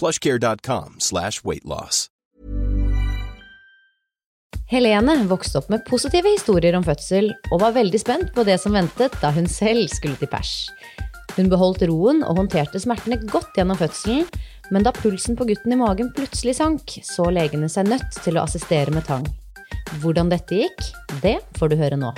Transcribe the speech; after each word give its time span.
plushcare.com 0.00 0.98
slash 0.98 1.44
weightloss. 1.44 2.08
Helene 4.70 5.18
vokste 5.28 5.60
opp 5.60 5.68
med 5.68 5.84
positive 5.84 6.30
historier 6.32 6.76
om 6.78 6.84
fødsel, 6.86 7.28
og 7.52 7.60
var 7.60 7.74
veldig 7.76 8.00
spent 8.00 8.30
på 8.34 8.46
det 8.48 8.56
som 8.62 8.74
ventet 8.74 9.12
da 9.20 9.30
hun 9.34 9.46
selv 9.50 9.90
skulle 9.92 10.16
til 10.18 10.30
pers. 10.32 10.54
Hun 11.34 11.50
beholdt 11.52 11.84
roen 11.90 12.22
og 12.24 12.38
håndterte 12.38 12.80
smertene 12.80 13.18
godt 13.28 13.58
gjennom 13.58 13.78
fødselen, 13.78 14.24
men 14.72 14.86
da 14.86 14.94
pulsen 14.96 15.36
på 15.36 15.46
gutten 15.50 15.74
i 15.74 15.78
magen 15.78 16.08
plutselig 16.16 16.56
sank, 16.60 16.96
så 17.04 17.28
legene 17.28 17.68
seg 17.68 17.90
nødt 17.90 18.22
til 18.24 18.38
å 18.38 18.46
assistere 18.46 18.94
med 18.94 19.04
tang. 19.08 19.26
Hvordan 20.00 20.32
dette 20.32 20.64
gikk, 20.64 20.80
det 21.20 21.38
får 21.58 21.74
du 21.74 21.78
høre 21.80 22.00
nå. 22.00 22.14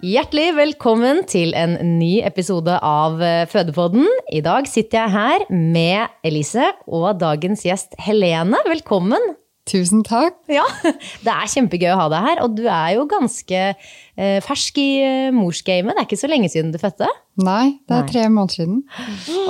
Hjertelig 0.00 0.54
velkommen 0.56 1.18
til 1.28 1.50
en 1.52 1.74
ny 1.98 2.22
episode 2.24 2.72
av 2.72 3.18
eh, 3.20 3.42
Fødepodden. 3.52 4.06
I 4.32 4.40
dag 4.40 4.64
sitter 4.64 5.02
jeg 5.02 5.12
her 5.12 5.42
med 5.52 6.14
Elise 6.24 6.70
og 6.88 7.18
dagens 7.20 7.66
gjest 7.66 7.98
Helene. 8.00 8.56
Velkommen! 8.64 9.34
Tusen 9.68 10.00
takk. 10.00 10.38
Ja, 10.48 10.62
Det 11.26 11.28
er 11.34 11.50
kjempegøy 11.52 11.90
å 11.92 11.98
ha 12.00 12.06
deg 12.14 12.24
her, 12.24 12.40
og 12.46 12.54
du 12.56 12.62
er 12.64 12.94
jo 12.94 13.04
ganske 13.10 13.58
eh, 13.60 14.38
fersk 14.46 14.80
i 14.80 14.86
eh, 15.04 15.34
morsgamet. 15.36 15.92
Det 15.92 16.00
er 16.00 16.08
ikke 16.08 16.18
så 16.22 16.30
lenge 16.32 16.48
siden 16.48 16.72
du 16.72 16.78
fødte. 16.80 17.10
Nei, 17.44 17.76
det 17.84 17.98
er 17.98 18.06
Nei. 18.06 18.12
tre 18.14 18.22
måneder 18.32 18.56
siden. 18.56 18.80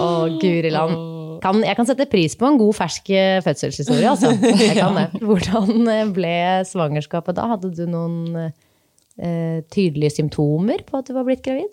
Å, 0.03 0.08
guri 0.42 0.72
land. 0.74 0.97
Kan, 1.47 1.62
jeg 1.62 1.78
kan 1.78 1.88
sette 1.88 2.08
pris 2.10 2.34
på 2.36 2.50
en 2.50 2.58
god 2.58 2.74
fersk 2.76 3.06
fødselshistorie, 3.47 4.10
altså. 4.16 4.34
Jeg 4.50 4.74
kan 4.82 4.98
det. 4.98 5.06
Hvordan 5.30 6.10
ble 6.19 6.34
svangerskapet 6.69 7.38
da? 7.38 7.47
Hadde 7.54 7.70
du 7.78 7.86
noen 7.86 8.50
eh, 9.20 9.60
tydelige 9.70 10.16
symptomer 10.16 10.82
på 10.88 10.98
at 10.98 11.06
du 11.06 11.14
var 11.14 11.28
blitt 11.28 11.44
gravid? 11.44 11.69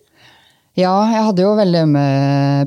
Ja, 0.78 0.92
jeg 1.10 1.24
hadde 1.26 1.42
jo 1.42 1.54
veldig 1.58 1.78
ømme 1.88 2.02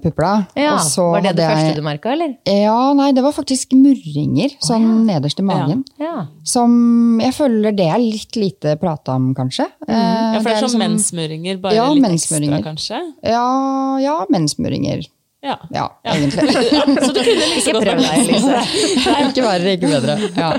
pupper 0.04 0.26
da. 0.26 0.32
Ja, 0.60 0.74
Var 0.76 1.22
det 1.24 1.32
det 1.38 1.46
første 1.48 1.76
du 1.78 1.82
merka, 1.86 2.12
eller? 2.12 2.34
Ja, 2.50 2.92
nei, 2.98 3.12
det 3.16 3.24
var 3.24 3.32
faktisk 3.32 3.72
murringer, 3.78 4.52
sånn 4.60 5.06
nederst 5.08 5.40
i 5.40 5.46
magen. 5.48 5.86
Ja. 6.02 6.26
Som 6.44 7.22
jeg 7.24 7.32
føler 7.38 7.72
det 7.78 7.88
er 7.88 8.02
litt 8.04 8.36
lite 8.36 8.76
prata 8.82 9.16
om, 9.16 9.30
kanskje. 9.38 9.70
Mm. 9.88 9.96
Ja, 9.96 10.42
for 10.42 10.50
det 10.50 10.58
er 10.58 10.60
liksom- 10.60 10.74
sånn 10.76 10.84
mensmuringer, 10.84 11.62
bare 11.62 11.74
Ja, 11.80 11.88
litt 11.94 12.04
mensmuringer. 12.04 12.60
ekstra, 12.60 12.74
kanskje? 12.74 13.14
Ja, 13.24 13.98
ja, 14.04 14.26
mensmurringer. 14.30 15.08
Ja. 15.42 15.56
Ja, 15.74 15.86
egentlig. 16.06 16.54
ja. 16.72 16.84
Så 17.06 17.14
du 17.16 17.20
kunne 17.26 17.46
like 17.50 17.62
Ikke 17.62 17.74
godt 17.74 17.88
deg, 17.90 18.02
Elise. 18.22 18.58
Ikke 19.30 19.46
verre, 19.46 19.72
ikke 19.74 19.90
bedre. 19.90 20.18
Ja. 20.38 20.52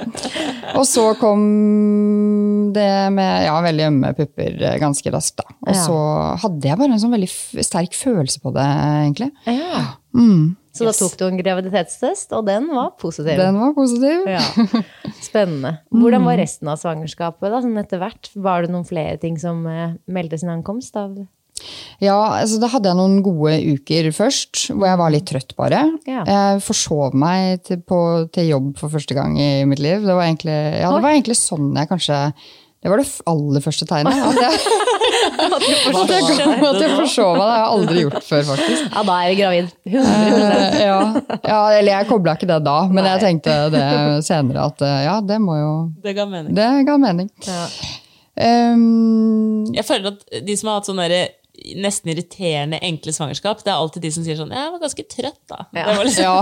Og 0.74 0.86
så 0.88 1.04
kom 1.20 1.42
det 2.74 2.88
med 3.14 3.44
ja, 3.46 3.54
veldig 3.62 3.84
ømme 3.90 4.10
pupper 4.16 4.56
eh, 4.58 4.78
ganske 4.82 5.12
raskt. 5.14 5.38
da. 5.42 5.46
Og 5.66 5.70
Ja. 5.74 5.84
så 5.84 5.98
hadde 6.42 6.68
jeg 6.72 6.80
bare 6.80 6.96
en 6.96 7.02
sånn 7.02 7.14
veldig 7.14 7.28
f 7.30 7.62
sterk 7.68 7.94
følelse 7.94 8.42
på 8.42 8.52
det, 8.56 8.66
egentlig. 9.04 9.30
Ja. 9.46 9.84
Mm. 10.16 10.56
Så 10.72 10.86
da 10.88 10.92
tok 10.96 11.14
du 11.20 11.26
en 11.26 11.36
graviditetstest, 11.38 12.32
og 12.32 12.46
den 12.48 12.66
var 12.72 12.94
positiv. 13.00 13.36
Den 13.38 13.58
var 13.60 13.74
positiv. 13.76 14.24
Ja. 14.26 14.40
Spennende. 15.20 15.76
Hvordan 15.92 16.24
var 16.24 16.40
resten 16.40 16.70
av 16.72 16.80
svangerskapet? 16.80 17.52
da, 17.52 17.60
sånn 17.60 17.76
etter 17.80 18.00
hvert? 18.02 18.32
Var 18.34 18.64
det 18.66 18.72
noen 18.72 18.88
flere 18.88 19.18
ting 19.20 19.36
som 19.40 19.62
eh, 19.68 19.94
meldte 20.08 20.40
sin 20.40 20.50
ankomst? 20.52 20.96
av 20.96 21.20
Ja, 22.02 22.16
altså 22.40 22.58
Da 22.62 22.68
hadde 22.72 22.90
jeg 22.90 22.98
noen 22.98 23.20
gode 23.22 23.54
uker 23.76 24.08
først, 24.16 24.64
hvor 24.72 24.88
jeg 24.88 24.98
var 24.98 25.12
litt 25.14 25.28
trøtt, 25.30 25.54
bare. 25.58 25.84
Ja. 26.08 26.24
Jeg 26.26 26.62
forsov 26.66 27.14
meg 27.14 27.62
til, 27.68 27.78
på, 27.86 28.00
til 28.34 28.50
jobb 28.50 28.72
for 28.80 28.92
første 28.92 29.14
gang 29.18 29.38
i 29.38 29.52
mitt 29.68 29.82
liv. 29.82 30.02
Det 30.02 30.16
var 30.16 30.26
egentlig, 30.26 30.58
ja, 30.80 30.90
det 30.90 31.04
var 31.04 31.14
egentlig 31.14 31.38
sånn 31.38 31.70
jeg 31.78 31.90
kanskje 31.92 32.18
Det 32.82 32.90
var 32.90 32.98
det 32.98 33.06
aller 33.30 33.62
første 33.62 33.86
tegnet. 33.86 34.18
At 34.26 34.40
jeg, 34.42 34.52
at 35.46 36.10
jeg, 36.10 36.48
at 36.66 36.80
jeg 36.82 36.96
forsov 36.98 37.36
meg. 37.36 37.44
Det 37.44 37.46
har 37.46 37.60
jeg 37.60 37.68
aldri 37.76 38.02
gjort 38.02 38.26
før, 38.26 38.42
faktisk. 38.48 38.82
Ja, 38.88 39.04
da 39.06 39.18
er 39.22 39.30
vi 39.30 39.36
gravid. 39.38 39.70
100 39.86 40.42
Eh, 40.42 40.78
ja, 40.82 40.98
ja, 41.46 41.60
eller 41.78 41.92
jeg 41.92 42.08
kobla 42.08 42.34
ikke 42.34 42.48
det 42.50 42.58
da, 42.66 42.76
men 42.90 43.06
jeg 43.06 43.22
tenkte 43.22 43.54
det 43.70 43.86
senere 44.26 44.66
at 44.72 44.82
eh, 44.82 45.00
ja, 45.06 45.20
det 45.22 45.38
må 45.42 45.54
jo 45.60 45.72
Det 46.02 46.14
ga 46.16 46.26
mening. 46.26 46.56
Det 46.58 46.68
ga 46.88 46.98
mening. 46.98 47.30
Ja. 47.46 47.62
Um, 48.32 49.66
Jeg 49.76 49.84
føler 49.84 50.14
at 50.14 50.22
de 50.46 50.54
som 50.56 50.70
har 50.72 50.80
hatt 50.80 50.88
sånne 50.88 51.06
der 51.12 51.34
nesten 51.76 52.10
irriterende 52.10 52.78
enkle 52.82 53.12
svangerskap, 53.12 53.64
det 53.64 53.70
er 53.70 53.76
alltid 53.76 54.02
de 54.06 54.10
som 54.14 54.24
sier 54.24 54.36
sånn 54.38 54.52
Jeg 54.54 54.70
var 54.72 54.80
ganske 54.80 55.02
trøtt, 55.04 55.48
da. 55.52 55.58
Ja. 55.76 55.84
Det 55.84 55.96
var 55.98 56.04
liksom, 56.08 56.24
ja. 56.24 56.40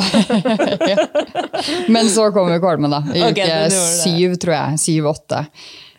Men 1.94 2.04
så 2.12 2.32
kom 2.34 2.52
jo 2.52 2.58
kvalmen, 2.62 2.90
da. 2.94 3.00
I 3.10 3.12
okay, 3.26 3.66
uke 3.66 3.74
syv, 3.74 4.30
tror 4.42 4.54
jeg. 4.56 4.68
Syv-åtte. 4.84 5.40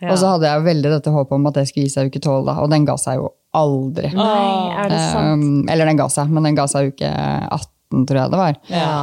Ja. 0.00 0.08
Og 0.10 0.16
så 0.18 0.26
hadde 0.32 0.46
jeg 0.48 0.66
veldig 0.66 0.90
dette 0.96 1.10
håpet 1.14 1.34
om 1.36 1.46
at 1.50 1.56
det 1.60 1.66
skulle 1.70 1.86
gi 1.86 1.94
seg 1.94 2.02
uke 2.10 2.20
tolv, 2.24 2.44
da. 2.48 2.54
Og 2.64 2.68
den 2.72 2.84
ga 2.88 2.96
seg 3.00 3.14
jo 3.20 3.26
aldri. 3.56 4.08
Nei, 4.16 4.76
er 4.80 4.86
det 4.90 5.00
sant? 5.10 5.44
Um, 5.44 5.68
eller 5.70 5.84
den 5.92 6.00
ga 6.00 6.08
seg, 6.12 6.26
men 6.32 6.42
den 6.48 6.56
ga 6.58 6.66
seg 6.70 6.80
uke 6.94 7.10
18, 7.12 8.06
tror 8.08 8.18
jeg 8.22 8.28
det 8.32 8.40
var. 8.40 8.54
Ja. 8.72 8.94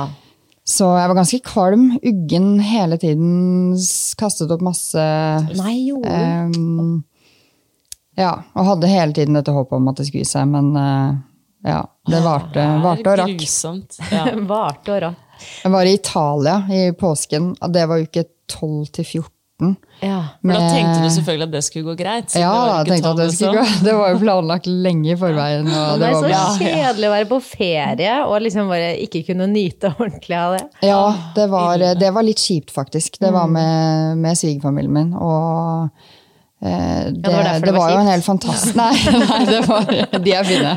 Så 0.69 0.85
jeg 0.99 1.09
var 1.09 1.17
ganske 1.17 1.39
kvalm, 1.45 1.85
uggen 2.05 2.49
hele 2.61 2.97
tiden, 3.01 3.77
kastet 4.19 4.51
opp 4.53 4.61
masse 4.65 5.01
Nei, 5.57 5.75
jo. 5.87 5.97
Um, 6.05 6.99
ja, 8.19 8.33
og 8.53 8.69
hadde 8.73 8.91
hele 8.91 9.15
tiden 9.15 9.39
dette 9.39 9.53
håpet 9.55 9.77
om 9.79 9.89
at 9.91 9.99
det 10.01 10.09
skulle 10.09 10.25
gi 10.25 10.31
seg, 10.33 10.47
men 10.51 10.69
uh, 10.75 11.17
ja, 11.65 11.81
det 12.07 12.21
varte, 12.23 12.53
det 12.55 12.67
er 12.67 12.83
varte 12.83 13.11
og 13.13 13.17
rakk. 13.23 13.33
Grusomt. 13.39 13.99
Ja. 14.11 14.27
Varte 14.53 14.95
og 14.95 15.01
rakk. 15.07 15.25
Jeg 15.63 15.71
var 15.71 15.87
i 15.87 15.95
Italia 15.95 16.55
i 16.75 16.85
påsken, 16.99 17.53
og 17.63 17.75
det 17.75 17.83
var 17.87 18.01
uke 18.03 18.25
12 18.51 18.95
til 18.99 19.05
14. 19.05 19.35
Ja. 19.99 20.19
men 20.39 20.55
da 20.55 20.67
tenkte 20.71 21.01
du 21.03 21.09
selvfølgelig 21.11 21.45
at 21.49 21.51
det 21.51 21.61
skulle 21.65 21.89
gå 21.89 21.95
greit. 21.99 22.35
Ja, 22.39 22.51
det 22.51 22.59
var 22.69 22.77
jeg 22.77 22.91
tenkte 22.93 23.09
at 23.09 23.17
det 23.19 23.33
skulle 23.33 23.57
gå. 23.57 23.63
liksom. 23.65 23.87
Det 23.87 23.95
var 23.97 24.13
jo 24.13 24.19
planlagt 24.21 24.69
lenge 24.71 25.09
i 25.11 25.17
forveien. 25.19 25.67
Og 25.67 25.89
Det 25.89 25.99
det 25.99 26.07
er 26.07 26.15
var 26.15 26.29
så 26.29 26.61
kjedelig 26.63 27.09
å 27.09 27.11
være 27.11 27.27
på 27.31 27.39
ferie 27.43 28.13
og 28.23 28.37
liksom 28.45 28.71
bare 28.71 28.93
ikke 29.03 29.25
kunne 29.27 29.49
nyte 29.51 29.91
ordentlig 29.97 30.37
av 30.39 30.55
det. 30.55 30.63
Ja, 30.87 31.01
det 31.35 31.49
var, 31.51 31.83
det 32.03 32.13
var 32.15 32.27
litt 32.27 32.39
kjipt, 32.39 32.71
faktisk. 32.71 33.19
Det 33.19 33.33
var 33.35 33.51
med, 33.51 34.15
med 34.23 34.39
svigerfamilien 34.39 34.95
min. 34.95 35.11
Og 35.19 35.89
eh, 36.61 37.05
det, 37.05 37.23
det 37.23 37.33
var 37.33 37.43
det 37.43 37.59
det 37.65 37.73
var 37.73 37.79
var 37.79 37.91
jo 37.91 37.99
en 38.03 38.11
helt 38.13 38.25
fantastisk 38.25 38.75
Nei, 38.81 38.95
nei 39.25 39.41
det 39.49 39.61
var, 39.67 39.91
de 40.19 40.31
er 40.33 40.43
fine. 40.43 40.71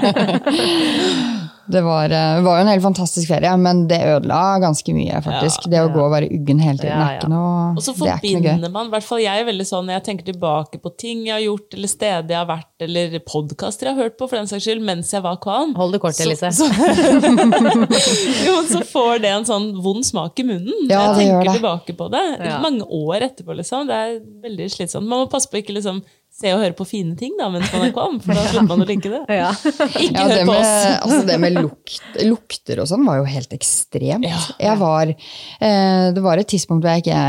Det 1.72 1.80
var, 1.84 2.12
eh, 2.12 2.40
var 2.44 2.58
jo 2.58 2.64
en 2.66 2.70
helt 2.72 2.84
fantastisk 2.84 3.28
ferie, 3.32 3.52
men 3.58 3.86
det 3.88 3.98
ødela 4.04 4.40
ganske 4.62 4.92
mye, 4.96 5.22
faktisk. 5.24 5.68
det 5.72 5.80
å 5.80 5.88
gå 5.94 6.02
og 6.04 6.10
være 6.12 6.28
uggen 6.32 6.60
hele 6.60 6.78
tiden 6.78 6.92
Ja, 6.98 7.06
er 7.08 7.18
ikke 7.20 7.30
noe, 7.32 7.72
Og 7.76 7.82
så 7.84 7.94
er 7.94 7.98
forbinder 8.02 8.70
man, 8.74 8.90
i 8.90 8.94
hvert 8.96 9.06
fall 9.06 9.22
jeg 9.24 9.40
er 9.42 9.48
veldig 9.48 9.66
sånn 9.68 9.86
når 9.88 9.96
jeg 9.98 10.04
tenker 10.10 10.28
tilbake 10.32 10.80
på 10.82 10.92
ting 11.00 11.24
jeg 11.26 11.34
har 11.38 11.44
gjort, 11.46 11.74
eller 11.78 11.88
steder 11.88 12.34
jeg 12.34 12.40
har 12.42 12.50
vært, 12.50 12.70
eller 12.86 13.18
podkaster 13.28 13.88
jeg 13.88 13.96
har 13.96 14.02
hørt 14.04 14.18
på, 14.20 14.28
for 14.28 14.36
den 14.40 14.50
saks 14.50 14.66
skyld, 14.68 14.84
mens 14.84 15.12
jeg 15.16 15.22
var 15.24 15.36
kvalm. 15.42 15.74
Hold 15.76 15.92
det 15.96 16.00
kort, 16.04 16.14
Så- 16.14 16.26
Elise. 16.28 16.52
Så, 16.52 16.68
jo, 18.46 18.56
så 18.68 18.82
får 18.92 19.20
det 19.24 19.30
en 19.32 19.46
sånn 19.48 19.68
vond 19.82 20.04
smak 20.06 20.38
i 20.42 20.46
munnen. 20.46 20.88
Ja, 20.90 21.12
jeg 21.12 21.28
tenker 21.28 21.46
det. 21.48 21.54
tilbake 21.60 21.96
på 21.98 22.08
det. 22.12 22.24
Ja. 22.42 22.58
Mange 22.64 22.86
år 22.86 23.28
etterpå, 23.28 23.56
liksom. 23.58 23.86
Det 23.90 23.94
er 24.02 24.18
veldig 24.44 24.68
slitsomt. 24.76 25.06
Man 25.08 25.24
må 25.24 25.30
passe 25.32 25.50
på 25.50 25.60
ikke 25.62 25.76
liksom 25.78 26.02
se 26.42 26.52
og 26.56 26.60
høre 26.64 26.74
på 26.78 26.86
fine 26.88 27.14
ting 27.18 27.36
da, 27.38 27.48
mens 27.54 27.70
man 27.72 27.86
er 27.88 27.94
kvalm, 27.96 28.18
for 28.24 28.36
da 28.36 28.42
slutter 28.50 28.68
man 28.68 28.84
å 28.84 28.88
like 28.90 29.12
det. 29.14 29.22
Ja. 29.38 29.50
Ikke 29.54 30.10
Ja, 30.10 30.26
hør 30.26 30.34
det 30.34 30.42
på 30.42 30.52
med, 30.52 30.60
oss. 30.60 30.98
altså 31.06 31.20
det 31.30 31.38
med 31.46 31.56
lukt, 31.60 32.02
lukter 32.26 32.82
og 32.84 32.90
sånn 32.92 33.06
var 33.08 33.22
jo 33.22 33.28
helt 33.30 33.54
ekstremt. 33.56 34.26
Ja. 34.28 34.42
Jeg 34.60 34.78
var, 34.82 35.14
eh, 35.14 36.10
det 36.16 36.22
var 36.26 36.42
et 36.42 36.50
tidspunkt 36.52 36.84
hvor 36.84 36.92
jeg 36.96 37.06
ikke 37.06 37.22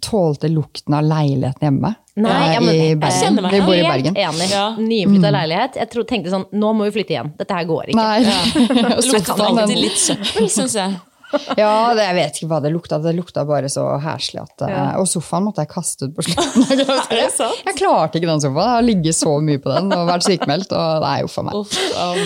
tålte 0.00 0.48
lukten 0.48 0.94
av 0.96 1.04
leiligheten 1.04 1.66
hjemme. 1.66 1.90
Nei, 2.20 2.30
eh, 2.30 2.54
ja, 2.54 2.60
men 2.64 2.72
I 2.74 2.78
jeg 2.80 2.96
Bergen. 3.00 3.20
kjenner 3.20 3.44
meg 3.44 3.52
Vi 3.52 3.60
bor 3.66 3.74
i 3.74 3.82
Helt 3.82 3.92
Bergen. 3.92 4.16
enig. 4.16 4.46
Ja. 4.50 4.64
Nyflytta 4.80 5.30
leilighet. 5.34 5.76
Jeg 5.80 5.90
tro, 5.92 6.02
tenkte 6.08 6.32
sånn, 6.32 6.46
nå 6.56 6.70
må 6.76 6.88
vi 6.88 6.94
flytte 6.96 7.14
igjen. 7.14 7.30
Dette 7.38 7.56
her 7.58 7.68
går 7.68 7.92
ikke. 7.92 8.00
Nei. 8.00 8.24
Ja. 8.24 8.96
Lukta 9.10 9.36
alltid 9.46 9.78
litt 9.78 10.00
søppel, 10.00 10.48
syns 10.52 10.74
jeg. 10.80 10.96
Ja, 11.60 11.92
det, 11.96 12.04
jeg 12.04 12.16
vet 12.16 12.38
ikke 12.38 12.48
hva 12.50 12.60
det 12.62 12.70
lukta. 12.74 12.98
Det 13.02 13.12
lukta 13.16 13.44
bare 13.48 13.70
så 13.72 13.84
heslig. 14.02 14.42
At, 14.42 14.64
ja. 14.70 14.84
Og 15.00 15.08
sofaen 15.10 15.46
måtte 15.46 15.64
jeg 15.64 15.70
kaste 15.72 16.08
ut 16.08 16.16
på 16.16 16.24
slutten. 16.26 16.84
Sant? 17.40 17.62
Jeg 17.66 17.76
klarte 17.78 18.20
ikke 18.20 18.30
den 18.30 18.42
sofaen. 18.42 18.62
Jeg 18.64 18.76
har 18.76 18.86
ligget 18.86 19.18
så 19.18 19.34
mye 19.44 19.62
på 19.62 19.72
den 19.74 19.90
og 19.94 20.06
vært 20.10 20.26
sykemeldt. 20.26 20.74
Og 20.76 21.04
det 21.04 21.12
er 21.12 21.24
jo 21.24 21.32
for 21.32 21.48
meg. 21.48 21.58
Uff 21.60 21.76
oh. 22.00 22.20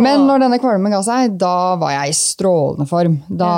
Men 0.00 0.26
når 0.28 0.44
denne 0.44 0.60
kvalmen 0.62 0.94
ga 0.94 1.02
seg, 1.06 1.36
da 1.40 1.54
var 1.80 1.94
jeg 1.96 2.14
i 2.14 2.16
strålende 2.16 2.88
form. 2.90 3.20
Da 3.28 3.52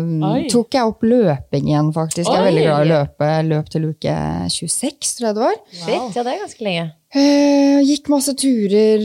ja. 0.00 0.34
tok 0.52 0.78
jeg 0.78 0.92
opp 0.92 1.06
løping 1.06 1.70
igjen, 1.70 1.92
faktisk. 1.96 2.28
Jeg 2.28 2.40
er 2.40 2.48
veldig 2.50 2.66
glad 2.66 2.74
i 2.74 2.88
å 2.88 2.92
løpe. 2.94 3.30
Løp 3.50 3.70
til 3.72 3.88
uke 3.92 4.16
26, 4.52 5.14
tror 5.18 5.30
jeg 5.30 5.38
det 5.38 5.46
var. 5.46 5.60
Shit, 5.72 6.00
ja, 6.18 6.24
det 6.24 6.34
er 6.34 6.42
ganske 6.44 6.68
lenge. 6.68 6.88
Eh, 7.14 7.78
gikk 7.86 8.10
masse 8.10 8.34
turer. 8.38 9.04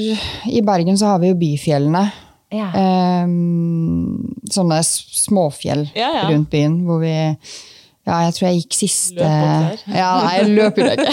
I 0.50 0.64
Bergen 0.66 0.98
så 0.98 1.14
har 1.14 1.22
vi 1.22 1.30
jo 1.30 1.38
byfjellene. 1.40 2.08
Ja. 2.56 2.70
Um, 3.26 4.38
sånne 4.50 4.80
småfjell 4.86 5.84
Ja, 5.94 6.08
ja. 6.16 6.24
rundt 6.32 6.50
byen 6.50 6.80
hvor 6.88 7.04
vi 7.04 7.12
ja, 8.10 8.24
jeg 8.26 8.34
tror 8.34 8.46
jeg 8.48 8.62
gikk 8.64 8.74
siste 8.80 9.22
Løp 9.22 9.44
opp 9.46 9.84
der. 9.86 9.98
Ja, 10.00 10.08
nei, 10.24 10.32
jeg 10.40 10.48
løp 10.56 10.80
jo 10.82 10.86
ikke. 10.90 11.12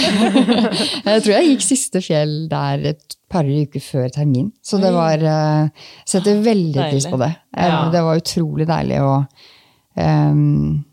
jeg 1.11 1.25
tror 1.27 1.33
jeg 1.35 1.49
gikk 1.51 1.65
siste 1.67 2.01
fjell 2.01 2.33
der 2.49 2.87
et 2.95 3.17
par 3.29 3.45
uker 3.45 3.83
før 3.85 4.07
termin. 4.15 4.49
Så 4.65 4.79
det 4.81 4.95
var 4.95 5.21
uh, 5.21 5.91
Setter 6.09 6.41
veldig 6.47 6.87
pris 6.87 7.09
på 7.11 7.19
det. 7.21 7.33
Eh, 7.53 7.69
Ja. 7.69 7.83
Det 7.93 8.01
var 8.07 8.23
utrolig 8.23 8.69
deilig 8.71 9.03
å 9.05 9.13
um, 10.01 10.85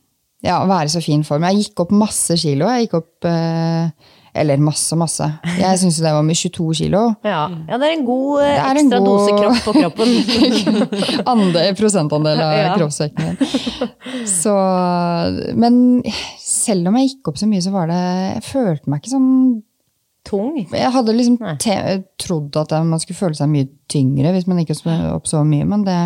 ja, 0.43 0.57
være 0.67 0.91
så 0.91 0.99
fin 1.05 1.23
form. 1.23 1.45
Jeg 1.47 1.69
gikk 1.69 1.85
opp 1.85 1.95
masse 1.95 2.35
kilo. 2.41 2.67
Jeg 2.73 2.89
gikk 2.89 2.97
opp 2.99 3.29
eh, 3.29 4.11
Eller 4.35 4.57
masse, 4.57 4.95
masse. 4.97 5.27
Jeg 5.59 5.77
syns 5.77 5.99
det 6.01 6.09
var 6.15 6.23
med 6.25 6.33
22 6.39 6.73
kilo. 6.79 7.01
Ja. 7.21 7.43
ja, 7.69 7.77
det 7.77 7.85
er 7.85 7.91
en 7.99 8.05
god 8.07 8.41
eh, 8.41 8.55
er 8.57 8.79
en 8.79 8.79
ekstra 8.81 8.99
god- 8.99 9.11
dose 9.11 9.35
kropp 9.37 9.59
på 9.67 9.73
kroppen. 9.77 10.15
Ande, 11.33 11.65
prosentandel 11.77 12.41
av 12.41 12.53
Ja. 12.57 12.71
kroppsvekten 12.79 13.27
min. 13.29 14.25
Så, 14.29 14.53
men 15.59 15.77
selv 16.41 16.89
om 16.89 16.97
jeg 16.97 17.11
gikk 17.11 17.29
opp 17.29 17.37
så 17.43 17.49
mye, 17.49 17.61
så 17.65 17.73
var 17.73 17.87
det 17.93 17.99
Jeg 18.01 18.43
følte 18.49 18.89
meg 18.93 19.03
ikke 19.03 19.13
sånn 19.13 19.29
Tung. 20.23 20.53
Jeg 20.71 20.91
hadde 20.95 21.13
liksom 21.17 21.37
te 21.59 21.73
trodd 22.23 22.55
at 22.61 22.71
man 22.87 23.01
skulle 23.03 23.17
føle 23.19 23.35
seg 23.35 23.49
mye 23.51 23.67
tyngre 23.91 24.31
hvis 24.31 24.45
man 24.47 24.61
gikk 24.61 24.71
opp 25.11 25.27
så 25.27 25.41
mye, 25.43 25.65
men 25.67 25.83
det 25.83 25.97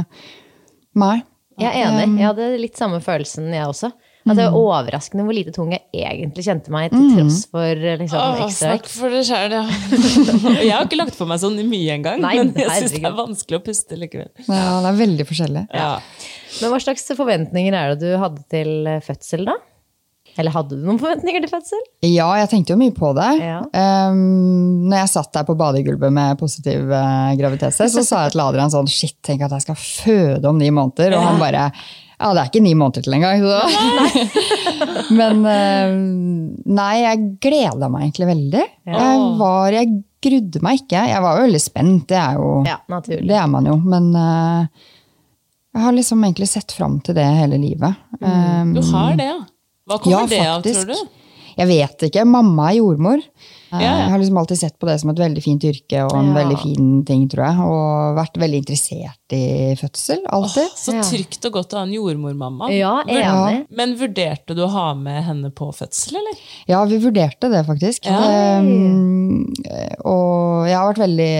Nei. 0.97 1.19
Jeg 1.62 1.69
er 1.69 1.91
enig. 1.91 2.19
Jeg 2.19 2.25
hadde 2.31 2.47
litt 2.57 2.75
samme 2.77 2.97
følelsen, 3.01 3.47
jeg 3.53 3.65
også. 3.69 3.91
At 4.31 4.39
det 4.39 4.47
var 4.47 4.57
overraskende 4.59 5.25
hvor 5.27 5.38
lite 5.38 5.53
tung 5.56 5.71
jeg 5.75 5.83
egentlig 5.94 6.45
kjente 6.45 6.74
meg, 6.74 6.91
til 6.94 7.07
tross 7.15 7.44
for 7.51 7.71
eh, 7.71 7.97
liksom, 8.01 8.19
Åh, 8.19 8.41
ekstra 8.47 8.57
snakk 8.57 8.83
vekt. 8.85 8.91
for 8.97 9.15
deg 9.15 9.27
sjøl, 9.27 9.56
ja. 9.57 9.63
jeg 10.68 10.74
har 10.74 10.88
ikke 10.88 11.00
lagt 11.00 11.18
på 11.19 11.29
meg 11.29 11.41
sånn 11.44 11.57
mye 11.69 11.95
engang, 11.97 12.21
Nei, 12.24 12.35
men 12.41 12.53
jeg 12.57 12.83
syns 12.83 12.97
det 12.97 13.06
er 13.07 13.18
vanskelig 13.18 13.62
å 13.62 13.63
puste 13.65 14.00
likevel. 14.00 14.29
Ja, 14.45 14.77
det 14.83 14.91
er 14.91 15.00
veldig 15.00 15.27
forskjellig. 15.29 15.65
Ja. 15.71 15.94
Men 16.57 16.74
hva 16.74 16.83
slags 16.83 17.09
forventninger 17.18 17.77
er 17.77 17.95
det 17.95 18.03
du 18.03 18.21
hadde 18.21 18.45
til 18.51 18.91
eh, 18.91 19.01
fødsel, 19.06 19.47
da? 19.50 19.57
Eller 20.38 20.53
hadde 20.53 20.77
du 20.77 20.85
noen 20.85 21.00
forventninger 21.01 21.41
til 21.44 21.50
fødsel? 21.50 21.83
Ja, 22.06 22.27
jeg 22.38 22.50
tenkte 22.51 22.75
jo 22.75 22.79
mye 22.79 22.94
på 22.94 23.09
det. 23.18 23.29
Ja. 23.41 23.62
Um, 24.12 24.85
når 24.85 25.01
jeg 25.01 25.13
satt 25.15 25.31
der 25.33 25.47
på 25.47 25.56
badegulvet 25.57 26.13
med 26.13 26.38
positiv 26.38 26.91
uh, 26.91 27.31
graviditetstest, 27.39 27.97
så 27.97 28.03
sa 28.06 28.25
jeg 28.25 28.35
til 28.35 28.44
Adrian 28.45 28.74
sånn 28.74 28.89
Shit, 28.91 29.18
tenk 29.25 29.45
at 29.47 29.56
jeg 29.57 29.65
skal 29.65 29.79
føde 29.81 30.51
om 30.51 30.59
ni 30.62 30.69
måneder. 30.69 31.18
Og 31.18 31.25
han 31.25 31.41
bare 31.41 31.71
Ja, 32.18 32.31
det 32.34 32.42
er 32.42 32.50
ikke 32.50 32.64
ni 32.66 32.74
måneder 32.74 33.06
til 33.06 33.14
engang. 33.14 33.44
Så. 33.46 33.58
Men 35.19 35.44
uh, 35.46 35.96
nei, 36.80 36.94
jeg 37.04 37.25
gleda 37.46 37.90
meg 37.94 38.08
egentlig 38.08 38.30
veldig. 38.31 38.64
Jeg 38.90 39.25
var 39.38 39.75
Jeg 39.75 39.92
grudde 40.28 40.62
meg 40.66 40.81
ikke. 40.81 41.04
Jeg 41.12 41.24
var 41.24 41.38
jo 41.38 41.46
veldig 41.46 41.62
spent, 41.62 42.08
det 42.10 42.18
er 42.18 42.40
jo 42.40 42.48
Ja. 42.66 42.80
Det 43.06 43.38
er 43.38 43.52
man 43.52 43.69
jo. 43.69 43.78
Men 43.86 44.10
uh, 44.18 44.88
jeg 45.78 45.86
har 45.86 45.94
liksom 45.94 46.25
egentlig 46.25 46.50
sett 46.50 46.74
fram 46.74 46.98
til 47.06 47.19
det 47.19 47.28
hele 47.38 47.62
livet. 47.62 48.02
Um, 48.18 48.74
Du 48.74 48.81
har 48.90 49.13
det, 49.20 49.30
ja. 49.30 49.38
Hva 49.88 50.02
kommer 50.02 50.18
ja, 50.18 50.25
det 50.31 50.42
av, 50.50 50.66
tror 50.66 50.90
du? 50.90 51.13
Jeg 51.58 51.70
vet 51.70 52.08
ikke. 52.10 52.25
Mamma 52.28 52.72
er 52.72 52.80
jordmor. 52.80 53.22
Jeg 53.72 54.10
har 54.12 54.18
liksom 54.19 54.38
alltid 54.40 54.60
sett 54.60 54.75
på 54.80 54.88
det 54.88 54.96
som 55.02 55.10
et 55.12 55.19
veldig 55.19 55.42
fint 55.44 55.64
yrke 55.68 56.04
og 56.06 56.14
en 56.16 56.30
Ja. 56.31 56.36
veldig 56.38 56.58
fin 56.62 57.04
ting, 57.06 57.28
tror 57.28 57.44
jeg. 57.46 57.60
Og 57.68 58.16
vært 58.16 58.38
veldig 58.40 58.62
interessert 58.64 59.36
i 59.36 59.75
fødsel. 59.75 60.22
Alltid. 60.31 60.69
Så 60.80 60.96
trygt 61.04 61.46
og 61.50 61.54
godt 61.58 61.74
å 61.75 61.78
ha 61.81 61.84
en 61.84 61.92
jordmormamma. 61.94 62.69
Ja, 62.72 63.04
enig. 63.04 63.66
Men 63.69 63.96
vurderte 64.00 64.56
du 64.56 64.64
å 64.64 64.69
ha 64.72 64.94
med 64.94 65.24
henne 65.24 65.52
på 65.52 65.68
fødsel, 65.75 66.16
eller? 66.22 66.40
Ja, 66.68 66.84
vi 66.86 66.98
vurderte 67.04 67.50
det 67.52 67.66
faktisk. 67.68 68.06
Ja. 68.06 68.60
Um, 68.60 69.48
og 70.06 70.68
jeg 70.68 70.78
har 70.78 70.94
vært 70.94 71.04
veldig 71.06 71.31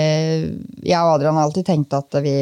Jeg 0.84 1.00
og 1.00 1.14
Adrian 1.16 1.36
har 1.36 1.48
alltid 1.48 1.66
tenkt 1.66 1.94
at 1.94 2.18
vi 2.24 2.36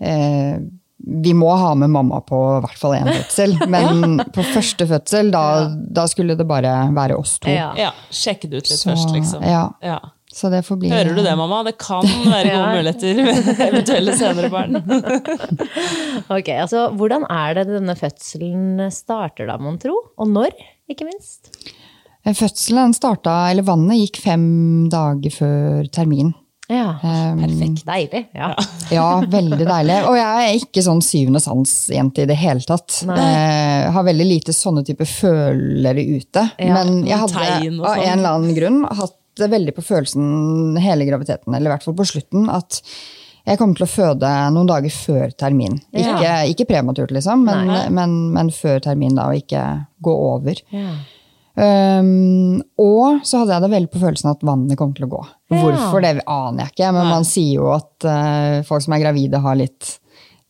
eh, 0.00 0.58
vi 1.06 1.34
må 1.36 1.50
ha 1.60 1.74
med 1.76 1.90
mamma 1.92 2.20
på 2.24 2.38
i 2.56 2.60
hvert 2.64 2.80
fall 2.80 2.94
én 2.96 3.08
fødsel. 3.10 3.56
Men 3.74 4.18
på 4.34 4.44
første 4.54 4.86
fødsel, 4.88 5.30
da, 5.34 5.44
da 5.74 6.06
skulle 6.10 6.36
det 6.38 6.46
bare 6.48 6.72
være 6.96 7.18
oss 7.20 7.36
to. 7.42 7.50
Ja. 7.52 7.72
Ja, 7.78 7.92
Sjekke 8.10 8.48
det 8.48 8.62
ut 8.62 8.70
litt 8.70 8.80
Så, 8.80 8.90
først, 8.92 9.12
liksom. 9.16 9.44
ja. 9.44 9.66
Ja. 9.84 9.98
Så 10.34 10.48
det 10.50 10.64
får 10.66 10.78
bli 10.82 10.88
Hører 10.90 11.14
du 11.14 11.20
det, 11.22 11.32
mamma? 11.38 11.60
Det 11.66 11.76
kan 11.78 12.02
være 12.32 12.56
gode 12.56 12.70
muligheter 12.74 13.20
med 13.22 13.50
eventuelle 13.68 14.16
senere 14.18 14.50
barn. 14.50 14.80
Ok, 16.32 16.48
altså 16.56 16.88
Hvordan 16.98 17.26
er 17.30 17.54
det 17.60 17.66
denne 17.70 17.94
fødselen 17.98 18.82
starter, 18.94 19.46
da, 19.52 19.58
mon 19.62 19.78
tro? 19.78 19.94
Og 20.18 20.30
når, 20.32 20.56
ikke 20.90 21.06
minst? 21.06 21.52
Fødselen 22.24 22.94
starta, 22.96 23.36
eller 23.52 23.66
vannet 23.68 24.00
gikk 24.00 24.22
fem 24.24 24.44
dager 24.92 25.34
før 25.36 25.90
termin. 25.92 26.32
Ja, 26.68 26.94
Um, 27.04 27.40
Perfekt. 27.42 27.82
Deilig. 27.84 28.20
Ja. 28.32 28.54
Ja, 28.90 29.08
veldig 29.20 29.66
deilig. 29.68 29.98
Og 30.08 30.14
jeg 30.16 30.44
er 30.46 30.54
ikke 30.62 30.84
sånn 30.86 31.02
syvende 31.04 31.42
sans-jente 31.44 32.24
i 32.24 32.28
det 32.30 32.36
hele 32.40 32.64
tatt. 32.64 33.02
Eh, 33.04 33.90
har 33.92 34.06
veldig 34.06 34.26
lite 34.28 34.54
sånne 34.56 34.84
type 34.86 35.04
følere 35.08 36.00
ute. 36.14 36.46
Ja, 36.58 36.78
Men 36.78 37.02
jeg 37.04 37.20
hadde 37.20 37.36
av 37.36 37.60
sånn. 37.60 38.06
en 38.06 38.18
eller 38.18 38.30
annen 38.38 38.56
grunn 38.56 38.80
hatt 38.88 39.18
det 39.36 39.50
veldig 39.50 39.74
på 39.76 39.82
følelsen 39.82 40.78
hele 40.80 41.04
graviditeten, 41.08 41.52
eller 41.56 41.68
i 41.68 41.74
hvert 41.74 41.84
fall 41.84 41.96
på 41.98 42.06
slutten, 42.06 42.48
at 42.48 42.80
jeg 43.44 43.58
kommer 43.60 43.76
til 43.76 43.84
å 43.84 43.90
føde 43.90 44.28
noen 44.54 44.68
dager 44.70 44.92
før 44.94 45.34
termin. 45.36 45.74
Ja. 45.92 46.14
Ikke, 46.14 46.34
ikke 46.54 46.68
prematurt, 46.70 47.10
liksom, 47.12 47.42
men, 47.44 47.66
men, 47.92 48.14
men 48.32 48.52
før 48.54 48.78
termin, 48.86 49.16
da, 49.18 49.26
og 49.28 49.42
ikke 49.42 49.64
gå 50.00 50.14
over. 50.30 50.62
Ja. 50.72 50.94
Um, 51.54 52.62
og 52.82 53.20
så 53.22 53.40
hadde 53.44 53.54
jeg 53.54 53.62
det 53.62 53.72
veldig 53.76 53.90
på 53.94 54.00
følelsen 54.02 54.30
at 54.32 54.40
vannet 54.46 54.78
kom 54.80 54.94
til 54.96 55.06
å 55.06 55.10
gå. 55.12 55.20
Ja. 55.54 55.60
Hvorfor, 55.60 56.00
det 56.02 56.16
aner 56.26 56.64
jeg 56.64 56.72
ikke, 56.74 56.88
men 56.96 57.10
man 57.12 57.26
sier 57.28 57.60
jo 57.60 57.68
at 57.76 58.06
uh, 58.08 58.62
folk 58.66 58.82
som 58.82 58.96
er 58.96 59.04
gravide 59.04 59.38
har 59.44 59.60
litt 59.60 59.92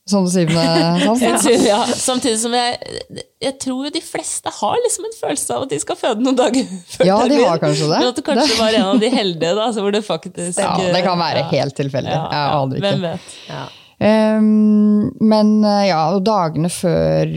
sånn 0.09 0.27
syvende 0.29 0.65
sans. 1.05 1.45
Tror- 1.45 1.67
ja, 1.69 1.79
samtidig 1.97 2.39
som 2.41 2.57
jeg, 2.57 2.97
jeg 3.45 3.55
tror 3.61 3.87
jo 3.87 3.93
de 3.95 4.03
fleste 4.05 4.53
har 4.53 4.81
liksom 4.85 5.07
en 5.11 5.15
følelse 5.21 5.55
av 5.59 5.63
at 5.65 5.73
de 5.77 5.79
skal 5.85 5.97
føde 6.01 6.25
noen 6.25 6.41
dager 6.41 6.73
før 6.97 7.09
Ja, 7.09 7.19
de 7.29 7.39
har 7.43 7.61
kanskje 7.63 7.89
det. 7.93 8.01
Men 8.01 8.11
at 8.11 8.19
du 8.21 8.25
kanskje 8.27 8.59
var 8.63 8.77
en 8.81 8.89
av 8.95 9.01
de 9.05 9.13
heldige, 9.13 9.55
da, 9.61 9.69
så 9.77 9.85
hvor 9.85 9.93
det 9.97 10.03
faktisk 10.09 10.61
Ja, 10.61 10.75
det 10.81 11.05
kan 11.05 11.21
være 11.21 11.45
Ja. 11.45 11.51
helt 11.53 11.77
tilfeldig. 11.81 12.13
Ja, 12.17 12.25
Jeg 12.33 12.45
ja, 12.49 12.59
aner 12.65 12.81
ikke. 12.81 12.91
Hvem 12.91 13.09
vet. 13.11 13.41
Ja. 13.53 13.65
Um, 14.05 15.13
men 15.23 15.53
eh, 15.65 15.85
ja, 15.93 16.01
og 16.17 16.25
dagene 16.27 16.69
før 16.73 17.31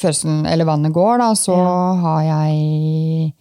fødselen, 0.00 0.44
eller 0.50 0.68
vannet 0.68 0.94
går, 0.96 1.18
da, 1.22 1.32
så 1.38 1.56
har 2.02 2.22
jeg 2.26 3.32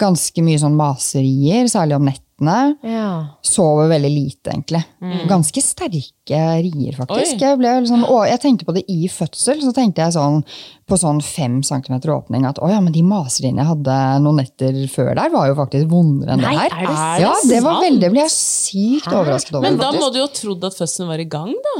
ganske 0.00 0.44
mye 0.44 0.60
sånn 0.60 0.76
maserier, 0.76 1.68
særlig 1.72 1.96
om 1.96 2.04
nettene. 2.04 2.56
Ja. 2.84 3.10
Sover 3.40 3.88
veldig 3.88 4.10
lite, 4.12 4.52
egentlig. 4.52 4.82
Ganske 5.30 5.62
sterke 5.64 6.40
rier, 6.60 6.92
faktisk. 6.98 7.40
Jeg, 7.40 7.56
liksom, 7.62 8.04
og 8.04 8.26
jeg 8.28 8.42
tenkte 8.42 8.68
på 8.68 8.74
det 8.76 8.82
i 8.92 9.08
fødsel, 9.08 9.62
så 9.64 9.72
tenkte 9.76 10.04
jeg 10.04 10.16
sånn 10.18 10.42
på 10.86 10.98
sånn 11.00 11.22
fem 11.24 11.62
centimeter 11.66 12.12
åpning 12.12 12.44
at 12.46 12.60
å 12.62 12.68
ja, 12.70 12.82
men 12.84 12.92
de 12.94 13.00
maseriene 13.08 13.64
jeg 13.64 13.70
hadde 13.72 13.96
noen 14.22 14.42
netter 14.42 14.76
før 14.92 15.14
der, 15.16 15.32
var 15.32 15.48
jo 15.48 15.56
faktisk 15.58 15.88
vondere 15.90 16.36
enn 16.36 16.44
Nei, 16.44 16.52
det 16.60 16.60
her. 16.60 16.76
er 16.76 16.92
det 16.92 17.24
ja, 17.24 17.32
det 17.48 17.64
var 17.64 17.80
veldig, 17.82 18.12
ble 18.12 18.24
jeg 18.26 18.34
sykt 18.36 19.08
overrasket 19.10 19.56
over. 19.56 19.66
Men 19.70 19.80
da 19.80 19.88
faktisk. 19.88 20.04
må 20.04 20.12
du 20.12 20.20
jo 20.20 20.28
ha 20.28 20.34
trodd 20.42 20.68
at 20.68 20.76
fødselen 20.84 21.14
var 21.14 21.24
i 21.24 21.30
gang, 21.38 21.56
da. 21.72 21.76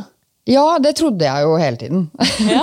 Ja, 0.47 0.79
det 0.79 0.93
trodde 0.95 1.25
jeg 1.27 1.43
jo 1.43 1.57
hele 1.59 1.77
tiden. 1.81 2.05
Ja, 2.47 2.61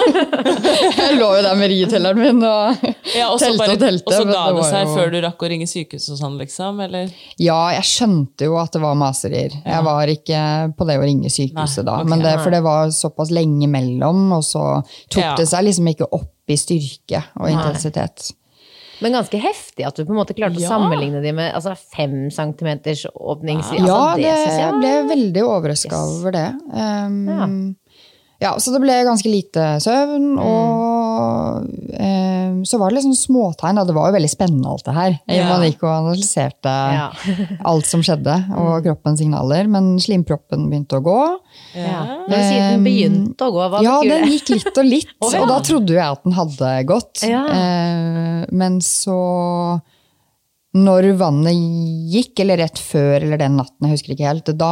jeg 1.04 1.18
lå 1.20 1.28
jo 1.36 1.42
der 1.44 1.56
med 1.60 1.68
rietelleren 1.68 2.20
min 2.22 2.38
og 2.48 2.84
ja 3.12 3.26
telte 3.42 3.58
bare- 3.60 3.74
og 3.76 3.82
telte. 3.82 4.08
og 4.08 4.14
så 4.16 4.24
ga 4.30 4.44
det 4.48 4.56
det 4.62 4.68
seg 4.70 4.86
jo- 4.88 4.94
før 4.96 5.12
du 5.12 5.18
rakk 5.26 5.44
å 5.44 5.50
ringe 5.52 5.68
sykehuset 5.68 6.14
og 6.16 6.20
sånn, 6.22 6.38
liksom? 6.40 6.80
Eller? 6.86 7.12
Ja, 7.44 7.58
jeg 7.76 7.84
skjønte 7.90 8.48
jo 8.48 8.56
at 8.62 8.72
det 8.78 8.82
var 8.86 8.96
maserier. 8.96 9.58
Jeg 9.66 9.84
var 9.90 10.08
ikke 10.16 10.44
på 10.80 10.88
det 10.88 10.96
å 11.02 11.04
ringe 11.04 11.28
sykehuset 11.34 11.84
Nei, 11.84 11.90
da. 11.92 11.98
okay, 12.00 12.10
men 12.14 12.24
det, 12.24 12.34
for 12.46 12.56
det 12.56 12.62
var 12.64 12.94
såpass 12.96 13.34
lenge 13.36 13.68
mellom, 13.68 14.24
og 14.40 14.44
så 14.48 14.64
tok 15.12 15.20
Ja. 15.24 15.36
det 15.36 15.50
seg 15.52 15.68
liksom 15.68 15.92
ikke 15.92 16.08
opp 16.16 16.30
i 16.48 16.56
styrke 16.60 17.20
og 17.40 17.50
intensitet. 17.52 18.32
Men 19.04 19.18
ganske 19.20 19.40
heftig 19.44 19.86
at 19.86 19.98
du 20.00 20.06
på 20.08 20.14
en 20.16 20.20
måte 20.22 20.36
klarte 20.38 20.62
Ja. 20.62 20.70
å 20.70 20.74
sammenligne 20.78 21.20
de 21.24 21.34
med 21.36 21.52
altså, 21.54 21.76
fem 21.96 22.30
centimeters 22.32 23.06
åpning. 23.14 23.60
Altså, 23.60 23.84
ja, 23.84 24.02
det, 24.16 24.34
synes 24.40 24.60
jeg 24.62 24.80
ble 24.80 24.94
veldig 25.12 25.44
overraska 25.44 25.92
Yes. 26.00 26.18
over 26.20 26.32
det. 26.38 26.48
Um, 26.72 27.76
ja. 28.42 28.54
Så 28.60 28.72
det 28.74 28.82
ble 28.84 28.96
ganske 29.08 29.30
lite 29.32 29.68
søvn, 29.84 30.34
og 30.40 31.03
um, 31.14 32.60
så 32.66 32.80
var 32.82 32.92
det 32.92 33.00
liksom 33.00 33.16
småtegn. 33.18 33.82
Det 33.88 33.96
var 33.96 34.10
jo 34.10 34.16
veldig 34.18 34.32
spennende 34.32 34.72
alt 34.72 34.86
det 34.88 34.96
her. 34.98 35.16
Ja. 35.32 35.48
Man 35.50 35.66
gikk 35.68 35.86
og 35.86 35.94
analyserte 35.94 36.74
Ja. 36.94 37.08
alt 37.74 37.90
som 37.90 38.04
skjedde, 38.06 38.36
og 38.60 38.86
kroppens 38.86 39.22
signaler. 39.24 39.70
Men 39.72 39.94
slimproppen 40.04 40.68
begynte 40.72 41.00
å 41.00 41.06
gå. 41.06 41.20
Ja. 41.78 42.04
Du 42.28 42.36
sier 42.36 42.74
den 42.74 42.86
begynte 42.86 43.50
å 43.50 43.54
gå, 43.56 43.64
hva 43.72 43.82
ja, 43.86 43.98
betyr 44.02 44.14
den 44.14 44.32
gikk 44.34 44.54
litt 44.56 44.78
og 44.78 44.88
litt, 44.88 45.16
oh, 45.24 45.32
ja. 45.34 45.44
og 45.44 45.50
da 45.52 45.58
trodde 45.66 45.96
jo 45.96 46.00
jeg 46.00 46.18
at 46.18 46.24
den 46.28 46.38
hadde 46.38 46.76
gått. 46.90 47.26
Ja. 47.28 47.44
Eh, 47.54 48.46
men 48.54 48.80
så 48.84 49.20
når 50.74 51.06
vannet 51.20 51.54
gikk, 52.10 52.40
eller 52.42 52.58
rett 52.64 52.80
før 52.82 53.22
eller 53.22 53.38
den 53.38 53.58
natten, 53.60 53.86
jeg 53.86 53.92
husker 53.94 54.14
ikke 54.16 54.26
helt, 54.26 54.48
da, 54.58 54.70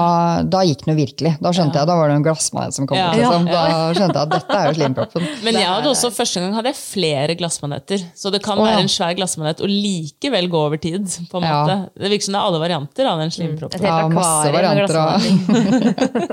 da 0.49 0.63
gikk 0.65 0.87
noe 0.89 0.95
virkelig. 0.97 1.35
Da 1.37 1.51
skjønte 1.53 1.77
jeg, 1.77 1.85
da 1.91 1.95
var 1.99 2.09
det 2.09 2.15
en 2.17 2.23
glassmanet 2.25 2.73
som 2.73 2.87
kom 2.89 2.97
Ja. 2.97 3.11
Liksom. 3.13 3.45
Da 3.45 3.61
skjønte 3.93 4.15
jeg 4.17 4.23
at 4.25 4.31
dette 4.33 4.57
er 4.57 4.65
jo 4.65 4.73
slimproppen. 4.79 5.27
Men 5.45 5.59
jeg 5.61 5.69
hadde 5.69 5.91
også, 5.91 6.09
første 6.15 6.41
gang 6.41 6.55
hadde 6.57 6.71
jeg 6.73 6.79
flere 6.81 7.35
glassmaneter. 7.37 8.01
Så 8.17 8.31
det 8.33 8.41
kan 8.41 8.57
Å, 8.57 8.65
ja. 8.65 8.71
være 8.73 8.85
en 8.87 8.89
svær 8.95 9.13
glassmanet 9.19 9.61
og 9.61 9.69
likevel 9.69 10.49
gå 10.49 10.63
over 10.71 10.81
tid. 10.81 11.05
på 11.29 11.37
en 11.37 11.45
Ja. 11.45 11.53
måte. 11.61 11.77
Det 12.01 12.09
virker 12.15 12.25
som 12.25 12.33
det 12.33 12.41
er 12.41 12.47
alle 12.49 12.63
varianter 12.65 13.05
av 13.11 13.21
den 13.21 13.31
slimproppen. 13.37 13.85
Ja, 13.85 14.07
masse 14.09 14.49
varianter. 14.57 14.97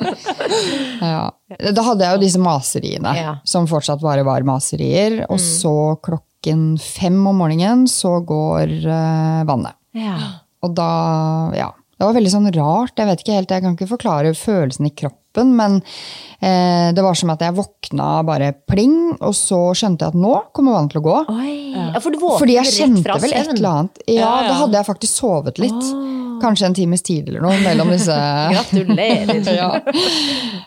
Ja. 1.00 1.28
Da 1.72 1.82
hadde 1.86 2.04
jeg 2.04 2.16
jo 2.16 2.20
disse 2.22 2.40
maseriene, 2.42 3.12
Ja. 3.16 3.36
som 3.44 3.66
fortsatt 3.70 4.00
bare 4.02 4.24
var 4.26 4.42
maserier. 4.46 5.24
Og 5.30 5.38
så 5.40 5.96
klokken 6.38 6.78
fem 6.78 7.26
om 7.26 7.36
morgenen 7.36 7.88
så 7.88 8.20
går 8.20 8.68
uh, 8.86 9.44
vannet. 9.46 9.74
Ja. 9.92 10.16
Og 10.62 10.74
da, 10.74 11.52
ja. 11.54 11.72
Det 11.98 12.06
var 12.06 12.14
veldig 12.14 12.30
sånn 12.30 12.52
rart. 12.54 12.94
Jeg 12.96 13.06
vet 13.06 13.20
ikke 13.22 13.34
helt, 13.34 13.50
jeg 13.50 13.62
kan 13.62 13.74
ikke 13.74 13.90
forklare 13.90 14.34
følelsen 14.34 14.86
i 14.86 14.94
kroppen, 14.94 15.18
men 15.36 15.80
eh, 16.40 16.88
det 16.94 17.02
var 17.04 17.14
som 17.18 17.30
at 17.34 17.42
jeg 17.44 17.54
våkna 17.56 18.22
bare 18.26 18.52
pling, 18.68 19.16
og 19.20 19.34
så 19.36 19.60
skjønte 19.76 20.06
jeg 20.08 20.16
at 20.16 20.18
nå 20.18 20.34
kommer 20.56 20.78
vannet 20.78 20.94
til 20.94 21.02
å 21.02 21.06
gå. 21.08 21.16
Oi. 21.34 21.56
Ja, 21.76 22.00
for 22.00 22.10
du 22.14 22.18
Fordi 22.22 22.56
jeg 22.58 22.72
kjente 22.74 23.18
vel 23.22 23.34
et 23.36 23.52
eller 23.54 23.68
annet. 23.74 24.02
Ja, 24.06 24.14
Ja, 24.18 24.30
ja. 24.42 24.48
da 24.48 24.54
hadde 24.64 24.78
jeg 24.80 24.88
faktisk 24.88 25.20
sovet 25.22 25.58
litt. 25.62 25.92
Kanskje 26.38 26.68
en 26.68 26.74
times 26.74 27.02
tid 27.02 27.28
eller 27.28 27.42
noe 27.42 27.56
mellom 27.64 27.88
disse 27.90 28.14
Gratulerer. 28.52 29.40
ja. 29.58 29.70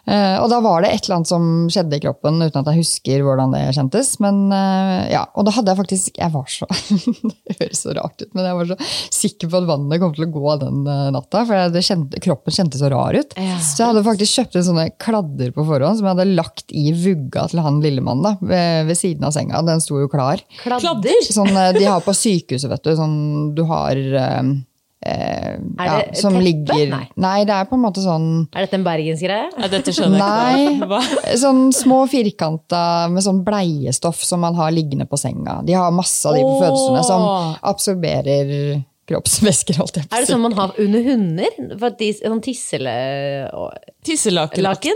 Eh, 0.03 0.35
og 0.41 0.49
da 0.51 0.57
var 0.63 0.83
det 0.83 0.89
et 0.91 1.05
eller 1.05 1.19
annet 1.21 1.29
som 1.31 1.45
skjedde 1.71 1.95
i 1.95 2.01
kroppen, 2.03 2.41
uten 2.43 2.59
at 2.59 2.67
jeg 2.73 2.81
husker 2.81 3.23
hvordan 3.23 3.53
det 3.55 3.61
kjentes. 3.77 4.09
Men 4.23 4.41
eh, 4.51 5.11
ja, 5.13 5.21
Og 5.37 5.47
da 5.47 5.53
hadde 5.55 5.71
jeg 5.71 5.79
faktisk 5.79 6.19
Jeg 6.19 6.33
var 6.33 6.49
så 6.51 6.67
Det 7.47 7.55
høres 7.61 7.83
så 7.85 7.95
rart 7.95 8.19
ut, 8.19 8.31
men 8.35 8.49
jeg 8.49 8.57
var 8.59 8.71
så 8.73 8.77
sikker 9.21 9.51
på 9.51 9.61
at 9.61 9.69
vannet 9.69 10.01
kom 10.03 10.11
til 10.17 10.27
å 10.27 10.31
gå 10.33 10.57
den 10.65 10.81
eh, 10.91 11.07
natta. 11.15 11.45
For 11.47 11.79
kjente, 11.79 12.19
kroppen 12.23 12.57
kjentes 12.57 12.83
så 12.83 12.91
rar 12.91 13.15
ut. 13.15 13.31
Så 13.63 13.79
jeg 13.79 13.87
hadde 13.93 14.03
faktisk 14.05 14.41
kjøpt 14.41 14.50
inn 14.57 14.65
sånne 14.67 14.87
kladder 15.01 15.53
på 15.55 15.65
forhånd 15.67 15.99
som 15.99 16.07
jeg 16.07 16.15
hadde 16.15 16.37
lagt 16.37 16.73
i 16.75 16.91
vugga 16.95 17.47
til 17.51 17.61
han 17.63 17.79
lillemannen 17.83 18.25
da, 18.25 18.33
ved, 18.41 18.89
ved 18.89 18.99
siden 18.99 19.27
av 19.27 19.35
senga. 19.35 19.61
Den 19.67 19.83
sto 19.83 20.01
jo 20.01 20.09
klar. 20.11 20.41
Kladder? 20.63 21.23
Sånn 21.29 21.53
eh, 21.53 21.71
de 21.77 21.87
har 21.87 22.03
på 22.05 22.15
sykehuset, 22.15 22.69
vet 22.71 22.83
du. 22.85 22.91
Sånn 22.97 23.15
du 23.57 23.63
har 23.69 23.97
eh, 23.97 24.51
eh, 25.07 25.55
ja, 25.77 25.97
det 26.09 26.19
som 26.19 26.35
teppe? 26.35 26.43
ligger 26.45 26.83
Nei. 26.91 27.03
Nei, 27.21 27.37
det 27.47 27.55
er 27.55 27.69
på 27.69 27.77
en 27.77 27.85
måte 27.85 28.03
sånn 28.03 28.27
Er 28.49 28.65
dette 28.65 28.79
en 28.79 28.85
bergensgreie? 28.85 29.49
Ja, 29.55 29.71
dette 29.71 29.95
skjønner 29.95 30.21
jeg 30.21 30.75
ikke. 30.75 30.91
Nei. 30.91 31.39
Sånn 31.41 31.63
små 31.75 32.03
firkanta 32.11 32.83
med 33.13 33.25
sånn 33.25 33.43
bleiestoff 33.47 34.21
som 34.25 34.43
man 34.45 34.57
har 34.59 34.73
liggende 34.75 35.07
på 35.09 35.19
senga. 35.19 35.61
De 35.65 35.77
har 35.77 35.93
masse 35.95 36.23
av 36.27 36.37
de 36.37 36.45
på 36.45 36.55
fødestuen 36.61 37.03
som 37.07 37.27
absorberer 37.73 38.81
kroppsvæsker. 39.09 39.77
holdt 39.81 39.97
jeg 39.97 40.07
på 40.09 40.15
Er 40.17 40.25
det 40.25 40.29
sånn 40.31 40.43
man 40.43 40.57
har 40.57 40.75
under 40.81 41.01
hunder? 41.05 41.55
For 41.81 41.95
de, 41.99 42.11
sånn. 42.21 42.97
Tisselakenaktig. 44.07 44.95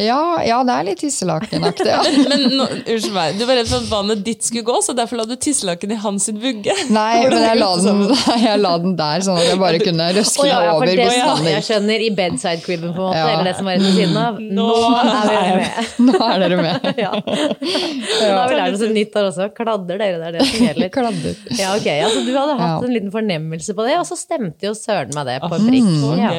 Ja, 0.00 0.40
ja, 0.42 0.56
det 0.64 0.72
er 0.72 0.86
litt 0.88 1.00
tisselakenaktig. 1.02 1.84
Ja. 1.86 1.98
Men 2.30 2.46
no, 2.56 2.64
unnskyld 2.64 3.12
meg, 3.12 3.34
du 3.38 3.44
var 3.46 3.58
redd 3.60 3.68
for 3.68 3.82
at 3.84 3.90
vannet 3.90 4.22
ditt 4.24 4.40
skulle 4.46 4.64
gå, 4.64 4.78
så 4.82 4.94
derfor 4.96 5.20
la 5.20 5.26
du 5.28 5.34
tisselaken 5.36 5.92
i 5.92 5.98
hans 6.00 6.24
sitt 6.30 6.38
vugge? 6.40 6.72
Nei, 6.96 7.26
men 7.28 7.36
jeg 7.44 7.58
la, 7.60 7.68
den, 7.84 8.00
jeg 8.46 8.62
la 8.64 8.70
den 8.82 8.96
der, 8.98 9.22
sånn 9.26 9.36
at 9.38 9.46
jeg 9.50 9.60
bare 9.60 9.82
kunne 9.84 10.06
røske 10.16 10.42
oh, 10.42 10.48
ja, 10.48 10.62
ja, 10.64 10.72
for 10.72 10.78
over 10.80 10.88
det, 10.96 11.52
jeg 11.52 11.66
skjønner 11.68 12.06
i 12.06 12.08
bedside-cribben, 12.18 12.94
på 12.96 13.04
en 13.04 13.10
måte, 13.12 13.20
Ja. 13.20 13.28
eller 13.34 13.50
det 13.50 13.54
som 13.60 13.68
var 13.68 13.76
rett 13.76 13.84
ved 13.84 14.00
siden 14.00 14.18
av. 14.22 14.40
Nå, 14.40 14.66
er 14.96 15.12
dere 15.28 15.54
med. 15.60 15.94
Nå 16.08 16.24
er 16.30 16.42
dere 16.46 16.60
med. 16.64 16.90
Ja. 17.04 17.12
Nå 17.20 18.32
har 18.32 18.48
vi 18.48 18.58
lært 18.62 18.80
oss 18.80 18.86
et 18.88 18.96
nytt 18.96 19.12
der 19.14 19.28
også. 19.28 19.50
Kladder 19.60 20.00
dere, 20.02 20.18
det 20.24 20.28
er 20.32 20.38
det 20.40 20.48
som 20.48 20.66
gjelder. 20.66 20.92
Kladder. 20.96 21.38
Ja, 21.60 21.76
ok, 21.76 21.88
altså 22.08 22.24
Du 22.26 22.32
hadde 22.32 22.56
hatt 22.58 22.68
Ja. 22.72 22.80
en 22.88 22.96
liten 22.96 23.12
fornemmelse 23.14 23.76
på 23.76 23.86
det, 23.86 24.00
og 24.00 24.08
så 24.08 24.16
stemte 24.18 24.70
jo 24.70 24.74
søren 24.78 25.12
meg 25.20 25.28
det 25.34 25.38
på 25.44 25.52
prikk. 25.68 25.88
Mm, 25.92 26.12
Ja. 26.24 26.34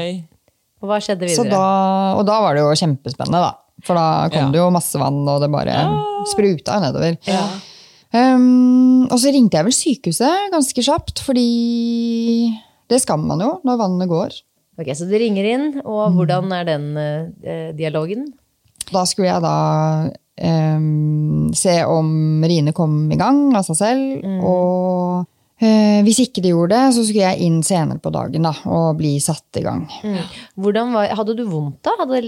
Og 0.84 0.90
hva 0.92 1.00
skjedde 1.00 1.30
Så 1.32 1.46
videre? 1.46 1.56
da, 1.56 2.16
og 2.20 2.26
da 2.28 2.40
var 2.44 2.58
det 2.58 2.64
jo 2.66 2.74
kjempespennende, 2.76 3.40
da. 3.40 3.54
For 3.84 3.96
da 3.98 4.08
kom 4.32 4.50
Ja. 4.50 4.52
det 4.52 4.60
jo 4.60 4.70
masse 4.76 5.00
vann, 5.00 5.22
og 5.28 5.40
det 5.42 5.50
bare 5.52 5.78
spruta 6.30 6.76
jo 6.78 6.84
nedover. 6.84 7.18
Um, 8.14 9.08
og 9.10 9.18
så 9.18 9.32
ringte 9.34 9.58
jeg 9.58 9.66
vel 9.66 9.74
sykehuset 9.74 10.52
ganske 10.54 10.84
kjapt, 10.86 11.24
fordi 11.26 12.54
det 12.92 13.00
skal 13.02 13.18
man 13.18 13.42
jo 13.42 13.56
når 13.66 13.80
vannet 13.80 14.12
går. 14.12 14.36
Ok, 14.78 14.90
Så 14.94 15.08
du 15.10 15.16
ringer 15.18 15.46
inn, 15.46 15.66
og 15.86 16.14
hvordan 16.18 16.52
er 16.54 16.64
den 16.66 16.86
eh, 16.98 17.72
dialogen? 17.78 18.28
Da 18.92 19.04
skulle 19.06 19.30
jeg 19.32 19.42
da 19.42 20.10
um, 20.78 21.52
se 21.54 21.76
om 21.86 22.42
riene 22.46 22.74
kom 22.74 23.12
i 23.14 23.18
gang 23.18 23.56
av 23.56 23.66
seg 23.66 23.78
selv. 23.82 24.24
Og 24.44 25.22
eh, 25.22 25.30
hvis 26.04 26.20
ikke 26.26 26.42
de 26.44 26.52
gjorde 26.52 26.76
det, 26.76 26.94
så 26.96 27.04
skulle 27.06 27.30
jeg 27.30 27.46
inn 27.46 27.60
senere 27.66 28.02
på 28.04 28.12
dagen 28.14 28.44
da, 28.48 28.52
og 28.68 28.98
bli 29.00 29.14
satt 29.24 29.60
i 29.60 29.64
gang. 29.66 29.86
Hvordan 30.60 30.92
var, 30.96 31.08
hadde 31.20 31.36
du 31.38 31.44
vondt 31.48 31.80
da? 31.86 31.94
Hadde, 32.02 32.20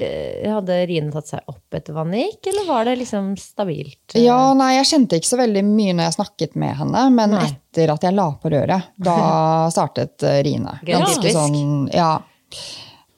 hadde 0.47 0.77
riene 0.89 1.11
tatt 1.13 1.31
seg 1.33 1.51
opp 1.51 1.75
etter 1.77 1.97
vannet 1.97 2.21
gikk, 2.23 2.51
eller 2.53 2.67
var 2.69 2.87
det 2.87 2.95
liksom 3.01 3.33
stabilt? 3.39 4.15
Ja, 4.19 4.39
nei, 4.57 4.71
jeg 4.77 4.89
kjente 4.91 5.19
ikke 5.19 5.31
så 5.33 5.41
veldig 5.41 5.65
mye 5.67 5.97
når 5.97 6.07
jeg 6.09 6.17
snakket 6.17 6.57
med 6.63 6.75
henne, 6.79 7.05
men 7.17 7.35
Nei. 7.35 7.43
etter 7.49 7.93
at 7.95 8.07
jeg 8.07 8.15
la 8.15 8.27
på 8.39 8.51
røret, 8.53 8.89
da 8.95 9.19
startet 9.75 10.25
eh, 10.25 10.41
riene. 10.45 10.77
Ganske 10.87 11.35
sånn, 11.35 11.87
ja. 11.93 12.13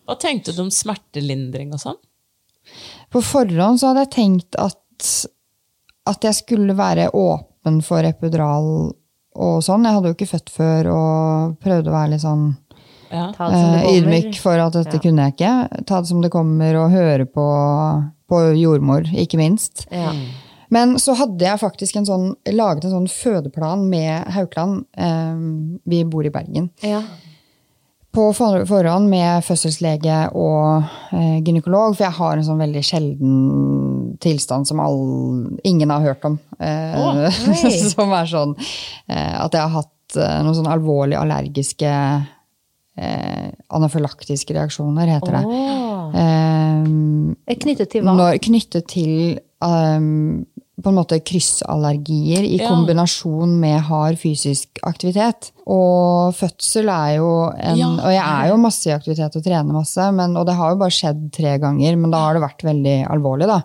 Hva 0.08 0.16
tenkte 0.22 0.56
du 0.56 0.64
om 0.66 0.72
smertelindring 0.74 1.74
og 1.76 1.84
sånn? 1.84 2.00
På 3.14 3.22
forhånd 3.24 3.80
så 3.80 3.92
hadde 3.92 4.06
jeg 4.08 4.16
tenkt 4.18 4.58
at, 4.60 5.12
at 6.10 6.26
jeg 6.28 6.42
skulle 6.42 6.76
være 6.78 7.10
åpen 7.16 7.82
for 7.86 8.08
epidural 8.08 8.96
og 9.38 9.60
sånn. 9.66 9.86
Jeg 9.86 9.94
hadde 9.98 10.10
jo 10.12 10.18
ikke 10.18 10.30
født 10.34 10.50
før 10.54 10.90
og 10.94 11.58
prøvde 11.64 11.92
å 11.92 11.96
være 11.96 12.12
litt 12.16 12.24
sånn 12.26 12.48
Ja. 13.12 13.30
Ta 13.38 13.48
det 13.48 13.60
som 13.62 13.72
det 13.72 13.84
eh, 13.86 13.94
ydmyk 14.02 14.40
for 14.44 14.60
at 14.60 14.74
dette 14.76 14.98
Ja. 14.98 15.00
kunne 15.00 15.28
jeg 15.30 15.36
ikke. 15.38 15.84
Ta 15.88 16.02
det 16.02 16.10
som 16.10 16.22
det 16.22 16.32
kommer 16.34 16.76
og 16.82 16.92
høre 16.92 17.26
på, 17.26 17.46
på 18.28 18.42
jordmor, 18.60 19.08
ikke 19.16 19.38
minst. 19.40 19.86
Ja. 19.92 20.12
Men 20.70 20.98
så 21.00 21.16
hadde 21.16 21.46
jeg 21.46 21.62
faktisk 21.62 21.96
en 21.96 22.06
sånn, 22.10 22.26
laget 22.52 22.84
en 22.84 22.92
sånn 22.98 23.08
fødeplan 23.08 23.86
med 23.88 24.28
Haukeland. 24.36 24.84
Eh, 24.98 25.80
vi 25.88 26.02
bor 26.04 26.26
i 26.28 26.34
Bergen. 26.34 26.68
På 28.18 28.32
forhånd 28.34 29.12
med 29.12 29.44
fødselslege 29.46 30.16
og 30.34 30.88
eh, 31.14 31.36
gynekolog, 31.46 31.94
for 31.94 32.08
jeg 32.08 32.18
har 32.18 32.40
en 32.40 32.48
sånn 32.48 32.64
veldig 32.64 32.82
sjelden 32.82 33.36
tilstand 34.24 34.66
som 34.66 34.82
all, 34.82 35.04
ingen 35.68 35.94
har 35.94 36.02
hørt 36.02 36.26
om. 36.26 36.40
Eh, 36.58 36.98
oh, 36.98 37.28
som 37.94 38.16
er 38.18 38.32
sånn 38.32 38.56
eh, 38.58 39.36
at 39.38 39.54
jeg 39.54 39.62
har 39.62 39.76
hatt 39.76 40.18
eh, 40.18 40.40
noen 40.42 40.58
sånn 40.58 40.72
alvorlige 40.74 41.22
allergiske 41.22 41.94
eh, 42.98 43.48
anafylaktiske 43.78 44.58
reaksjoner, 44.58 45.14
heter 45.14 45.38
det. 45.38 45.44
Åh. 45.46 46.18
Eh, 46.24 47.56
Knyttet 47.62 47.94
til 47.94 48.02
hva? 48.02 48.18
når, 48.18 48.42
knyttet 48.50 48.90
til 48.98 49.38
um, 49.62 50.48
på 50.78 50.92
en 50.92 50.96
måte 51.00 51.18
kryssallergier 51.26 52.44
i 52.46 52.58
Ja. 52.60 52.68
kombinasjon 52.70 53.56
med 53.60 53.80
hard 53.88 54.20
fysisk 54.22 54.78
aktivitet. 54.86 55.52
Og 55.66 56.36
fødsel 56.38 56.88
er 56.90 57.16
jo 57.18 57.52
en 57.58 57.78
Ja. 57.78 57.88
Og 57.88 58.12
jeg 58.14 58.24
er 58.24 58.50
jo 58.52 58.58
masse 58.62 58.86
i 58.88 58.94
aktivitet 58.94 59.36
og 59.36 59.44
trener 59.44 59.74
masse, 59.74 60.12
men, 60.14 60.38
og 60.38 60.46
det 60.46 60.56
har 60.56 60.72
jo 60.72 60.78
bare 60.78 60.94
skjedd 60.94 61.32
tre 61.34 61.58
ganger, 61.58 61.98
men 61.98 62.12
da 62.12 62.20
har 62.20 62.34
det 62.38 62.44
vært 62.44 62.62
veldig 62.64 63.08
alvorlig, 63.10 63.48
da. 63.48 63.62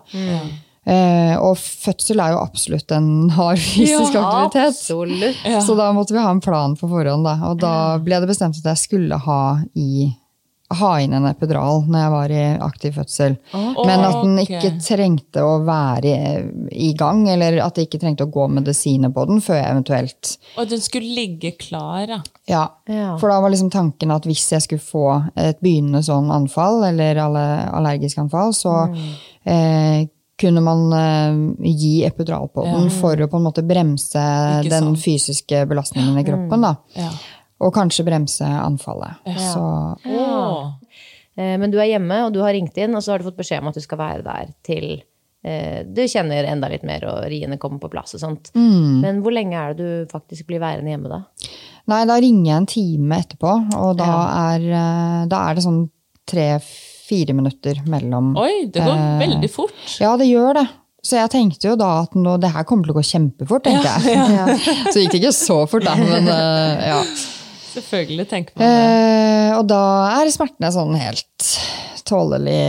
Eh, 0.85 1.37
og 1.39 1.55
fødsel 1.55 2.19
er 2.19 2.33
jo 2.33 2.41
absolutt 2.43 2.91
en 2.91 3.29
hard 3.29 3.57
fysisk 3.57 4.15
aktivitet. 4.19 4.73
Absolutt. 4.73 5.37
Ja. 5.45 5.61
Så 5.61 5.77
da 5.77 5.93
måtte 5.93 6.11
vi 6.11 6.19
ha 6.19 6.29
en 6.33 6.41
plan 6.41 6.75
på 6.75 6.89
forhånd, 6.89 7.23
da. 7.23 7.37
Og 7.51 7.59
da 7.61 7.97
ble 7.99 8.19
det 8.19 8.27
bestemt 8.27 8.57
at 8.57 8.63
jeg 8.73 8.77
skulle 8.77 9.17
ha 9.17 9.59
i 9.75 10.09
ha 10.73 10.91
inn 11.01 11.13
en 11.13 11.27
epidural 11.27 11.83
når 11.85 11.99
jeg 11.99 12.11
var 12.13 12.33
i 12.33 12.43
aktiv 12.65 12.95
fødsel. 12.97 13.35
Men 13.53 14.05
at 14.07 14.15
den 14.21 14.39
ikke 14.41 14.59
okay. 14.59 14.79
trengte 14.81 15.43
å 15.45 15.57
være 15.67 16.13
i, 16.13 16.31
i 16.87 16.91
gang, 16.97 17.25
eller 17.29 17.59
at 17.65 17.77
det 17.77 17.87
ikke 17.87 18.01
trengte 18.01 18.27
å 18.27 18.31
gå 18.33 18.47
medisiner 18.55 19.13
på 19.13 19.27
den 19.29 19.43
før 19.43 19.59
jeg 19.59 19.69
eventuelt 19.69 20.33
Og 20.61 20.71
den 20.71 20.81
skulle 20.83 21.13
ligge 21.17 21.53
klar, 21.59 22.07
ja. 22.07 22.21
Ja. 22.49 22.63
Ja. 22.89 23.11
For 23.21 23.31
da 23.31 23.41
var 23.43 23.53
liksom 23.53 23.71
tanken 23.73 24.13
at 24.15 24.25
hvis 24.29 24.47
jeg 24.55 24.65
skulle 24.65 24.83
få 24.83 25.07
et 25.35 25.61
begynnende 25.63 26.03
sånn 26.05 26.31
anfall, 26.33 26.81
eller 26.89 27.21
alle 27.27 27.45
allergisk 27.73 28.23
anfall, 28.23 28.55
så 28.57 28.75
eh, 28.89 30.03
kunne 30.39 30.63
man 30.65 30.93
eh, 30.97 31.69
gi 31.69 31.93
epidural 32.07 32.49
på 32.51 32.65
den 32.65 32.89
for 32.91 33.19
å 33.21 33.29
på 33.29 33.39
en 33.39 33.45
måte 33.45 33.63
bremse 33.67 34.23
Ikke 34.59 34.73
den 34.73 34.89
sant. 34.89 35.03
fysiske 35.03 35.63
belastningen 35.69 36.17
i 36.19 36.25
kroppen. 36.27 36.65
da. 36.65 36.73
ja. 36.97 37.11
Og 37.63 37.73
kanskje 37.75 38.05
bremse 38.07 38.43
anfallet. 38.45 39.23
Så 39.39 39.63
Åh. 40.05 40.71
Eh, 41.37 41.55
Men 41.57 41.71
du 41.73 41.79
er 41.81 41.89
hjemme, 41.95 42.19
og 42.27 42.33
du 42.35 42.41
har 42.43 42.53
ringt 42.53 42.77
inn, 42.77 42.93
og 42.95 43.01
så 43.01 43.13
har 43.15 43.19
du 43.23 43.25
fått 43.31 43.39
beskjed 43.39 43.63
om 43.63 43.71
at 43.71 43.79
du 43.79 43.81
skal 43.81 43.97
være 43.97 44.21
der 44.25 44.51
til 44.67 44.85
eh, 45.43 45.81
du 45.87 46.03
kjenner 46.07 46.45
enda 46.51 46.69
litt 46.69 46.83
mer, 46.87 47.03
og 47.09 47.23
riene 47.31 47.57
kommer 47.57 47.79
på 47.81 47.89
plass 47.91 48.13
og 48.15 48.21
sånt. 48.21 48.51
Men 48.55 49.23
hvor 49.25 49.33
lenge 49.33 49.57
er 49.57 49.73
det 49.73 49.81
du 49.83 50.11
faktisk 50.11 50.45
blir 50.51 50.61
værende 50.61 50.93
hjemme 50.93 51.09
da? 51.09 51.23
Nei, 51.91 52.03
da 52.07 52.15
ringer 52.21 52.45
jeg 52.51 52.57
en 52.61 52.69
time 52.69 53.17
etterpå, 53.23 53.55
og 53.75 53.97
da, 53.99 54.11
er, 54.53 54.69
eh, 54.69 55.25
da 55.33 55.41
er 55.49 55.57
det 55.57 55.65
sånn 55.65 55.81
tre-fire 56.47 57.33
minutter 57.35 57.81
mellom 57.91 58.31
Oi, 58.39 58.67
det 58.71 58.83
går 58.85 58.93
Eh, 58.95 59.19
veldig 59.25 59.49
fort. 59.51 59.73
Ja, 59.99 60.13
det 60.17 60.29
gjør 60.29 60.53
det. 60.61 60.67
Så 61.03 61.17
jeg 61.19 61.29
tenkte 61.33 61.67
jo 61.67 61.75
da 61.75 61.89
at 62.05 62.13
nå, 62.15 62.37
det 62.39 62.53
her 62.53 62.63
kommer 62.63 62.87
til 62.87 62.93
å 62.93 62.99
gå 63.01 63.03
kjempefort, 63.03 63.65
tenkte 63.65 63.89
jeg. 63.91 64.59
så 64.93 65.01
gikk 65.01 65.11
det 65.17 65.19
ikke 65.19 65.33
så 65.35 65.57
fort, 65.67 65.83
da. 65.83 65.97
Men 65.99 66.29
ja. 66.31 67.01
Selvfølgelig 67.73 68.27
tenker 68.29 68.55
man 68.57 68.67
det. 68.67 68.85
Eh, 69.49 69.57
og 69.57 69.67
da 69.69 69.81
er 70.21 70.31
smertene 70.33 70.71
sånn 70.73 70.95
helt 70.99 71.49
tålelig 72.07 72.59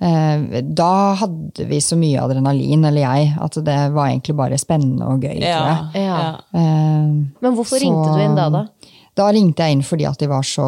eh, 0.00 0.60
Da 0.62 0.90
hadde 1.18 1.64
vi 1.68 1.80
så 1.82 1.96
mye 1.98 2.20
adrenalin, 2.22 2.84
eller 2.88 3.02
jeg, 3.02 3.32
at 3.40 3.58
det 3.64 3.78
var 3.94 4.10
egentlig 4.10 4.36
bare 4.38 4.58
spennende 4.60 5.08
og 5.08 5.24
gøy, 5.24 5.38
tror 5.40 5.70
jeg. 5.72 6.04
Ja. 6.04 6.18
ja. 6.18 6.32
Eh, 6.52 7.08
Men 7.40 7.56
hvorfor 7.56 7.78
Så- 7.78 7.84
ringte 7.84 8.14
du 8.14 8.22
inn 8.24 8.36
da, 8.38 8.48
da? 8.52 8.64
Da 9.18 9.28
ringte 9.34 9.66
jeg 9.66 9.74
inn 9.74 9.84
fordi 9.86 10.06
at 10.08 10.20
de 10.20 10.28
var 10.30 10.44
så 10.46 10.66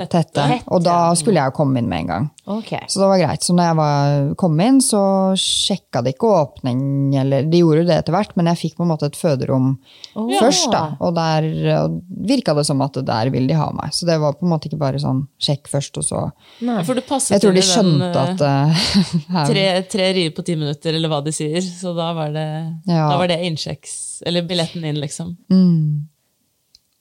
Tette. 0.00 0.20
tette, 0.20 0.46
og 0.72 0.82
da 0.84 0.98
skulle 1.18 1.40
jeg 1.40 1.52
jo 1.52 1.56
komme 1.56 1.80
inn 1.80 1.88
med 1.88 2.04
en 2.04 2.10
gang. 2.10 2.26
Okay. 2.46 2.84
Så 2.86 3.00
det 3.00 3.08
var 3.10 3.18
greit. 3.18 3.42
Så 3.42 3.54
når 3.56 3.70
jeg 3.70 3.76
var, 3.80 4.26
kom 4.38 4.60
inn, 4.62 4.80
så 4.84 5.00
sjekka 5.40 6.02
de 6.04 6.12
ikke 6.14 6.30
åpning, 6.30 6.80
eller 7.18 7.48
de 7.50 7.62
gjorde 7.62 7.82
jo 7.82 7.88
det 7.88 7.98
etter 8.02 8.14
hvert, 8.14 8.34
men 8.38 8.50
jeg 8.52 8.60
fikk 8.60 8.76
på 8.78 8.86
en 8.86 8.92
måte 8.92 9.08
et 9.10 9.18
føderom 9.18 9.72
oh. 9.72 10.30
først, 10.38 10.68
da. 10.74 10.82
Og 11.00 11.16
der 11.16 11.48
og 11.76 12.00
virka 12.28 12.54
det 12.56 12.66
som 12.68 12.82
at 12.84 12.98
der 13.06 13.32
ville 13.34 13.50
de 13.50 13.58
ha 13.58 13.68
meg. 13.74 13.94
Så 13.96 14.08
det 14.08 14.18
var 14.22 14.36
på 14.38 14.46
en 14.46 14.52
måte 14.52 14.70
ikke 14.70 14.80
bare 14.80 15.00
sånn 15.02 15.24
sjekk 15.42 15.70
først, 15.72 16.02
og 16.02 16.06
så 16.06 16.24
Nei. 16.66 16.80
For 16.86 16.98
du 16.98 17.02
passet 17.06 17.36
Jeg 17.36 17.44
tror 17.44 17.56
de 17.56 17.64
skjønte 17.66 18.10
den, 18.14 18.42
at 18.42 18.44
uh, 19.34 19.40
Tre, 19.48 19.64
tre 19.90 20.10
rier 20.16 20.34
på 20.36 20.44
ti 20.46 20.58
minutter, 20.58 20.96
eller 20.96 21.12
hva 21.12 21.22
de 21.24 21.34
sier. 21.34 21.62
Så 21.64 21.96
da 21.96 22.12
var 22.16 22.34
det, 22.34 22.48
Ja. 22.88 23.06
da 23.10 23.16
var 23.18 23.32
det 23.32 23.40
innsjekks, 23.48 23.96
eller 24.26 24.46
billetten 24.46 24.84
inn, 24.86 25.00
liksom. 25.02 25.34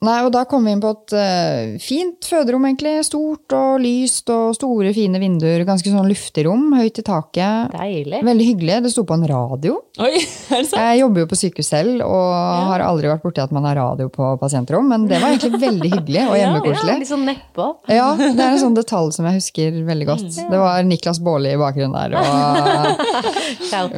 Nei, 0.05 0.19
og 0.25 0.31
da 0.35 0.43
kom 0.49 0.65
vi 0.67 0.73
inn 0.75 0.81
på 0.83 0.91
et 0.93 1.15
uh, 1.17 1.75
fint 1.81 2.27
føderom, 2.29 2.65
egentlig. 2.69 2.95
Stort 3.07 3.55
og 3.55 3.79
lyst 3.83 4.29
og 4.33 4.55
store, 4.57 4.91
fine 4.95 5.21
vinduer. 5.21 5.63
Ganske 5.67 5.91
sånn 5.91 6.11
rom, 6.45 6.65
høyt 6.77 6.99
i 7.01 7.05
taket. 7.05 7.73
Deilig. 7.75 8.21
Veldig 8.25 8.47
hyggelig. 8.51 8.79
Det 8.85 8.91
sto 8.93 9.05
på 9.07 9.17
en 9.17 9.25
radio. 9.29 9.79
Oi, 10.03 10.11
er 10.19 10.59
det 10.59 10.67
sant? 10.69 10.81
Jeg 10.81 10.99
jobber 11.01 11.23
jo 11.23 11.29
på 11.31 11.37
sykehus 11.39 11.69
selv 11.71 12.03
og 12.03 12.31
har 12.69 12.83
aldri 12.83 13.07
vært 13.07 13.23
borti 13.23 13.39
at 13.43 13.53
man 13.55 13.65
har 13.69 13.77
radio 13.79 14.09
på 14.11 14.33
pasientrom, 14.41 14.89
men 14.91 15.05
det 15.09 15.21
var 15.21 15.31
egentlig 15.31 15.61
veldig 15.61 15.91
hyggelig 15.93 16.23
og 16.25 16.35
Ja, 16.35 16.41
hjemmekoselig. 16.41 16.97
litt 17.01 17.09
sånn 17.09 17.25
nedpå. 17.29 17.67
Ja, 17.91 18.09
det 18.19 18.33
er 18.35 18.49
en 18.49 18.61
sånn 18.61 18.75
detalj 18.77 19.13
som 19.15 19.27
jeg 19.29 19.39
husker 19.39 19.79
veldig 19.87 20.09
godt. 20.09 20.27
Det 20.51 20.59
var 20.61 20.83
Niklas 20.87 21.21
Baarli 21.23 21.53
i 21.55 21.59
bakgrunnen 21.61 21.95
der, 21.95 22.09
og 22.19 22.25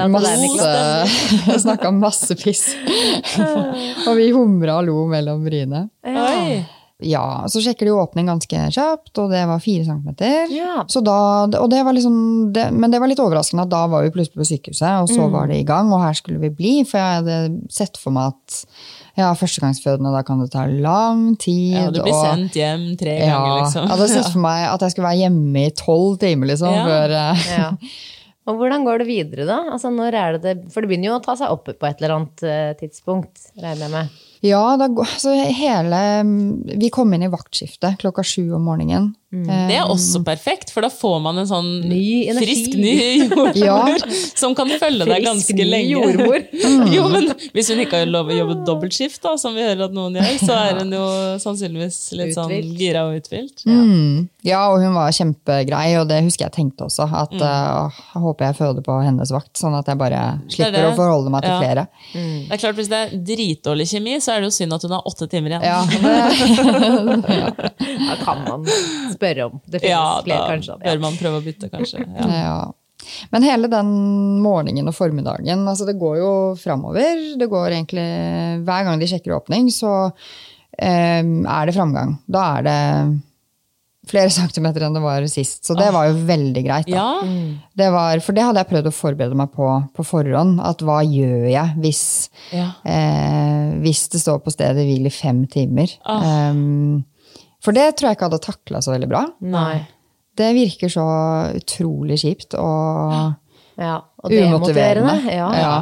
masse 0.18 1.58
Snakka 1.66 1.92
masse 1.92 2.38
piss. 2.40 2.70
Og 4.06 4.14
vi 4.20 4.30
humra 4.36 4.78
og 4.82 4.88
lo 4.90 5.06
mellom 5.10 5.46
riene. 5.50 5.88
Oi. 6.06 6.66
Ja, 7.06 7.44
så 7.46 7.62
sjekker 7.62 7.86
de 7.86 7.92
åpning 7.94 8.26
ganske 8.26 8.58
kjapt, 8.74 9.12
og 9.22 9.30
det 9.30 9.44
var 9.46 9.60
fire 9.62 9.84
centimeter. 9.86 10.48
Ja. 10.50 10.80
Så 10.90 11.04
da, 11.06 11.46
og 11.60 11.68
det 11.70 11.84
var 11.86 11.94
liksom, 11.94 12.16
det, 12.56 12.72
men 12.74 12.90
det 12.90 12.98
var 13.04 13.12
litt 13.12 13.22
overraskende 13.22 13.68
at 13.68 13.70
da 13.70 13.84
var 13.92 14.02
vi 14.02 14.10
plutselig 14.16 14.40
på 14.42 14.48
sykehuset, 14.50 15.04
og 15.04 15.12
så 15.12 15.28
var 15.30 15.46
det 15.52 15.60
i 15.62 15.68
gang, 15.68 15.92
og 15.94 16.02
her 16.02 16.18
skulle 16.18 16.42
vi 16.42 16.50
bli. 16.50 16.72
For 16.90 16.98
jeg 16.98 17.20
hadde 17.22 17.38
sett 17.70 18.02
for 18.02 18.16
meg 18.18 18.34
at 18.34 18.58
ja, 19.18 19.30
førstegangsfødende, 19.38 20.10
da 20.14 20.24
kan 20.26 20.42
det 20.42 20.50
ta 20.56 20.66
lang 20.66 21.36
tid. 21.38 21.78
Ja, 21.78 21.86
du 21.94 22.02
blir 22.02 22.18
og- 22.18 22.26
sendt 22.32 22.58
hjem 22.58 22.88
tre 22.98 23.14
ja, 23.22 23.30
ganger, 23.36 23.62
liksom. 23.62 23.86
Jeg 23.86 23.94
hadde 23.94 24.10
sett 24.16 24.32
for 24.34 24.46
meg 24.50 24.66
at 24.74 24.82
jeg 24.88 24.96
skulle 24.96 25.12
være 25.12 25.22
hjemme 25.28 25.66
i 25.70 25.74
tolv 25.78 26.18
timer, 26.26 26.50
liksom. 26.56 26.74
Ja. 26.82 26.86
Før, 26.90 27.18
eh, 27.22 27.50
Ja. 27.60 27.72
Og 28.48 28.56
hvordan 28.62 28.86
går 28.88 29.02
det 29.02 29.10
videre, 29.10 29.48
da? 29.48 29.58
Altså, 29.74 29.92
når 29.92 30.16
er 30.16 30.38
det 30.38 30.42
det 30.46 30.72
For 30.72 30.84
det 30.84 30.92
begynner 30.92 31.12
jo 31.12 31.18
å 31.18 31.24
ta 31.24 31.36
seg 31.40 31.52
opp 31.52 31.68
på 31.68 31.90
et 31.90 32.00
eller 32.00 32.16
annet 32.16 32.44
eh, 32.48 32.72
tidspunkt, 32.80 33.50
regner 33.60 33.88
jeg 33.88 33.94
med. 33.94 34.18
Ja, 34.46 34.62
da, 34.78 34.86
altså 34.88 35.34
hele 35.34 36.00
Vi 36.78 36.92
kom 36.94 37.14
inn 37.16 37.26
i 37.26 37.32
vaktskiftet 37.34 37.98
klokka 38.04 38.24
sju 38.26 38.54
om 38.56 38.68
morgenen. 38.70 39.12
Det 39.28 39.76
er 39.76 39.90
også 39.92 40.22
perfekt, 40.24 40.70
for 40.72 40.86
da 40.86 40.88
får 40.88 41.18
man 41.20 41.36
en 41.42 41.48
sånn 41.50 41.66
Ny 41.84 42.32
frisk 42.38 42.78
ny 42.80 42.94
jordmor 43.28 43.58
Ja. 43.60 43.98
som 44.40 44.54
kan 44.56 44.70
følge 44.80 45.04
deg 45.04 45.18
Frisk 45.18 45.26
ganske 45.28 45.58
ny 45.58 45.66
lenge. 45.68 45.90
jordmor. 45.98 46.46
jo, 46.96 47.08
men 47.12 47.28
Hvis 47.52 47.68
hun 47.74 47.82
ikke 47.84 48.00
har 48.00 48.08
lov 48.08 48.32
å 48.32 48.38
jobbe 48.38 48.56
dobbeltskift, 48.70 49.20
da, 49.26 49.34
som 49.42 49.52
vi 49.58 49.66
hører 49.68 49.84
at 49.90 49.96
noen 49.98 50.16
gjør, 50.16 50.38
så 50.48 50.56
er 50.56 50.80
hun 50.80 50.96
jo 50.96 51.04
sannsynligvis 51.44 51.98
litt 52.16 52.32
sånn 52.38 52.54
gira 52.80 53.04
og 53.10 53.18
uthvilt. 53.20 53.66
Mm. 53.68 54.30
Ja, 54.48 54.62
og 54.72 54.80
hun 54.86 54.96
var 54.96 55.12
kjempegrei, 55.12 55.90
og 56.00 56.08
det 56.08 56.22
husker 56.24 56.48
jeg 56.48 56.56
tenkte 56.62 56.88
også. 56.88 57.10
At 57.12 57.36
eh, 57.36 58.00
jeg 58.16 58.24
håper 58.24 58.48
jeg 58.48 58.60
føder 58.62 58.86
på 58.88 58.96
hennes 59.04 59.36
vakt, 59.36 59.52
sånn 59.60 59.76
at 59.76 59.92
jeg 59.92 60.00
bare 60.00 60.24
slipper 60.48 60.72
det. 60.78 60.86
å 60.94 60.96
forholde 60.96 61.34
meg 61.36 61.44
til 61.44 61.52
Ja. 61.52 61.60
flere. 61.60 61.84
Det 62.16 62.56
er 62.56 62.64
klart, 62.64 62.80
Hvis 62.80 62.88
det 62.96 63.04
er 63.04 63.20
dritdårlig 63.28 63.90
kjemi, 63.92 64.16
så 64.24 64.38
er 64.38 64.40
det 64.46 64.48
jo 64.54 64.56
synd 64.62 64.72
at 64.80 64.88
hun 64.88 64.96
har 64.96 65.04
åtte 65.12 65.28
timer 65.28 65.58
igjen. 65.58 65.68
Ja, 65.68 65.84
det, 66.08 67.48
Da 68.08 68.16
kan 68.24 68.44
man 68.48 68.66
spørre 69.18 69.48
om. 69.50 69.60
Det 69.66 69.82
finnes 69.84 69.94
Ja, 69.94 70.04
flere, 70.26 70.42
da 70.44 70.52
kanskje. 70.56 70.80
bør 70.86 71.00
man 71.04 71.18
prøve 71.22 71.42
å 71.42 71.46
bytte, 71.46 71.72
kanskje. 71.74 72.04
Ja. 72.18 72.28
ja. 72.42 72.60
Men 73.32 73.44
hele 73.46 73.70
den 73.72 73.90
morgenen 74.44 74.90
og 74.90 74.96
formiddagen, 74.98 75.62
altså 75.70 75.86
det 75.88 76.00
går 76.02 76.18
jo 76.20 76.32
framover. 76.60 77.22
Det 77.40 77.46
går 77.52 77.76
egentlig 77.78 78.08
Hver 78.68 78.88
gang 78.88 79.00
de 79.00 79.08
sjekker 79.08 79.36
åpning, 79.38 79.70
så 79.72 79.92
eh, 80.82 81.22
er 81.24 81.70
det 81.70 81.76
framgang. 81.78 82.18
Da 82.28 82.42
er 82.58 82.66
det 82.68 82.78
flere 84.08 84.32
centimeter 84.40 84.88
enn 84.88 84.98
det 84.98 85.04
var 85.06 85.24
sist. 85.32 85.62
Så 85.68 85.76
det 85.78 85.88
var 85.96 86.10
jo 86.10 86.18
veldig 86.28 86.64
greit. 86.66 86.90
Da. 86.90 86.98
Ja, 86.98 87.62
Det 87.78 87.90
var, 87.94 88.20
for 88.26 88.36
det 88.36 88.44
hadde 88.48 88.64
jeg 88.64 88.72
prøvd 88.74 88.90
å 88.92 88.96
forberede 88.98 89.40
meg 89.40 89.54
på 89.56 89.70
på 89.96 90.06
forhånd. 90.08 90.60
At 90.64 90.82
hva 90.84 91.00
gjør 91.06 91.48
jeg 91.54 91.78
hvis, 91.84 92.04
ja. 92.56 92.70
eh, 92.88 93.78
hvis 93.86 94.08
det 94.16 94.24
står 94.26 94.42
på 94.44 94.52
stedet 94.58 94.88
hvil 94.90 95.08
i 95.08 95.14
fem 95.14 95.46
timer? 95.54 95.94
Um, 96.08 97.06
for 97.68 97.76
det 97.76 97.90
tror 97.98 98.10
jeg 98.10 98.18
ikke 98.18 98.30
hadde 98.30 98.44
takla 98.46 98.80
så 98.84 98.94
veldig 98.94 99.10
bra. 99.12 99.26
Nei. 99.44 99.82
Det 100.38 100.54
virker 100.56 100.92
så 100.94 101.06
utrolig 101.58 102.20
kjipt 102.24 102.56
og 102.62 103.36
Ja, 103.78 103.98
og 104.24 104.32
umotiverende. 104.34 105.18
Ja, 105.30 105.50
Ja, 105.54 105.74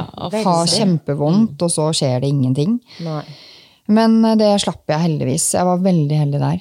ha 0.42 0.56
kjempevondt, 0.68 1.62
og 1.62 1.70
så 1.72 1.92
skjer 1.96 2.18
det 2.24 2.32
ingenting. 2.32 2.80
Nei. 3.06 3.22
Men 3.86 4.18
eh, 4.24 4.34
det 4.40 4.50
slapp 4.64 4.90
jeg 4.90 5.04
heldigvis. 5.04 5.46
Jeg 5.54 5.68
var 5.68 5.80
veldig 5.84 6.18
heldig 6.18 6.42
der. 6.42 6.60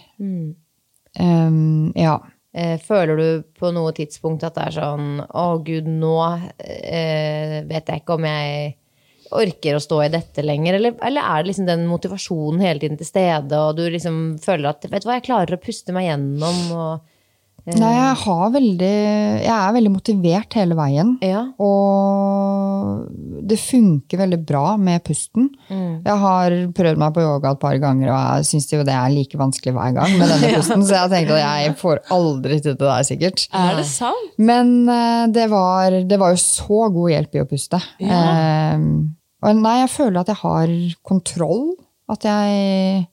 Um, 1.20 1.92
ja. 1.98 2.20
Eh, 2.56 2.78
Føler 2.80 3.20
du 3.20 3.28
på 3.58 3.72
noe 3.76 3.92
tidspunkt 3.96 4.46
at 4.48 4.56
det 4.56 4.66
er 4.70 4.74
sånn 4.78 5.08
Å, 5.24 5.46
gud, 5.64 5.88
nå 5.92 6.16
eh, 6.60 7.64
vet 7.68 7.90
jeg 7.92 8.04
ikke 8.04 8.16
om 8.16 8.28
jeg 8.28 8.76
orker 9.42 9.78
å 9.78 9.84
stå 9.84 10.02
i 10.06 10.12
dette 10.14 10.44
lenger? 10.46 10.78
Eller, 10.80 10.96
eller 11.06 11.22
er 11.26 11.44
det 11.44 11.52
liksom 11.52 11.68
den 11.70 11.86
motivasjonen 11.90 12.64
hele 12.66 12.82
tiden 12.84 13.00
til 13.02 13.10
stede, 13.10 13.60
og 13.60 13.76
du 13.80 13.86
liksom 13.90 14.22
føler 14.44 14.72
at 14.72 14.88
vet 14.90 15.04
du 15.06 15.10
hva, 15.12 15.20
jeg 15.20 15.28
klarer 15.30 15.58
å 15.58 15.62
puste 15.64 15.96
meg 15.96 16.10
gjennom? 16.10 16.64
Og, 16.76 17.12
Nei, 17.66 17.96
jeg 17.96 18.18
har 18.22 18.50
veldig 18.54 18.90
Jeg 19.42 19.50
er 19.50 19.72
veldig 19.74 19.90
motivert 19.90 20.54
hele 20.54 20.76
veien. 20.78 21.16
ja. 21.26 21.48
Og 21.66 23.08
det 23.46 23.58
funker 23.62 24.20
veldig 24.22 24.38
bra 24.46 24.76
med 24.78 25.02
pusten. 25.06 25.48
Jeg 25.70 26.18
har 26.22 26.56
prøvd 26.78 27.02
meg 27.02 27.14
på 27.16 27.24
yoga 27.26 27.52
et 27.56 27.62
par 27.62 27.78
ganger, 27.82 28.10
og 28.10 28.20
jeg 28.40 28.48
syns 28.52 28.70
jo 28.74 28.84
det 28.86 28.94
er 28.94 29.12
like 29.14 29.38
vanskelig 29.40 29.74
hver 29.76 29.96
gang 29.98 30.16
med 30.20 30.30
denne 30.30 30.52
pusten, 30.60 30.86
så 30.86 31.00
jeg 31.02 31.14
tenkte 31.14 31.38
at 31.40 31.44
jeg 31.66 31.76
får 31.82 32.02
aldri 32.16 32.60
til 32.62 32.74
det 32.78 32.86
der, 32.86 33.06
sikkert. 33.10 33.46
Er 33.54 33.78
det 33.82 33.86
sant? 33.90 34.32
Men 34.38 34.74
eh, 34.90 35.26
det 35.36 35.46
var, 35.54 36.00
det 36.10 36.22
var 36.22 36.34
jo 36.36 36.42
så 36.42 36.88
god 36.96 37.14
hjelp 37.16 37.38
i 37.38 37.44
å 37.44 37.50
puste. 37.50 37.82
Eh, 38.02 38.78
og 39.46 39.60
nei, 39.64 39.76
jeg 39.84 39.92
føler 39.96 40.22
at 40.24 40.32
jeg 40.34 40.42
har 40.44 40.78
kontroll. 41.06 41.76
At 42.12 42.26
jeg 42.28 43.06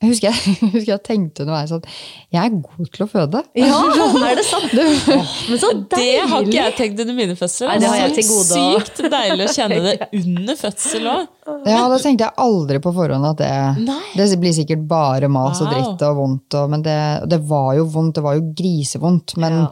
Jeg 0.00 0.08
husker 0.14 0.30
jeg, 0.30 0.52
jeg 0.62 0.68
husker 0.72 0.90
jeg 0.94 1.02
tenkte 1.04 1.42
underveis 1.44 1.72
at 1.76 1.84
jeg 2.32 2.40
er 2.40 2.54
god 2.64 2.86
til 2.94 3.02
å 3.04 3.06
føde. 3.10 3.40
Ja, 3.60 3.80
er 4.30 4.38
det 4.38 4.44
sant? 4.48 4.72
Men 4.72 5.60
så 5.60 5.70
Det 5.92 6.06
har 6.30 6.44
ikke 6.46 6.54
jeg 6.56 6.76
tenkt 6.78 7.02
under 7.04 7.16
mine 7.18 7.36
fødsler. 7.36 7.68
Nei, 7.68 7.74
det 7.82 7.90
har 7.90 7.98
jeg 8.00 8.10
Så 8.10 8.16
til 8.16 8.30
gode 8.30 8.60
Sykt 8.86 9.02
deilig 9.12 9.48
å 9.48 9.54
kjenne 9.58 9.80
det 9.84 10.08
under 10.22 10.56
fødsel 10.60 11.08
òg. 11.12 11.26
Ja, 11.68 11.82
da 11.92 11.98
tenkte 12.00 12.28
jeg 12.30 12.36
aldri 12.46 12.80
på 12.80 12.92
forhånd 12.96 13.28
at 13.28 13.42
det, 13.42 13.90
det 14.16 14.28
blir 14.40 14.54
sikkert 14.56 14.86
bare 14.88 15.28
mas 15.32 15.60
og 15.60 15.68
dritt 15.72 16.04
og 16.08 16.16
vondt. 16.22 16.56
Og, 16.62 16.70
men 16.72 16.84
det, 16.86 16.96
det 17.32 17.40
var 17.50 17.74
jo 17.76 17.84
vondt, 17.92 18.16
det 18.16 18.24
var 18.24 18.38
jo 18.40 18.46
grisevondt. 18.56 19.36
Men, 19.42 19.58
Ja. 19.66 19.68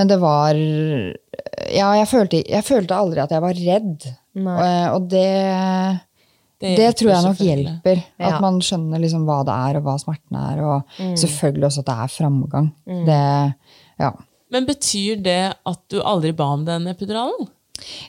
men 0.00 0.10
det 0.10 0.18
var 0.22 0.58
Ja, 1.70 1.92
jeg 2.00 2.08
følte, 2.10 2.42
jeg 2.42 2.66
følte 2.66 2.98
aldri 2.98 3.22
at 3.22 3.30
jeg 3.36 3.46
var 3.46 3.54
redd. 3.62 4.10
Og, 4.36 4.94
og 4.94 5.06
det, 5.10 5.26
det, 6.62 6.88
tror 6.98 7.10
jeg 7.14 7.24
nok 7.26 7.40
hjelper. 7.42 8.02
At 8.20 8.34
Ja. 8.36 8.40
man 8.44 8.60
skjønner 8.64 9.00
liksom 9.02 9.24
hva 9.28 9.40
det 9.48 9.54
er, 9.68 9.78
og 9.80 9.86
hva 9.88 9.96
smerten 9.98 10.36
er. 10.40 10.60
Og 10.64 10.98
selvfølgelig 11.18 11.66
også 11.70 11.84
at 11.84 11.88
det 11.90 11.96
er 12.04 12.12
framgang. 12.16 12.68
Det, 13.08 13.22
ja. 14.04 14.10
Men 14.50 14.66
betyr 14.66 15.20
det 15.22 15.40
at 15.54 15.80
du 15.90 16.00
aldri 16.02 16.32
ba 16.36 16.52
om 16.56 16.64
den 16.66 16.86
epiduralen? 16.90 17.48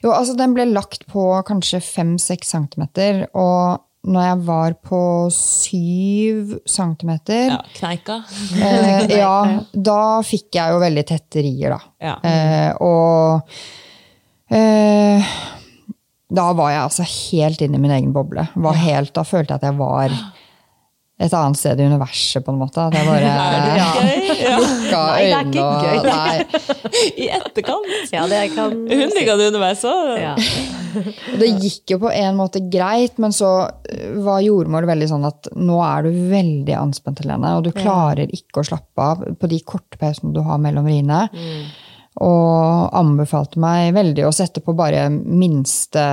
Jo, 0.03 0.11
altså 0.11 0.33
den 0.35 0.53
ble 0.57 0.65
lagt 0.73 1.05
på 1.07 1.23
kanskje 1.47 1.79
5-6 1.79 2.43
centimeter, 2.49 3.21
og 3.33 3.79
når 4.03 4.25
jeg 4.25 4.39
var 4.47 4.73
på 4.83 4.99
7 5.31 6.57
centimeter, 6.67 7.53
Ja, 7.53 7.59
kneika. 7.77 8.17
eh, 8.57 9.05
ja, 9.21 9.61
da 9.71 9.99
fikk 10.25 10.57
jeg 10.57 10.73
jo 10.73 10.81
veldig 10.81 11.05
tette 11.07 11.43
rier, 11.45 11.75
da. 11.77 11.79
Ja. 12.01 12.15
Eh, 12.25 12.73
og 12.81 13.47
eh, 14.51 15.31
da 16.31 16.51
var 16.55 16.71
jeg 16.71 16.83
altså 16.85 17.07
helt 17.07 17.63
inne 17.65 17.75
i 17.79 17.83
min 17.83 17.91
egen 17.91 18.13
boble. 18.15 18.45
Var 18.55 18.79
helt, 18.85 19.11
da 19.17 19.25
følte 19.27 19.55
jeg 19.55 19.61
at 19.61 19.67
jeg 19.67 19.79
var 19.81 20.15
et 21.21 21.33
annet 21.37 21.59
sted 21.59 21.77
i 21.77 21.85
universet, 21.85 22.41
på 22.45 22.53
en 22.53 22.61
måte. 22.61 22.81
At 22.81 22.95
jeg 22.97 23.05
bare 23.05 23.31
Gøy? 23.97 24.29
Ja. 24.41 24.55
lukka 24.57 25.01
Nei, 25.11 25.25
det 25.27 25.35
er 25.35 25.49
ikke 25.51 25.65
øynene 25.65 25.65
og. 25.67 26.07
Nei. 26.07 26.61
I 27.23 27.27
etterkant. 27.35 27.91
Ja, 28.15 28.23
det 28.31 28.39
kan 28.55 28.73
Hun 28.73 29.13
digga 29.13 29.35
det 29.37 29.51
underveis 29.51 29.83
òg. 29.87 30.15
Ja. 30.17 30.33
Det 31.39 31.51
gikk 31.61 31.93
jo 31.93 31.99
på 32.01 32.09
en 32.15 32.39
måte 32.39 32.63
greit, 32.73 33.19
men 33.21 33.35
så 33.35 33.51
øh, 33.69 34.17
var 34.25 34.41
jordmor 34.43 34.87
veldig 34.89 35.11
sånn 35.11 35.27
at 35.29 35.51
nå 35.59 35.77
er 35.85 36.07
du 36.07 36.17
veldig 36.31 36.75
anspent, 36.79 37.21
Helene, 37.23 37.53
og 37.59 37.67
du 37.67 37.71
klarer 37.75 38.31
ikke 38.33 38.63
å 38.63 38.67
slappe 38.71 39.11
av 39.13 39.23
på 39.39 39.51
de 39.51 39.61
korte 39.67 39.99
pausene 40.01 40.33
du 40.35 40.41
har 40.47 40.59
mellom 40.63 40.89
riene. 40.89 41.25
Og 42.19 42.89
anbefalte 42.97 43.59
meg 43.61 43.93
veldig 43.95 44.25
å 44.27 44.33
sette 44.35 44.59
på 44.61 44.73
bare 44.75 45.05
minste 45.09 46.03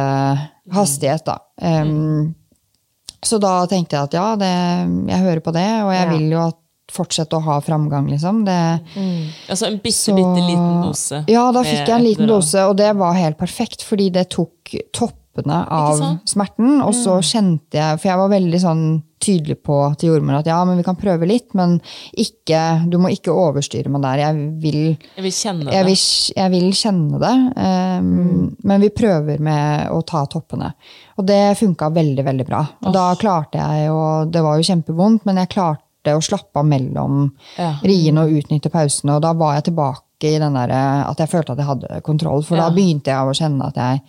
hastighet, 0.73 1.25
da. 1.27 1.39
Um, 1.61 2.35
så 3.25 3.41
da 3.43 3.67
tenkte 3.67 3.97
jeg 3.97 4.07
at 4.07 4.15
ja, 4.15 4.29
det, 4.39 4.53
jeg 5.11 5.25
hører 5.25 5.41
på 5.43 5.53
det, 5.57 5.67
og 5.83 5.91
jeg 5.93 6.07
Ja. 6.07 6.13
vil 6.13 6.31
jo 6.31 6.39
at 6.47 6.59
fortsette 6.89 7.37
å 7.37 7.43
ha 7.45 7.59
framgang, 7.61 8.07
liksom. 8.09 8.45
Det, 8.47 8.81
Altså 9.51 9.67
en 9.67 9.79
bitte, 9.79 9.97
så- 9.99 10.15
bitte 10.15 10.47
liten 10.47 10.83
dose. 10.87 11.25
Ja, 11.29 11.51
da 11.53 11.63
fikk 11.63 11.87
jeg 11.87 11.91
en 11.99 12.05
liten 12.05 12.27
dose, 12.31 12.63
og 12.69 12.77
det 12.77 12.95
var 12.97 13.13
helt 13.15 13.37
perfekt, 13.37 13.83
fordi 13.85 14.11
det 14.13 14.31
tok 14.31 14.73
toppene 15.39 15.69
av? 15.71 15.99
Mm. 16.01 16.19
smerten. 16.29 16.81
Og 16.83 16.95
så 16.95 17.19
kjente 17.23 17.79
jeg, 17.79 17.99
for 18.01 18.09
jeg 18.11 18.19
var 18.19 18.29
veldig 18.33 18.61
sånn 18.61 18.83
tydelig 19.19 19.57
på 19.67 19.77
til 19.99 20.13
jordmor 20.13 20.39
at 20.39 20.47
ja, 20.47 20.61
men 20.65 20.77
vi 20.79 20.85
kan 20.87 20.95
prøve 20.97 21.27
litt, 21.27 21.51
men 21.59 21.81
ikke, 22.17 22.61
du 22.89 22.99
må 23.03 23.11
ikke 23.11 23.35
overstyre 23.35 23.91
meg 23.91 24.03
der. 24.05 24.21
Jeg 24.23 24.37
vil, 24.63 24.97
Jeg 25.17 25.25
vil 25.27 25.35
kjenne 25.35 25.65
det. 25.67 25.73
jeg 25.75 25.85
vil, 25.89 25.99
jeg 26.37 26.51
vil 26.55 26.69
kjenne 26.79 27.19
det, 27.25 27.35
um, 27.59 28.57
men 28.65 28.81
vi 28.81 28.89
prøver 28.95 29.41
med 29.43 29.91
å 29.91 30.01
ta 30.07 30.25
toppene. 30.31 30.71
Og 31.19 31.27
det 31.27 31.41
funka 31.59 31.91
veldig, 31.95 32.25
veldig 32.25 32.47
bra. 32.47 32.63
Og 32.87 32.95
da 32.95 33.09
klarte 33.19 33.59
jeg, 33.59 33.91
og 33.91 34.31
det 34.31 34.43
var 34.47 34.57
jo 34.61 34.69
kjempevondt, 34.71 35.27
men 35.27 35.37
jeg 35.43 35.51
klarte 35.57 36.15
å 36.15 36.23
slappe 36.23 36.57
av 36.63 36.65
mellom 36.65 37.33
Ja. 37.59 37.75
riene 37.83 38.23
og 38.23 38.31
utnytte 38.39 38.71
pausene, 38.71 39.17
og 39.17 39.23
da 39.23 39.33
var 39.35 39.55
jeg 39.59 39.65
tilbake 39.73 40.05
i 40.31 40.39
den 40.39 40.55
der, 40.55 40.71
at 41.11 41.19
jeg 41.19 41.29
følte 41.29 41.53
at 41.53 41.59
jeg 41.59 41.67
hadde 41.67 42.01
kontroll, 42.03 42.43
for 42.43 42.57
Ja. 42.57 42.69
da 42.69 42.75
begynte 42.75 43.07
jeg 43.11 43.19
å 43.27 43.35
kjenne 43.35 43.67
at 43.67 43.75
jeg 43.75 44.01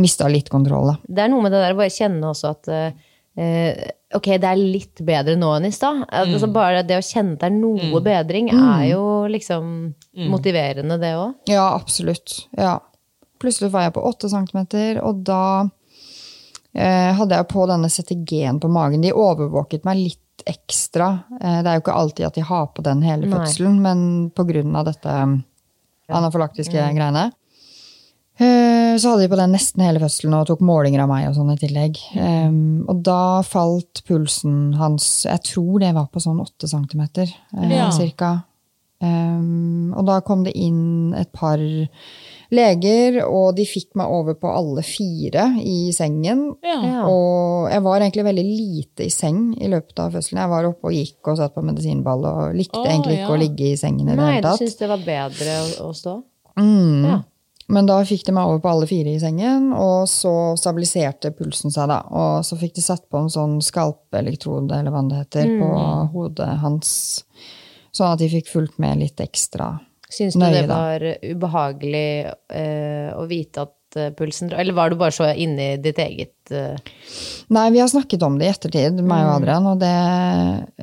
mista 0.00 0.28
litt 0.30 0.48
kontroll. 0.52 0.92
Da. 0.92 0.98
Det 1.08 1.24
er 1.24 1.32
noe 1.32 1.44
med 1.44 1.52
det 1.54 1.62
der 1.64 1.74
å 1.74 1.80
bare 1.80 1.92
kjenne 1.92 2.30
også 2.30 2.52
at 2.54 2.70
uh, 2.72 3.10
ok, 4.16 4.28
det 4.40 4.48
er 4.48 4.60
litt 4.60 5.02
bedre 5.04 5.36
nå 5.40 5.50
enn 5.56 5.68
i 5.68 5.74
stad. 5.74 6.04
Altså 6.12 6.48
bare 6.52 6.84
det 6.86 6.98
å 7.00 7.04
kjenne 7.04 7.36
at 7.36 7.44
det 7.44 7.50
er 7.50 7.58
noe 7.58 8.00
bedring, 8.04 8.50
er 8.52 8.86
jo 8.92 9.04
liksom 9.32 9.68
motiverende, 10.32 10.98
det 11.00 11.14
òg. 11.16 11.38
Ja, 11.50 11.70
absolutt. 11.74 12.42
Ja. 12.58 12.78
Plutselig 13.42 13.72
var 13.72 13.88
jeg 13.88 13.94
på 13.96 14.04
8 14.06 14.28
cm, 14.30 14.58
og 15.02 15.22
da 15.26 15.44
eh, 16.76 17.10
hadde 17.18 17.38
jeg 17.38 17.48
på 17.50 17.64
denne 17.70 17.90
CTG-en 17.90 18.60
på 18.62 18.70
magen. 18.70 19.02
De 19.02 19.14
overvåket 19.16 19.88
meg 19.88 19.98
litt 19.98 20.44
ekstra. 20.48 21.08
Eh, 21.40 21.60
det 21.62 21.70
er 21.70 21.78
jo 21.78 21.84
ikke 21.84 21.96
alltid 22.04 22.28
at 22.28 22.38
de 22.38 22.44
har 22.46 22.68
på 22.76 22.84
den 22.86 23.02
hele 23.06 23.26
Nei. 23.26 23.32
fødselen, 23.34 23.80
men 23.82 24.04
pga. 24.36 24.84
dette 24.86 25.16
anafylaktiske 26.12 26.76
greiene. 26.76 27.30
Eh, 28.40 28.96
Så 28.98 29.08
hadde 29.08 29.24
de 29.26 29.32
på 29.32 29.40
den 29.40 29.52
nesten 29.54 29.84
hele 29.84 30.00
fødselen 30.02 30.36
og 30.36 30.46
tok 30.48 30.62
målinger 30.64 31.04
av 31.04 31.10
meg 31.10 31.28
og 31.28 31.36
sånn 31.36 31.52
i 31.54 31.58
tillegg. 31.60 31.98
Um, 32.16 32.84
og 32.88 33.02
da 33.04 33.42
falt 33.46 34.02
pulsen 34.08 34.74
hans 34.80 35.24
Jeg 35.28 35.44
tror 35.52 35.80
det 35.80 35.92
var 35.96 36.08
på 36.12 36.22
sånn 36.22 36.40
8 36.40 36.68
cm 36.68 37.04
Ja. 37.70 37.90
cirka. 37.90 38.44
Um, 39.02 39.92
og 39.98 40.06
da 40.06 40.20
kom 40.20 40.44
det 40.44 40.52
inn 40.54 41.12
et 41.18 41.32
par 41.32 41.58
leger, 42.52 43.16
og 43.24 43.56
de 43.56 43.64
fikk 43.66 43.96
meg 43.98 44.12
over 44.12 44.36
på 44.38 44.50
alle 44.52 44.84
fire 44.86 45.48
i 45.58 45.90
sengen. 45.96 46.44
Ja. 46.62 46.76
Ja. 46.86 47.00
Og 47.08 47.70
jeg 47.72 47.82
var 47.82 48.00
egentlig 48.00 48.26
veldig 48.28 48.44
lite 48.44 49.06
i 49.08 49.10
seng 49.10 49.56
i 49.58 49.70
løpet 49.72 49.98
av 49.98 50.12
fødselen. 50.14 50.42
Jeg 50.44 50.52
var 50.52 50.68
oppe 50.68 50.92
og 50.92 50.94
gikk 50.94 51.32
og 51.32 51.40
satt 51.40 51.56
på 51.56 51.64
medisinball 51.66 52.28
og 52.28 52.54
likte 52.54 52.78
oh, 52.78 52.86
egentlig 52.86 53.18
ja. 53.18 53.24
ikke 53.24 53.34
å 53.34 53.42
ligge 53.42 53.72
i 53.72 53.80
sengen 53.80 54.06
i 54.06 54.14
det 54.14 54.20
Nei, 54.20 54.40
du 54.44 54.52
syntes 54.52 54.78
det 54.78 54.90
var 54.92 55.02
bedre 55.06 55.58
å, 55.64 55.88
å 55.88 55.92
stå? 55.96 56.16
Mm. 56.60 57.04
Ja. 57.08 57.18
Men 57.72 57.88
da 57.88 57.98
fikk 58.04 58.26
de 58.26 58.34
meg 58.36 58.50
over 58.50 58.60
på 58.60 58.70
alle 58.72 58.88
fire 58.90 59.14
i 59.14 59.20
sengen, 59.20 59.70
og 59.72 60.04
så 60.10 60.52
stabiliserte 60.60 61.32
pulsen 61.36 61.72
seg, 61.72 61.88
da. 61.88 62.02
Og 62.12 62.44
så 62.44 62.58
fikk 62.60 62.76
de 62.76 62.84
satt 62.84 63.06
på 63.08 63.22
en 63.22 63.32
sånn 63.32 63.60
skalpeelektrode, 63.64 64.76
eller 64.76 64.92
hva 64.92 65.04
det 65.08 65.22
heter, 65.22 65.54
på 65.62 65.70
hodet 66.12 66.50
hans. 66.60 66.90
Sånn 67.92 68.12
at 68.12 68.20
de 68.20 68.28
fikk 68.32 68.52
fulgt 68.52 68.76
med 68.82 69.00
litt 69.00 69.20
ekstra. 69.24 69.74
Syns 70.12 70.36
du 70.36 70.42
det 70.44 70.50
det 70.52 70.66
da. 70.68 70.76
var 70.76 71.06
ubehagelig 71.24 72.08
eh, 72.52 73.08
å 73.16 73.24
vite 73.30 73.64
at 73.64 73.96
eh, 73.96 74.10
pulsen 74.12 74.50
Eller 74.52 74.76
var 74.76 74.92
du 74.92 74.98
bare 75.00 75.14
så 75.16 75.30
inne 75.32 75.70
i 75.72 75.78
ditt 75.80 75.96
eget 76.04 76.52
uh... 76.52 76.76
Nei, 77.52 77.70
vi 77.72 77.80
har 77.80 77.88
snakket 77.88 78.26
om 78.26 78.36
det 78.36 78.50
i 78.50 78.52
ettertid, 78.52 79.00
meg 79.00 79.24
og 79.24 79.38
Adrian, 79.38 79.70
og 79.72 79.80
det 79.80 79.94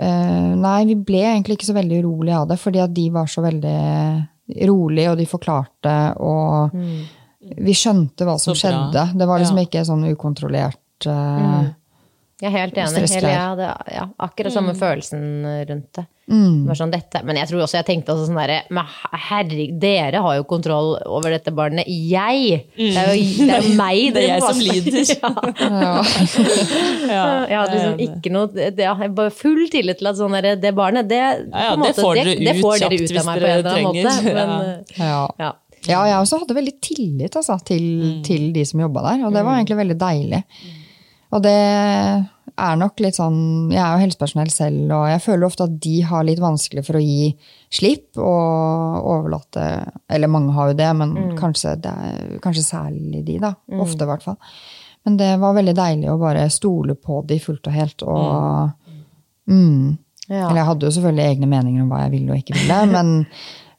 uh, 0.01 0.49
Nei, 0.57 0.79
vi 0.89 0.97
ble 0.97 1.21
egentlig 1.27 1.59
ikke 1.59 1.69
så 1.69 1.77
veldig 1.77 2.01
urolige 2.01 2.41
av 2.41 2.49
det, 2.49 2.57
fordi 2.61 2.81
at 2.81 2.95
de 2.95 3.05
var 3.13 3.29
så 3.29 3.45
veldig 3.45 3.77
rolige, 4.67 5.11
og 5.11 5.17
de 5.17 5.25
forklarte, 5.29 5.95
og 6.19 6.71
vi 7.59 7.73
skjønte 7.77 8.25
hva 8.27 8.37
som 8.41 8.53
skjedde. 8.57 9.03
Det 9.17 9.27
var 9.27 9.39
liksom 9.39 9.57
Ja. 9.57 9.65
ikke 9.65 9.85
sånn 9.87 10.03
ukontrollert 10.11 11.05
eh, 11.07 11.69
Jeg 12.39 12.47
er 12.47 12.55
helt 12.55 12.77
enig. 12.79 13.03
Hele, 13.11 13.33
ja, 13.33 13.47
det, 13.59 13.67
ja, 13.91 14.05
akkurat 14.23 14.53
samme 14.55 14.71
følelsen 14.77 15.23
rundt 15.67 15.89
det. 15.97 16.05
Mm. 16.29 16.67
det 16.67 16.75
sånn, 16.77 16.91
dette, 16.93 17.19
men 17.25 17.39
jeg 17.39 17.49
tror 17.49 17.63
også 17.65 17.79
jeg 17.79 17.85
tenkte 17.87 18.13
også 18.13 18.27
sånn 18.27 18.35
derre 18.37 18.59
Men 18.69 18.85
herregud, 19.25 19.79
dere 19.81 20.19
har 20.21 20.35
jo 20.37 20.43
kontroll 20.45 20.91
over 21.09 21.33
dette 21.33 21.49
barnet. 21.57 21.89
Jeg! 21.89 22.67
Det 22.77 22.89
er 23.01 23.15
jo, 23.17 23.47
det 23.47 23.55
er 23.55 23.65
jo 23.65 23.71
meg 23.79 24.03
Det 24.13 24.21
er 24.21 24.35
jeg 24.35 24.43
som 24.45 24.61
lider. 24.61 24.99
Ja. 25.79 25.93
Ja, 27.09 27.23
Jeg 27.49 27.57
hadde 27.57 27.73
liksom 27.73 28.03
ikke 28.05 28.33
noe 28.33 28.51
det, 28.53 28.85
ja, 28.85 28.93
jeg 29.01 29.15
bare 29.17 29.33
Full 29.33 29.63
tillit 29.73 29.99
til 29.99 30.11
at 30.11 30.19
sånn 30.19 30.37
der, 30.37 30.51
det 30.61 30.75
barnet, 30.77 31.09
det, 31.09 31.19
Ja, 31.19 31.33
ja, 31.49 31.71
på 31.73 31.79
en 31.79 31.81
det 31.81 31.87
måte, 31.87 32.05
får 32.05 32.19
det, 32.19 32.27
dere 32.29 32.45
det 32.45 32.53
ut 32.53 32.61
får 32.63 32.83
dere 32.83 32.99
ut 32.99 33.15
av 33.23 33.25
meg 33.31 33.41
på 33.41 33.49
en 33.49 33.55
eller 33.57 33.71
annen 33.73 33.89
måte. 33.89 34.19
Men, 34.29 34.53
Ja. 34.99 35.09
Ja. 35.09 35.25
ja. 35.47 35.55
Ja, 35.87 36.01
jeg 36.03 36.17
også 36.19 36.41
hadde 36.41 36.55
veldig 36.57 36.73
tillit 36.83 37.35
altså, 37.39 37.55
til, 37.65 37.85
til 38.27 38.49
de 38.53 38.65
som 38.67 38.81
jobba 38.83 39.05
der, 39.05 39.21
og 39.27 39.35
det 39.35 39.45
var 39.47 39.55
egentlig 39.57 39.77
veldig 39.79 39.95
deilig. 40.01 40.41
Og 41.29 41.43
det 41.45 41.55
er 42.59 42.79
nok 42.79 42.99
litt 43.03 43.15
sånn 43.19 43.69
Jeg 43.69 43.79
er 43.83 43.93
jo 43.93 44.03
helsepersonell 44.03 44.49
selv, 44.53 44.81
og 44.95 45.05
jeg 45.11 45.21
føler 45.23 45.45
ofte 45.47 45.67
at 45.69 45.77
de 45.83 45.95
har 46.09 46.25
litt 46.25 46.41
vanskelig 46.41 46.83
for 46.87 46.97
å 46.97 47.03
gi 47.03 47.29
slipp 47.73 48.17
og 48.17 49.05
overlate 49.13 49.67
Eller 50.09 50.31
mange 50.31 50.55
har 50.57 50.71
jo 50.71 50.79
det, 50.79 50.89
men 50.97 51.15
kanskje, 51.39 51.75
det 51.83 51.93
er, 51.93 52.35
kanskje 52.43 52.65
særlig 52.65 53.23
de, 53.27 53.37
da. 53.43 53.53
Ofte, 53.77 54.03
i 54.05 54.09
hvert 54.09 54.25
fall. 54.25 54.39
Men 55.07 55.15
det 55.21 55.31
var 55.41 55.55
veldig 55.55 55.77
deilig 55.77 56.11
å 56.11 56.19
bare 56.19 56.49
stole 56.51 56.97
på 56.99 57.21
de 57.29 57.39
fullt 57.41 57.69
og 57.69 57.77
helt. 57.77 58.03
Og 58.03 59.49
mm. 59.49 59.97
Ja. 60.29 60.43
Eller 60.43 60.59
jeg 60.59 60.67
hadde 60.67 60.85
jo 60.85 60.93
selvfølgelig 60.93 61.25
egne 61.25 61.47
meninger 61.49 61.81
om 61.81 61.89
hva 61.89 62.03
jeg 62.03 62.13
ville 62.13 62.35
og 62.35 62.41
ikke 62.43 62.57
ville, 62.57 62.83
men 62.91 63.15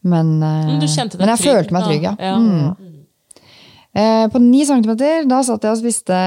men, 0.01 0.43
eh, 0.43 0.67
Men 0.71 0.81
du 0.81 0.87
kjente 0.89 1.19
deg 1.19 1.27
men 1.27 1.35
jeg 1.35 1.43
trygg, 1.43 1.57
følte 1.57 1.77
meg 1.77 1.87
trygg, 1.87 2.07
ja. 2.07 2.15
Ja. 2.25 2.37
Eh, 3.91 4.29
på 4.31 4.39
ni 4.39 4.63
centimeter, 4.63 5.25
da 5.27 5.41
satt 5.43 5.65
jeg 5.67 5.75
og 5.75 5.81
spiste 5.81 6.19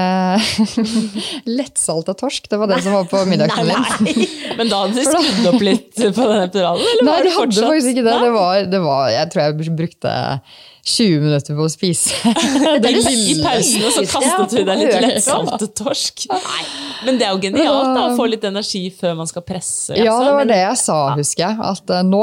lettsalta 1.58 2.12
torsk. 2.20 2.50
Det 2.50 2.58
var 2.60 2.68
det 2.68 2.82
som 2.84 2.92
var 2.92 3.08
på 3.08 3.22
middagen 3.30 3.70
min. 4.04 4.26
Men 4.58 4.68
da 4.68 4.82
hadde 4.82 5.00
du 5.00 5.08
skrudd 5.08 5.48
opp 5.54 5.64
litt 5.64 5.96
på 5.96 6.28
den 6.28 6.44
epiduralen? 6.44 6.84
Nei, 7.00 7.08
var 7.08 7.24
det 7.24 7.32
hadde 7.32 7.38
fortsatt? 7.38 7.70
faktisk 7.70 7.94
ikke 7.94 8.04
det. 8.04 8.18
det, 8.26 8.32
var, 8.36 8.60
det 8.74 8.82
var, 8.84 9.08
jeg 9.14 9.32
tror 9.32 9.46
jeg 9.46 9.76
brukte 9.80 10.14
20 10.84 11.20
minutter 11.24 11.56
på 11.56 11.64
å 11.64 11.70
spise. 11.72 12.12
I, 12.28 13.38
pausen, 13.40 13.84
og 13.86 13.94
så 13.94 14.02
kastet 14.04 14.58
hun 14.58 14.66
deg 14.68 14.82
litt 14.84 15.28
har 15.32 15.68
torsk. 15.80 16.26
Nei. 16.28 16.64
Men 17.04 17.18
det 17.20 17.26
er 17.26 17.32
jo 17.34 17.40
genialt 17.42 17.90
da, 17.96 18.02
å 18.10 18.16
få 18.18 18.26
litt 18.28 18.44
energi 18.44 18.82
før 18.92 19.16
man 19.18 19.28
skal 19.28 19.44
presse. 19.46 19.96
Ja, 19.96 20.14
det 20.20 20.34
var 20.36 20.48
det 20.48 20.58
jeg 20.60 20.76
sa, 20.80 20.98
husker 21.16 21.44
jeg. 21.46 21.56
At 21.64 21.92
eh, 21.92 22.04
nå, 22.06 22.22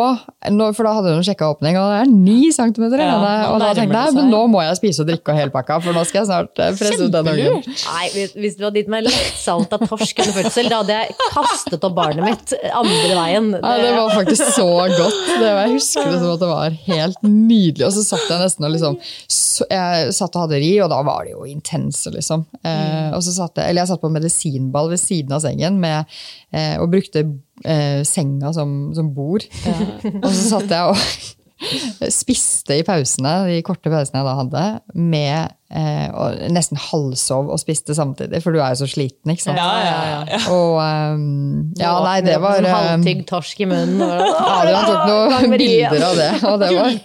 nå, 0.54 0.70
for 0.78 0.88
da 0.88 0.94
hadde 0.98 1.16
hun 1.18 1.26
sjekka 1.26 1.52
åpning, 1.56 1.78
og 1.82 1.90
det 1.90 2.00
er 2.04 2.12
9 2.12 2.54
centimeter. 2.58 3.02
Igjen. 3.02 3.26
og 3.50 3.58
da 3.62 3.72
tenkte 3.78 4.02
jeg 4.06 4.16
men 4.18 4.30
nå 4.30 4.42
må 4.52 4.62
jeg 4.66 4.78
spise 4.78 5.04
og 5.04 5.10
drikke 5.10 5.34
og 5.34 5.40
helpakka, 5.42 5.80
for 5.82 5.98
nå 5.98 6.06
skal 6.06 6.22
jeg 6.22 6.30
snart 6.30 6.62
eh, 6.62 6.74
presse 6.78 7.02
ut 7.02 7.14
den 7.14 7.32
ungen. 7.34 7.66
Nei, 7.66 8.06
hvis, 8.14 8.58
du 8.60 8.66
hadde 8.68 8.82
gitt 8.82 8.92
meg 8.94 9.06
lettsalta 9.08 9.82
torsk 9.82 10.22
under 10.22 10.38
fødsel, 10.38 10.70
da 10.70 10.82
hadde 10.84 11.00
jeg 11.00 11.18
kastet 11.34 11.90
opp 11.90 11.98
barnet 11.98 12.26
mitt 12.26 12.56
andre 12.70 13.18
veien. 13.18 13.52
Ja, 13.58 13.74
det 13.82 13.94
var 13.98 14.14
faktisk 14.16 14.54
så 14.54 14.70
godt. 14.70 15.20
Det 15.32 15.50
var, 15.50 15.62
jeg 15.66 15.78
husker 15.80 16.10
det 16.12 16.22
som 16.22 16.34
at 16.36 16.46
det 16.46 16.52
var 16.52 16.80
helt 16.88 17.26
nydelig. 17.26 17.88
Og 17.88 17.96
så 17.98 18.06
satt 18.06 18.30
jeg 18.30 18.42
nesten 18.42 18.51
og 18.60 18.74
liksom 18.74 18.98
så, 19.02 19.66
Jeg 19.72 20.14
satt 20.16 20.36
og 20.36 20.46
hadde 20.46 20.60
ri, 20.62 20.72
og 20.84 20.90
da 20.92 21.00
var 21.06 21.26
det 21.26 21.36
jo 21.36 21.46
intense, 21.48 22.12
liksom. 22.14 22.46
Eh, 22.68 23.10
og 23.16 23.22
så 23.26 23.36
satt 23.36 23.62
jeg, 23.62 23.72
eller 23.72 23.84
jeg 23.84 23.92
satt 23.94 24.04
på 24.04 24.12
medisinball 24.14 24.92
ved 24.92 25.02
siden 25.02 25.38
av 25.38 25.44
sengen 25.46 25.80
med, 25.82 26.18
eh, 26.52 26.76
og 26.82 26.92
brukte 26.92 27.26
eh, 27.64 28.02
senga 28.08 28.54
som, 28.56 28.92
som 28.98 29.14
bord. 29.16 29.46
og 30.24 30.30
så 30.32 30.58
satt 30.58 30.76
jeg 30.76 30.92
og 30.92 32.12
spiste 32.22 32.80
i 32.82 32.86
pausene, 32.88 33.36
de 33.52 33.64
korte 33.66 33.92
pausene 33.94 34.22
jeg 34.22 34.30
da 34.30 34.38
hadde, 34.42 34.68
med 34.98 35.58
og 35.72 36.40
nesten 36.52 36.76
halvsov 36.80 37.48
og 37.54 37.60
spiste 37.62 37.96
samtidig, 37.96 38.42
for 38.44 38.52
du 38.52 38.60
er 38.60 38.74
jo 38.74 38.82
så 38.82 38.88
sliten, 38.92 39.32
ikke 39.32 39.46
sant. 39.46 39.60
Ja, 39.60 39.70
ja, 39.80 40.00
ja, 40.10 40.18
ja. 40.34 40.40
Og 40.56 40.76
um, 40.82 41.72
ja, 41.80 41.94
nei, 42.04 42.18
det 42.26 42.36
var 42.44 42.58
Sånn 42.60 42.68
ehm, 42.68 42.76
halvtygd 42.76 43.24
torsk 43.30 43.62
i 43.64 43.68
munnen. 43.72 44.02
Adrian 44.58 44.90
tok 44.90 45.06
noen 45.08 45.56
bilder 45.62 46.06
av 46.10 46.20
det, 46.20 46.30
og 46.50 46.58
det 46.60 46.72
var, 46.76 46.98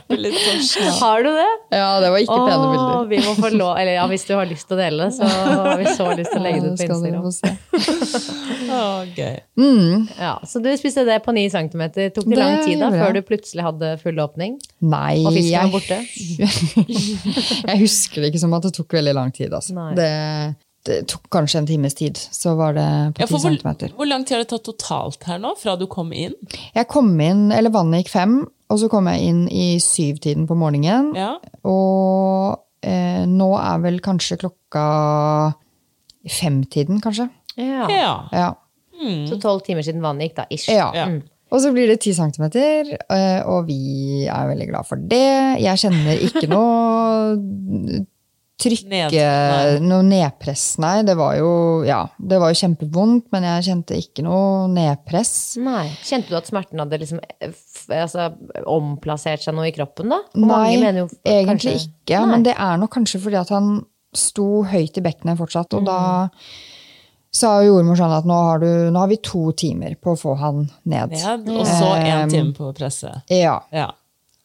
Har 0.99 1.23
du 1.23 1.31
det? 1.31 1.47
ja, 1.79 1.91
det 2.03 2.11
var 2.11 2.25
ikke 2.25 2.41
pene 2.41 2.71
bilder. 2.73 3.07
vi 3.13 3.21
må 3.23 3.37
få 3.39 3.53
lov, 3.55 3.73
eller 3.79 3.99
ja, 4.01 4.09
Hvis 4.11 4.27
du 4.27 4.35
har 4.35 4.51
lyst 4.51 4.67
til 4.67 4.79
å 4.79 4.81
dele 4.81 5.07
det, 5.07 5.15
så 5.21 5.31
har 5.31 5.79
vi 5.79 5.95
så 5.95 6.09
lyst 6.19 6.33
til 6.35 6.41
å 6.41 6.45
legge 6.49 6.65
det 6.65 6.73
ut 6.73 6.83
på 6.83 6.89
Instagram. 6.91 8.27
Å, 8.77 8.83
gøy. 9.15 9.37
Ja, 10.19 10.35
så 10.49 10.61
du 10.65 10.71
spiste 10.81 11.07
det 11.07 11.21
på 11.25 11.35
9 11.37 11.47
cm. 11.55 11.85
Tok 12.17 12.27
det 12.27 12.35
Det 12.35 12.41
lang 12.41 12.59
tid 12.67 12.83
da, 12.83 12.91
før 12.95 13.15
du 13.17 13.23
plutselig 13.27 13.67
hadde 13.67 13.95
full 14.03 14.19
åpning? 14.23 14.59
Nei, 14.83 15.23
Og 15.23 15.33
fisken 15.37 15.71
var 15.71 15.73
borte? 15.77 16.03
jeg 17.71 17.79
husker 17.81 18.25
det 18.25 18.33
ikke 18.33 18.43
som 18.43 18.56
at 18.59 18.67
det 18.69 18.75
tok 18.77 18.97
veldig 18.99 19.15
lang 19.17 19.33
tid. 19.37 19.55
Altså. 19.57 19.87
Det, 19.97 20.09
det 20.87 20.99
tok 21.11 21.29
kanskje 21.35 21.63
en 21.63 21.69
times 21.69 21.97
tid, 21.99 22.19
så 22.19 22.55
var 22.59 22.77
det 22.77 22.87
på 23.17 23.25
Ja, 23.25 23.29
10 23.29 23.33
hvor, 23.35 23.43
centimeter. 23.45 23.95
hvor 23.97 24.09
lang 24.11 24.25
tid 24.27 24.37
har 24.37 24.45
det 24.45 24.51
tatt 24.55 24.67
totalt 24.69 25.27
her 25.29 25.41
nå, 25.43 25.55
fra 25.61 25.77
du 25.81 25.87
kom 25.91 26.13
inn? 26.15 26.37
Jeg 26.77 26.89
kom 26.93 27.11
inn, 27.21 27.49
eller 27.55 27.75
vannet 27.75 28.05
gikk 28.05 28.13
fem, 28.15 28.37
og 28.71 28.81
så 28.83 28.91
kom 28.91 29.07
jeg 29.13 29.29
inn 29.31 29.45
i 29.53 29.77
syvtiden 29.83 30.47
på 30.51 30.57
morgenen. 30.59 31.13
Ja. 31.19 31.37
Og 31.67 32.57
eh, 32.87 33.23
nå 33.31 33.53
er 33.61 33.83
vel 33.85 34.01
kanskje 34.05 34.41
klokka 34.43 34.87
femtiden, 36.27 37.01
kanskje. 37.05 37.29
Ja. 37.57 37.87
ja. 37.91 38.13
Ja. 38.35 38.51
Så 39.29 39.39
tolv 39.43 39.63
timer 39.67 39.85
siden 39.87 40.03
vannet 40.05 40.31
gikk, 40.31 40.37
da. 40.41 40.47
Ish. 40.51 40.69
Ja. 40.73 40.91
Mm. 41.07 41.21
Og 41.55 41.61
så 41.63 41.71
blir 41.71 41.87
det 41.87 42.01
10 42.03 42.17
centimeter, 42.19 42.89
eh, 43.13 43.39
og 43.47 43.69
vi 43.69 44.25
er 44.27 44.49
veldig 44.51 44.67
glad 44.73 44.89
for 44.89 44.99
det. 44.99 45.61
Jeg 45.63 45.79
kjenner 45.85 46.19
ikke 46.27 46.49
noe 46.51 47.37
trykke, 48.61 49.11
Ned- 49.13 49.83
noe 49.85 50.03
nedpress, 50.07 50.79
nei. 50.83 51.03
Det 51.07 51.17
var 51.19 51.35
jo, 51.37 51.51
ja, 51.87 51.99
det 52.19 52.39
var 52.41 52.53
jo 52.55 52.59
kjempevondt, 52.63 53.27
men 53.35 53.45
jeg 53.45 53.67
kjente 53.69 53.99
ikke 54.01 54.25
noe 54.25 54.67
nedpress. 54.73 55.35
Nei. 55.61 55.89
Kjente 56.07 56.33
du 56.33 56.39
at 56.39 56.49
smerten 56.49 56.81
hadde 56.81 56.99
liksom 57.03 57.21
eh, 57.41 57.53
altså, 57.99 58.31
omplassert 58.67 59.45
seg 59.45 59.55
noe 59.59 59.69
i 59.69 59.75
kroppen, 59.77 60.09
da? 60.15 60.23
For 60.33 60.47
Nei, 60.47 60.79
jo 60.81 61.09
egentlig 61.25 61.51
kanskje- 61.51 61.77
ikke. 61.85 62.23
Nei. 62.23 62.31
Men 62.33 62.47
det 62.49 62.57
er 62.57 62.81
nok 62.81 62.95
kanskje 62.97 63.21
fordi 63.27 63.41
at 63.43 63.53
han 63.53 63.75
sto 64.17 64.63
høyt 64.65 64.97
i 64.97 65.05
bekkenet 65.05 65.37
fortsatt, 65.37 65.75
og 65.77 65.85
da 65.85 65.99
sa 67.37 67.59
jo 67.61 67.75
jordmor 67.75 67.99
sånn 68.01 68.15
at 68.17 68.25
nå 68.25 68.37
har, 68.47 68.63
du, 68.63 68.91
nå 68.95 68.97
har 69.03 69.11
vi 69.11 69.19
to 69.21 69.51
timer 69.53 69.99
på 70.01 70.15
å 70.15 70.17
få 70.17 70.37
han 70.41 70.63
ned. 70.89 71.13
Ned, 71.13 71.51
og 71.53 71.67
så 71.69 71.91
én 72.01 72.31
time 72.33 72.55
på 72.57 72.71
å 72.71 72.75
presse. 72.77 73.11
Ja. 73.29 73.59
Ja. 73.77 73.91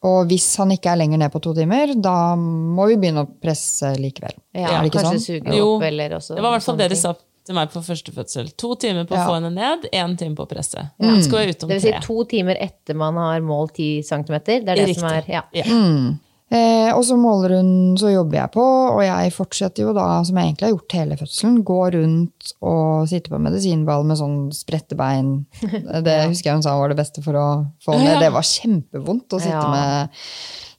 Og 0.04 0.26
hvis 0.26 0.46
han 0.58 0.72
ikke 0.74 0.90
er 0.90 0.96
lenger 0.98 1.18
ned 1.22 1.30
på 1.30 1.40
to 1.44 1.52
timer, 1.54 1.92
da 1.94 2.34
må 2.36 2.88
vi 2.90 2.96
begynne 2.98 3.22
å 3.22 3.28
presse 3.42 3.92
likevel. 4.02 4.34
Ja, 4.54 4.68
er 4.78 4.82
det 4.82 4.90
ikke 4.90 5.02
kanskje 5.04 5.18
sånn? 5.20 5.44
suge 5.44 5.60
opp, 5.62 5.82
eller 5.86 6.16
også 6.18 6.34
Det 6.34 6.42
var 6.42 6.48
i 6.50 6.56
hvert 6.58 6.66
fall 6.66 6.76
det 6.80 6.88
de 6.90 6.96
sa 6.98 7.12
til 7.46 7.54
meg 7.58 7.70
på 7.70 7.82
første 7.82 8.12
fødsel. 8.14 8.50
To 8.56 8.74
timer 8.78 9.04
på 9.06 9.14
å 9.14 9.18
Ja. 9.18 9.26
få 9.28 9.34
henne 9.38 9.52
ned, 9.54 9.86
én 9.92 10.16
time 10.18 10.34
på 10.34 10.44
å 10.46 10.48
presse. 10.50 10.90
Ja. 10.98 11.20
skal 11.22 11.38
jeg 11.46 11.54
ut 11.56 11.62
om 11.64 11.68
Det 11.68 11.80
vil 11.80 11.86
si 11.86 11.92
tre. 11.92 12.00
to 12.02 12.24
timer 12.24 12.56
etter 12.60 12.94
man 12.94 13.14
har 13.14 13.40
målt 13.40 13.74
10 13.74 14.02
cm. 14.02 14.40
Det 14.44 14.68
er 14.68 14.74
det 14.86 14.96
som 14.96 15.08
er 15.08 15.24
ja. 15.28 15.42
ja. 15.52 15.64
Ja. 15.64 16.14
Eh, 16.52 16.90
og 16.92 17.00
så 17.08 17.16
måler 17.16 17.54
hun, 17.56 17.68
så 17.96 18.10
jobber 18.12 18.36
jeg 18.42 18.50
på, 18.52 18.64
og 18.92 18.98
jeg 19.06 19.30
fortsetter 19.32 19.86
jo 19.86 19.94
da, 19.96 20.08
som 20.28 20.36
jeg 20.36 20.50
egentlig 20.50 20.66
har 20.68 20.74
gjort 20.74 20.96
hele 20.98 21.16
fødselen, 21.16 21.54
gå 21.64 21.78
rundt 21.94 22.50
og 22.60 23.06
sitte 23.08 23.32
på 23.32 23.40
medisinball 23.40 24.04
med 24.04 24.20
sånn 24.20 24.36
spredte 24.52 24.98
bein. 24.98 25.30
Det 26.06 26.18
husker 26.28 26.50
jeg 26.50 26.58
hun 26.58 26.66
sa 26.66 26.74
var 26.76 26.92
det 26.92 26.98
beste 27.00 27.24
for 27.24 27.38
å 27.40 27.46
få 27.84 27.96
ned. 27.96 28.18
Det 28.20 28.28
var 28.36 28.44
kjempevondt 28.44 29.32
å 29.32 29.40
sitte 29.40 29.62
Ja. 29.62 29.70
med 29.72 30.18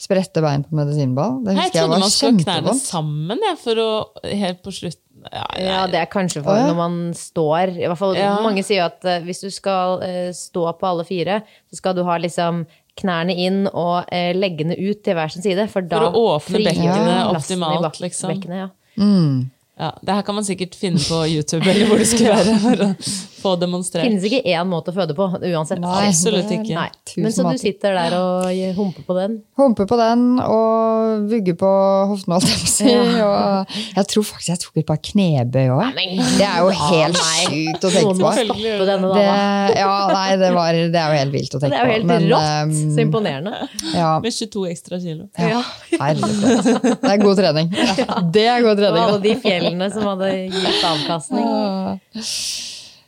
spredte 0.03 0.41
bein 0.43 0.65
på 0.67 0.75
medisinball. 0.77 1.39
Det 1.47 1.55
husker 1.57 1.79
Jeg 1.81 1.89
var 1.89 2.03
kjempevondt. 2.03 2.03
jeg 2.03 2.03
trodde 2.03 2.03
man 2.03 2.11
skulle 2.11 2.35
ha 2.37 2.61
knærne 2.61 2.77
sammen 2.83 3.43
jeg, 3.49 3.57
for 3.63 3.81
å 3.81 3.91
helt 4.43 4.61
på 4.65 4.73
slutten 4.77 4.99
ja, 5.31 5.43
Ja, 5.55 5.63
ja, 5.63 5.81
det 5.87 5.99
er 6.01 6.09
kanskje 6.11 6.41
for 6.43 6.57
når 6.67 6.75
man 6.75 6.95
står 7.15 7.77
i 7.79 7.85
hvert 7.87 7.97
fall, 8.01 8.15
Ja. 8.19 8.33
Mange 8.43 8.61
sier 8.67 8.89
at 8.89 9.05
eh, 9.07 9.21
hvis 9.23 9.39
du 9.45 9.49
skal 9.53 10.01
eh, 10.03 10.31
stå 10.35 10.65
på 10.77 10.89
alle 10.89 11.05
fire, 11.07 11.37
så 11.71 11.79
skal 11.79 11.95
du 11.95 12.03
ha 12.03 12.17
liksom 12.19 12.65
knærne 12.99 13.33
inn 13.35 13.63
og 13.71 14.05
eh, 14.13 14.31
leggene 14.37 14.75
ut 14.77 15.01
til 15.05 15.13
hver 15.17 15.31
sin 15.33 15.41
side. 15.45 15.65
For, 15.71 15.81
da 15.81 16.03
å 16.11 16.37
åpne 16.37 16.59
bekkenet 16.69 17.35
optimalt, 17.39 17.81
bak- 17.87 17.99
liksom. 18.03 18.33
bekkenet, 18.35 18.57
ja. 18.63 18.69
Ja, 19.79 19.87
det 20.05 20.13
her 20.13 20.21
kan 20.21 20.35
man 20.37 20.45
sikkert 20.45 20.75
finne 20.77 21.01
på 21.01 21.23
YouTube, 21.25 21.65
eller 21.65 21.87
hvor 21.89 21.97
det 21.97 22.05
skulle 22.07 22.35
være, 22.37 22.57
for 22.61 22.75
få 23.43 23.53
demonstrert. 23.61 24.07
finnes 24.07 24.23
ikke 24.27 24.41
én 24.55 24.67
måte 24.71 24.93
å 24.93 24.95
føde 24.95 25.15
på, 25.17 25.27
uansett. 25.51 25.81
Nei, 25.83 26.07
Absolutt 26.09 26.49
ikke. 26.55 26.73
Nei. 26.77 26.89
Men 27.23 27.35
så 27.35 27.45
du 27.45 27.57
sitter 27.61 27.93
der 27.99 28.15
og 28.17 28.47
humper 28.79 29.05
på 29.07 29.17
den? 29.17 29.37
Humper 29.59 29.87
på 29.91 29.97
den 29.99 30.23
og 30.41 31.27
vugger 31.29 31.57
på 31.59 31.71
hoften, 32.13 32.33
holdt 32.37 32.49
jeg. 32.49 32.59
Og 33.23 33.75
jeg 33.97 34.05
tror 34.09 34.25
faktisk 34.27 34.49
jeg 34.53 34.59
tok 34.63 34.79
et 34.81 34.87
par 34.89 34.99
knebøy 35.03 35.69
òg. 35.75 35.99
Det 36.39 36.47
er 36.47 36.57
jo 36.63 36.71
helt 36.73 37.19
sykt 37.19 37.85
å 37.87 37.91
tenke 37.93 38.15
på. 38.19 38.31
stoppe 38.39 38.87
denne 38.89 39.11
Det, 39.13 39.23
ja, 39.77 39.91
nei, 40.09 40.25
det, 40.41 40.49
var, 40.55 40.79
det 40.95 40.99
er 41.03 41.13
jo 41.13 41.19
helt 41.21 41.33
vilt 41.35 41.53
å 41.57 41.61
tenke 41.61 41.69
på. 41.69 41.73
Det 41.73 41.79
er 41.79 41.83
jo 41.83 41.87
på. 41.87 41.93
helt 41.93 42.09
men, 42.09 42.27
rått. 42.31 42.49
ehm, 42.49 42.73
Så 42.95 43.05
imponerende. 43.05 43.69
Ja, 43.93 44.11
Med 44.23 44.33
22 44.35 44.65
ekstra 44.73 44.99
kilo. 45.03 45.29
ja. 45.37 45.61
herregud. 45.99 46.91
Det 47.03 47.13
er 47.13 47.23
god 47.23 47.41
trening. 47.43 47.71
Det 48.33 48.45
er 48.49 48.65
god 48.65 48.77
trening. 48.81 48.99
Og 48.99 49.03
alle 49.07 49.23
de 49.27 49.35
fjellene 49.43 49.89
som 49.93 50.07
hadde 50.13 50.31
gitt 50.53 50.85
avkastning. 50.93 51.49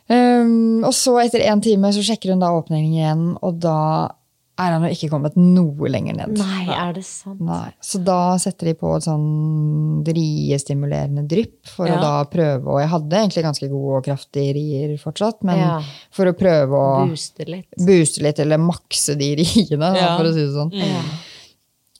Um, 0.08 0.84
og 0.86 0.92
så 0.94 1.16
etter 1.24 1.42
en 1.50 1.60
time 1.60 1.90
så 1.92 2.04
sjekker 2.06 2.30
hun 2.30 2.38
da 2.44 2.52
åpningen 2.54 2.92
igjen, 2.94 3.24
og 3.42 3.58
da 3.58 4.12
er 4.56 4.72
han 4.72 4.84
jo 4.86 4.88
ikke 4.94 5.10
kommet 5.12 5.34
noe 5.36 5.88
lenger 5.92 6.14
ned. 6.16 6.38
Nei, 6.40 6.62
er 6.72 6.94
det 6.96 7.02
sant? 7.04 7.40
Nei. 7.44 7.74
Så 7.84 7.98
da 8.00 8.38
setter 8.40 8.70
de 8.70 8.72
på 8.78 8.94
et 8.96 9.04
sånn 9.04 10.00
riestimulerende 10.06 11.26
drypp 11.28 11.66
for 11.74 11.86
Ja. 11.90 11.98
å 11.98 12.00
da 12.00 12.24
prøve 12.24 12.64
Og 12.72 12.80
jeg 12.80 12.88
hadde 12.88 13.18
egentlig 13.20 13.44
ganske 13.44 13.68
gode 13.68 13.98
og 13.98 14.04
kraftige 14.06 14.54
rier 14.56 14.96
fortsatt, 14.96 15.42
men 15.44 15.58
Ja. 15.58 15.82
for 16.10 16.24
å 16.24 16.32
prøve 16.32 16.72
å 16.72 17.08
booste 17.10 17.44
litt. 17.46 17.68
booste 17.76 18.22
litt, 18.22 18.38
eller 18.40 18.56
makse 18.56 19.14
de 19.18 19.34
riene, 19.36 19.78
da, 19.78 19.94
Ja. 19.94 20.16
for 20.16 20.24
å 20.24 20.32
si 20.32 20.46
det 20.46 20.54
sånn. 20.54 20.72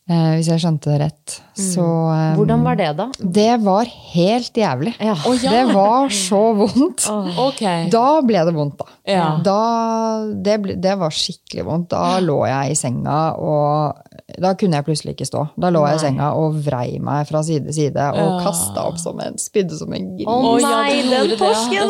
Uh, 0.08 0.36
hvis 0.38 0.46
jeg 0.46 0.60
skjønte 0.60 0.84
det 0.96 1.00
rett. 1.00 1.40
Så 1.56 1.82
um, 1.82 2.36
Hvordan 2.36 2.64
var 2.66 2.76
det, 2.76 2.90
da? 2.98 3.06
Det 3.16 3.52
var 3.64 3.88
helt 4.12 4.58
jævlig. 4.60 4.92
Ja. 5.00 5.14
Det 5.40 5.62
var 5.72 6.12
så 6.12 6.42
vondt. 6.58 7.06
Ok. 7.46 7.62
Da 7.92 8.20
ble 8.26 8.42
det 8.48 8.52
vondt, 8.56 8.76
da. 8.80 8.86
Ja. 9.06 9.26
da 9.44 9.60
det, 10.44 10.56
ble, 10.64 10.74
det 10.82 10.96
var 10.98 11.14
skikkelig 11.14 11.64
vondt. 11.66 11.88
Da 11.92 12.18
lå 12.24 12.40
jeg 12.48 12.74
i 12.74 12.76
senga, 12.78 13.18
og 13.38 13.96
da 14.42 14.52
kunne 14.58 14.80
jeg 14.80 14.86
plutselig 14.88 15.14
ikke 15.14 15.28
stå. 15.28 15.44
Da 15.60 15.70
lå 15.72 15.82
jeg 15.86 16.00
i 16.00 16.02
senga 16.02 16.32
og 16.36 16.58
vrei 16.66 16.98
meg 17.02 17.28
fra 17.28 17.42
side 17.46 17.68
til 17.68 17.76
side 17.76 18.08
og 18.12 18.18
Ja. 18.26 18.40
kasta 18.42 18.84
opp 18.88 18.98
som 19.00 19.20
en 19.22 19.38
spydde 19.40 19.78
som 19.78 19.92
en 19.96 20.08
gris. 20.16 20.26
Å 20.26 20.34
oh, 20.34 20.56
ja, 20.60 20.72
nei, 20.82 21.02
den 21.06 21.32
ja. 21.32 21.38
torsken! 21.40 21.88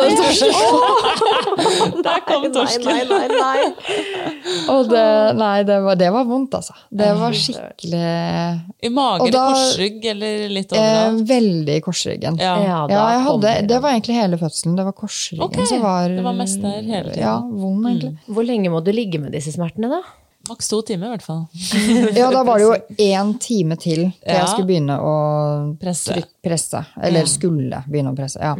Den 0.00 0.16
torsken! 0.22 2.02
Der 2.06 2.20
kom 2.26 2.46
torsken. 2.54 2.86
Nei, 2.86 3.04
nei, 3.04 3.28
nei, 3.28 3.36
nei. 3.36 4.66
Og 4.72 4.88
det, 4.90 5.06
nei, 5.38 5.56
det 5.68 5.78
var, 5.84 5.98
det 6.00 6.10
var 6.14 6.26
vondt, 6.28 6.56
altså. 6.58 6.76
Det 6.90 7.10
var 7.20 7.36
skikkelig 7.36 8.90
I 8.96 8.98
mage 8.98 9.20
Og 9.20 9.28
eller 9.28 9.36
da- 9.36 9.46
korsrygg 9.52 10.04
eller 10.14 10.48
litt 10.56 10.72
eh, 10.72 10.80
overalt? 10.80 11.24
Veldig 11.28 11.76
i 11.76 11.84
korsryggen. 11.84 12.38
Ja. 12.40 12.54
Ja, 12.64 12.78
da 12.88 12.94
Ja, 12.96 13.06
jeg 13.18 13.24
hadde, 13.28 13.54
det 13.68 13.80
var 13.84 13.92
egentlig 13.92 14.16
hele 14.22 14.38
fødselen. 14.40 14.76
Det 14.80 14.84
var 14.88 14.96
korsryggen 15.04 15.44
okay, 15.50 15.66
som 15.68 15.82
var 15.84 16.08
det 16.08 16.24
var 16.24 16.32
mest 16.40 16.62
der 16.64 16.80
hele 16.82 17.10
tiden. 17.12 17.22
Ja, 17.26 17.36
vond, 17.40 17.86
egentlig. 17.92 18.14
Hvor 18.26 18.46
lenge 18.48 18.72
må 18.72 18.80
du 18.82 18.92
ligge 18.96 19.20
med 19.20 19.32
disse 19.36 19.52
smertene, 19.52 19.90
da? 19.92 20.00
Maks 20.48 20.68
to 20.70 20.78
timer, 20.86 21.08
i 21.08 21.16
hvert 21.16 21.24
fall. 21.26 21.40
Ja, 22.20 22.30
da 22.30 22.44
var 22.46 22.60
det 22.62 22.66
jo 22.68 22.74
én 23.02 23.32
time 23.42 23.74
til 23.76 24.06
til 24.06 24.12
Ja. 24.26 24.40
jeg 24.44 24.48
skulle 24.52 24.68
begynne 24.68 24.94
å 25.02 25.14
Presse. 25.80 26.12
trykk- 26.14 26.32
presse. 26.46 26.84
Eller 27.02 27.26
skulle 27.26 27.82
begynne 27.90 28.12
å 28.14 28.16
presse, 28.16 28.38
ja. 28.40 28.54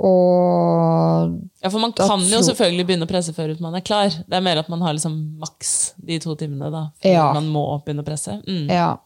Og 0.00 1.34
Ja, 1.60 1.68
for 1.68 1.78
man 1.82 1.92
kan 1.92 2.22
jo 2.24 2.40
selvfølgelig 2.46 2.86
begynne 2.88 3.04
å 3.04 3.10
presse 3.10 3.34
før 3.36 3.52
man 3.60 3.74
er 3.76 3.84
klar. 3.84 4.08
Det 4.08 4.32
er 4.38 4.40
mer 4.44 4.56
at 4.62 4.68
man 4.72 4.80
har 4.80 4.94
liksom 4.96 5.18
maks 5.42 5.92
de 6.00 6.18
to 6.22 6.34
timene 6.40 6.70
da, 6.72 6.86
før 7.02 7.12
Ja. 7.12 7.32
man 7.36 7.48
må 7.52 7.66
begynne 7.84 8.00
å 8.02 8.06
presse. 8.06 8.40
Mm. 8.48 8.70
Ja. 8.70 8.96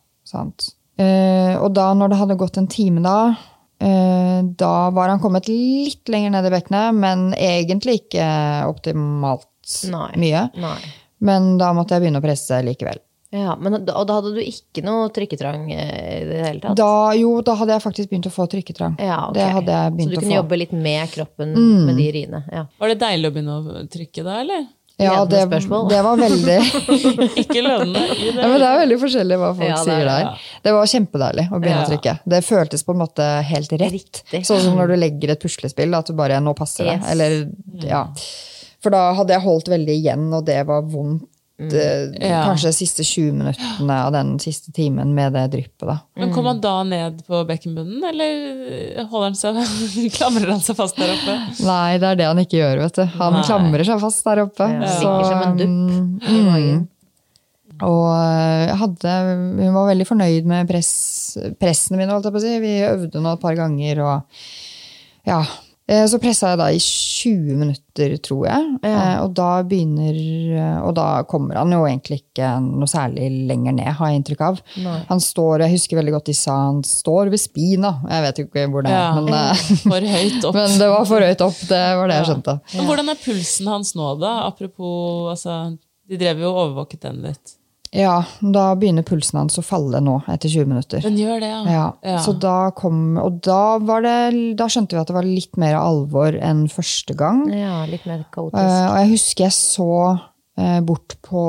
Eh, 0.97 1.55
og 1.59 1.73
da, 1.75 1.89
når 1.97 2.13
det 2.13 2.21
hadde 2.21 2.39
gått 2.39 2.59
en 2.61 2.69
time 2.71 3.03
da, 3.05 3.35
eh, 3.83 4.43
da 4.59 4.75
var 4.95 5.11
han 5.11 5.23
kommet 5.23 5.49
litt 5.51 6.09
lenger 6.09 6.31
ned 6.37 6.47
i 6.47 6.53
bekkenet, 6.55 6.95
men 6.95 7.33
egentlig 7.35 8.05
ikke 8.05 8.29
optimalt 8.71 9.51
Nei. 9.91 10.13
mye. 10.21 10.47
Nei. 10.61 10.79
Men 11.25 11.55
da 11.59 11.73
måtte 11.75 11.97
jeg 11.97 12.05
begynne 12.05 12.21
å 12.21 12.25
presse 12.25 12.61
likevel. 12.67 13.01
Ja, 13.35 13.57
men, 13.59 13.81
og 13.81 14.05
da 14.07 14.21
hadde 14.21 14.31
du 14.37 14.39
ikke 14.39 14.85
noe 14.87 15.09
trykketrang 15.11 15.65
eh, 15.75 16.21
i 16.21 16.27
det 16.29 16.43
hele 16.45 16.61
tatt? 16.63 16.77
Da, 16.79 16.91
jo, 17.19 17.33
da 17.43 17.57
hadde 17.59 17.75
jeg 17.75 17.83
faktisk 17.83 18.13
begynt 18.13 18.29
å 18.31 18.35
få 18.35 18.47
trykketrang. 18.53 18.95
ja, 19.03 19.25
ok. 19.27 19.35
Det 19.35 19.49
hadde 19.57 19.75
jeg 19.75 19.91
Så 19.91 19.97
begynt 19.97 20.13
du 20.13 20.19
kunne. 20.21 20.31
Mm. 20.31 20.37
jobbe 20.37 20.59
litt 20.61 20.75
med 20.87 21.11
kroppen 21.11 21.57
med 21.89 21.99
de 21.99 22.07
riene? 22.15 22.43
Ja. 22.55 22.63
Var 22.79 22.93
det 22.93 22.99
deilig 23.03 23.31
å 23.31 23.35
begynne 23.35 23.57
å 23.59 23.83
trykke 23.91 24.23
da, 24.29 24.37
eller? 24.45 24.69
Ja, 25.03 25.25
det, 25.27 25.41
det 25.51 26.01
var 26.07 26.17
veldig 26.21 26.57
Ikke 27.43 27.63
lønnende 27.67 28.03
ja, 28.31 28.45
men 28.47 28.61
Det 28.63 28.69
er 28.69 28.77
veldig 28.79 28.99
forskjellig 29.03 29.39
hva 29.43 29.49
folk 29.59 29.67
Ja, 29.67 29.79
er 29.81 29.89
sier 29.89 30.05
der. 30.07 30.29
der. 30.29 30.45
Det 30.63 30.75
var 30.77 30.91
kjempedeilig 30.93 31.45
å 31.51 31.59
begynne 31.59 31.81
Ja. 31.81 31.85
å 31.85 31.91
trykke. 31.91 32.15
Det 32.35 32.41
føltes 32.47 32.87
på 32.87 32.95
en 32.95 33.01
måte 33.03 33.27
helt 33.51 33.75
rett. 33.75 33.91
Riktig. 33.97 34.45
Sånn 34.47 34.63
som 34.63 34.79
når 34.79 34.93
du 34.95 34.97
legger 35.03 35.35
et 35.35 35.43
puslespill, 35.43 35.97
at 35.99 36.07
du 36.07 36.15
bare 36.15 36.39
Nå 36.45 36.55
passer 36.55 36.87
det. 36.93 36.99
Eller, 37.11 37.37
ja. 37.83 38.05
For 38.85 38.95
da 38.95 39.03
hadde 39.19 39.35
jeg 39.35 39.43
holdt 39.43 39.73
veldig 39.73 39.95
igjen, 39.99 40.29
og 40.37 40.45
det 40.47 40.61
var 40.69 40.87
vondt. 40.87 41.27
Mm. 41.55 42.15
Ja. 42.19 42.41
Kanskje 42.49 42.73
de 42.73 42.75
siste 42.75 43.05
20 43.07 43.33
minuttene 43.39 43.97
av 44.03 44.11
den 44.13 44.33
siste 44.43 44.73
timen 44.75 45.13
med 45.15 45.37
det 45.37 45.45
dryppet. 45.53 45.85
da. 45.87 45.99
Men 46.19 46.33
kom 46.35 46.49
han 46.51 46.61
da 46.61 46.73
ned 46.83 47.21
på 47.29 47.45
bekkenbunnen, 47.47 48.03
eller 48.09 49.05
holder 49.11 49.29
han 49.31 49.39
seg, 49.39 49.61
klamrer 50.17 50.51
han 50.51 50.65
seg 50.65 50.79
fast 50.79 50.99
der 50.99 51.13
oppe? 51.15 51.37
Nei, 51.63 52.01
det 52.03 52.11
er 52.11 52.19
det 52.19 52.27
han 52.33 52.43
ikke 52.43 52.59
gjør, 52.59 52.83
vet 52.83 52.99
du. 52.99 53.05
Han 53.21 53.39
Nei. 53.39 53.45
klamrer 53.47 53.87
seg 53.87 54.03
fast 54.03 54.27
der 54.27 54.43
oppe. 54.49 54.67
Ja, 54.73 54.91
Så, 54.99 55.15
som 55.31 55.45
en 55.47 55.61
dupp 55.61 56.27
i 56.27 56.41
mm, 56.41 56.51
magen. 56.51 56.83
Og 57.85 58.09
eh, 58.15 58.75
hadde, 58.79 59.15
hun 59.61 59.75
var 59.75 59.89
veldig 59.93 60.07
fornøyd 60.11 60.51
med 60.51 60.69
press, 60.71 60.93
pressene 61.59 62.01
mine, 62.01 62.11
holdt 62.15 62.29
jeg 62.29 62.35
på 62.35 62.43
å 62.43 62.45
si. 62.49 62.57
Vi 62.63 62.75
øvde 62.89 63.23
nå 63.23 63.35
et 63.35 63.43
par 63.47 63.59
ganger, 63.59 64.03
og 64.03 64.43
ja. 65.31 65.39
Eh, 65.87 66.07
Så 66.09 66.17
pressa 66.19 66.49
jeg 66.55 66.59
da 66.59 66.67
i 66.73 66.79
20 66.81 67.57
minutter, 67.61 68.15
tror 68.25 68.47
jeg. 68.49 68.69
Ja. 68.83 68.93
Eh, 69.17 69.19
Og 69.25 69.35
da 69.37 69.63
begynner 69.69 70.17
Og 70.87 70.95
da 70.97 71.23
kommer 71.29 71.57
han 71.61 71.71
jo 71.73 71.83
egentlig 71.85 72.23
ikke 72.23 72.49
noe 72.65 72.89
særlig 72.89 73.29
lenger 73.49 73.73
ned, 73.77 73.91
har 73.99 74.09
jeg 74.11 74.21
inntrykk 74.23 74.41
av. 74.49 74.61
Nei. 74.81 74.99
Han 75.11 75.21
står, 75.21 75.61
jeg 75.67 75.75
husker 75.77 75.97
veldig 76.01 76.15
godt 76.17 76.31
de 76.31 76.35
sa 76.39 76.57
han 76.71 76.83
står 76.83 77.31
ved 77.35 77.41
spina. 77.43 78.01
Jeg 78.09 78.23
vet 78.27 78.39
jo 78.41 78.45
ikke 78.49 78.67
hvor 78.73 78.83
det 78.87 78.93
er, 78.93 78.97
Ja. 78.97 79.15
men, 79.21 79.29
eh, 79.35 79.55
For 79.93 80.01
høyt 80.15 80.45
opp. 80.49 80.55
men 80.55 80.79
det 80.79 80.89
var 80.89 81.05
for 81.05 81.21
høyt 81.21 81.41
opp. 81.45 81.59
Det 81.69 81.83
var 82.01 82.09
det 82.09 82.17
jeg 82.21 82.31
skjønte. 82.31 82.57
Men 82.77 82.87
hvordan 82.89 83.09
er 83.13 83.21
pulsen 83.25 83.67
hans 83.75 83.95
nå, 83.95 84.15
da? 84.21 84.33
Apropos, 84.49 85.31
altså, 85.37 85.77
de 86.09 86.17
drev 86.21 86.41
jo 86.41 86.49
og 86.53 86.63
overvåket 86.69 87.01
den 87.05 87.21
litt. 87.29 87.57
Ja, 87.95 88.17
da 88.43 88.65
begynner 88.75 89.05
pulsen 89.07 89.39
hans 89.39 89.59
å 89.61 89.63
falle 89.63 90.01
nå, 90.03 90.17
etter 90.29 90.51
20 90.51 90.67
minutter. 90.67 91.01
Den 91.05 91.17
gjør 91.21 91.39
det, 91.45 91.51
ja. 91.71 91.85
Ja, 92.03 92.19
Så 92.25 92.33
da 92.43 92.71
kom 92.75 93.17
Og 93.23 93.37
da 93.47 93.79
var 93.79 94.03
det 94.03 94.57
Da 94.59 94.67
skjønte 94.67 94.97
vi 94.97 95.01
at 95.01 95.07
det 95.13 95.15
var 95.15 95.23
litt 95.29 95.55
mer 95.61 95.77
alvor 95.79 96.35
enn 96.35 96.65
første 96.73 97.15
gang. 97.15 97.45
Ja, 97.55 97.85
litt 97.87 98.07
mer 98.11 98.25
kaotisk. 98.35 98.59
Uh, 98.59 98.89
og 98.91 98.97
jeg 98.99 99.13
husker 99.15 99.45
jeg 99.47 99.55
så 99.55 99.89
uh, 100.19 100.81
bort 100.87 101.15
på, 101.23 101.45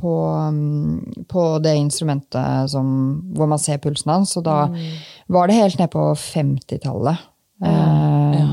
på, 0.00 0.14
um, 0.48 1.02
på 1.28 1.44
det 1.64 1.76
instrumentet 1.80 2.70
som, 2.72 2.88
hvor 3.36 3.48
man 3.52 3.60
ser 3.60 3.76
pulsen 3.84 4.12
hans, 4.16 4.32
og 4.40 4.44
da 4.48 4.62
Mm. 4.72 4.80
var 5.28 5.46
det 5.48 5.56
helt 5.60 5.78
ned 5.78 5.90
på 5.92 6.08
50-tallet. 6.16 7.28
Eh, 7.64 8.48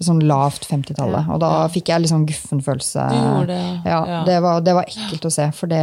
Sånn 0.00 0.22
lavt 0.24 0.64
50-tallet. 0.64 1.26
Og 1.28 1.40
da 1.42 1.66
fikk 1.68 1.90
jeg 1.92 2.08
sånn 2.08 2.22
guffen 2.24 2.62
følelse. 2.64 3.02
Det, 3.46 3.58
ja. 3.60 3.80
Ja, 3.84 3.98
Ja. 4.08 4.20
Det, 4.24 4.38
var, 4.40 4.62
det 4.64 4.72
var 4.78 4.88
ekkelt 4.88 5.26
å 5.28 5.32
se, 5.34 5.50
for 5.52 5.68
det, 5.68 5.82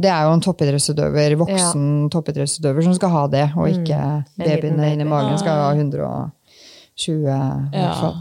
det 0.00 0.10
er 0.10 0.24
jo 0.26 0.32
en 0.34 0.40
toppidrettsutøver, 0.42 1.36
voksen 1.38 1.84
toppidrettsutøver, 2.10 2.82
som 2.82 2.94
skal 2.98 3.10
ha 3.14 3.26
det, 3.30 3.44
og 3.56 3.68
ikke 3.70 3.94
Mm. 3.94 4.24
En 4.40 4.48
liten 4.48 4.76
babyene 4.76 4.92
inni 4.92 5.04
magen 5.06 5.38
skal 5.38 5.60
ha 5.62 5.72
120 5.74 6.30
i 6.98 7.14
hvert 7.22 7.72
Ja. 7.72 7.92
fall. 8.00 8.16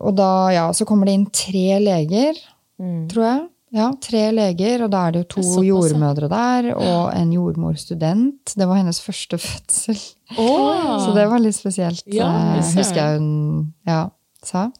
Og 0.00 0.14
da, 0.16 0.30
ja, 0.52 0.66
så 0.72 0.84
kommer 0.88 1.06
det 1.06 1.14
inn 1.14 1.26
tre 1.30 1.78
leger, 1.80 2.34
Mm. 2.80 3.08
tror 3.08 3.22
jeg. 3.24 3.48
Ja, 3.74 3.90
tre 4.00 4.30
leger, 4.32 4.82
og 4.84 4.90
da 4.90 5.06
er 5.08 5.12
det 5.12 5.20
jo 5.22 5.40
to 5.40 5.62
ja. 5.62 5.72
jordmødre 5.72 6.28
der, 6.28 6.74
og 6.76 7.14
en 7.16 7.30
jordmorstudent. 7.32 8.54
Det 8.54 8.66
var 8.68 8.76
hennes 8.76 9.00
første 9.00 9.38
fødsel. 9.48 9.96
Oh. 10.36 10.98
Så 11.06 11.14
det 11.14 11.28
var 11.30 11.38
litt 11.38 11.54
spesielt, 11.56 12.02
Ja, 12.06 12.26
eh, 12.56 12.62
husker 12.76 12.94
jeg 13.00 13.18
hun 13.18 13.72
ja, 13.86 14.08
sa. 14.44 14.70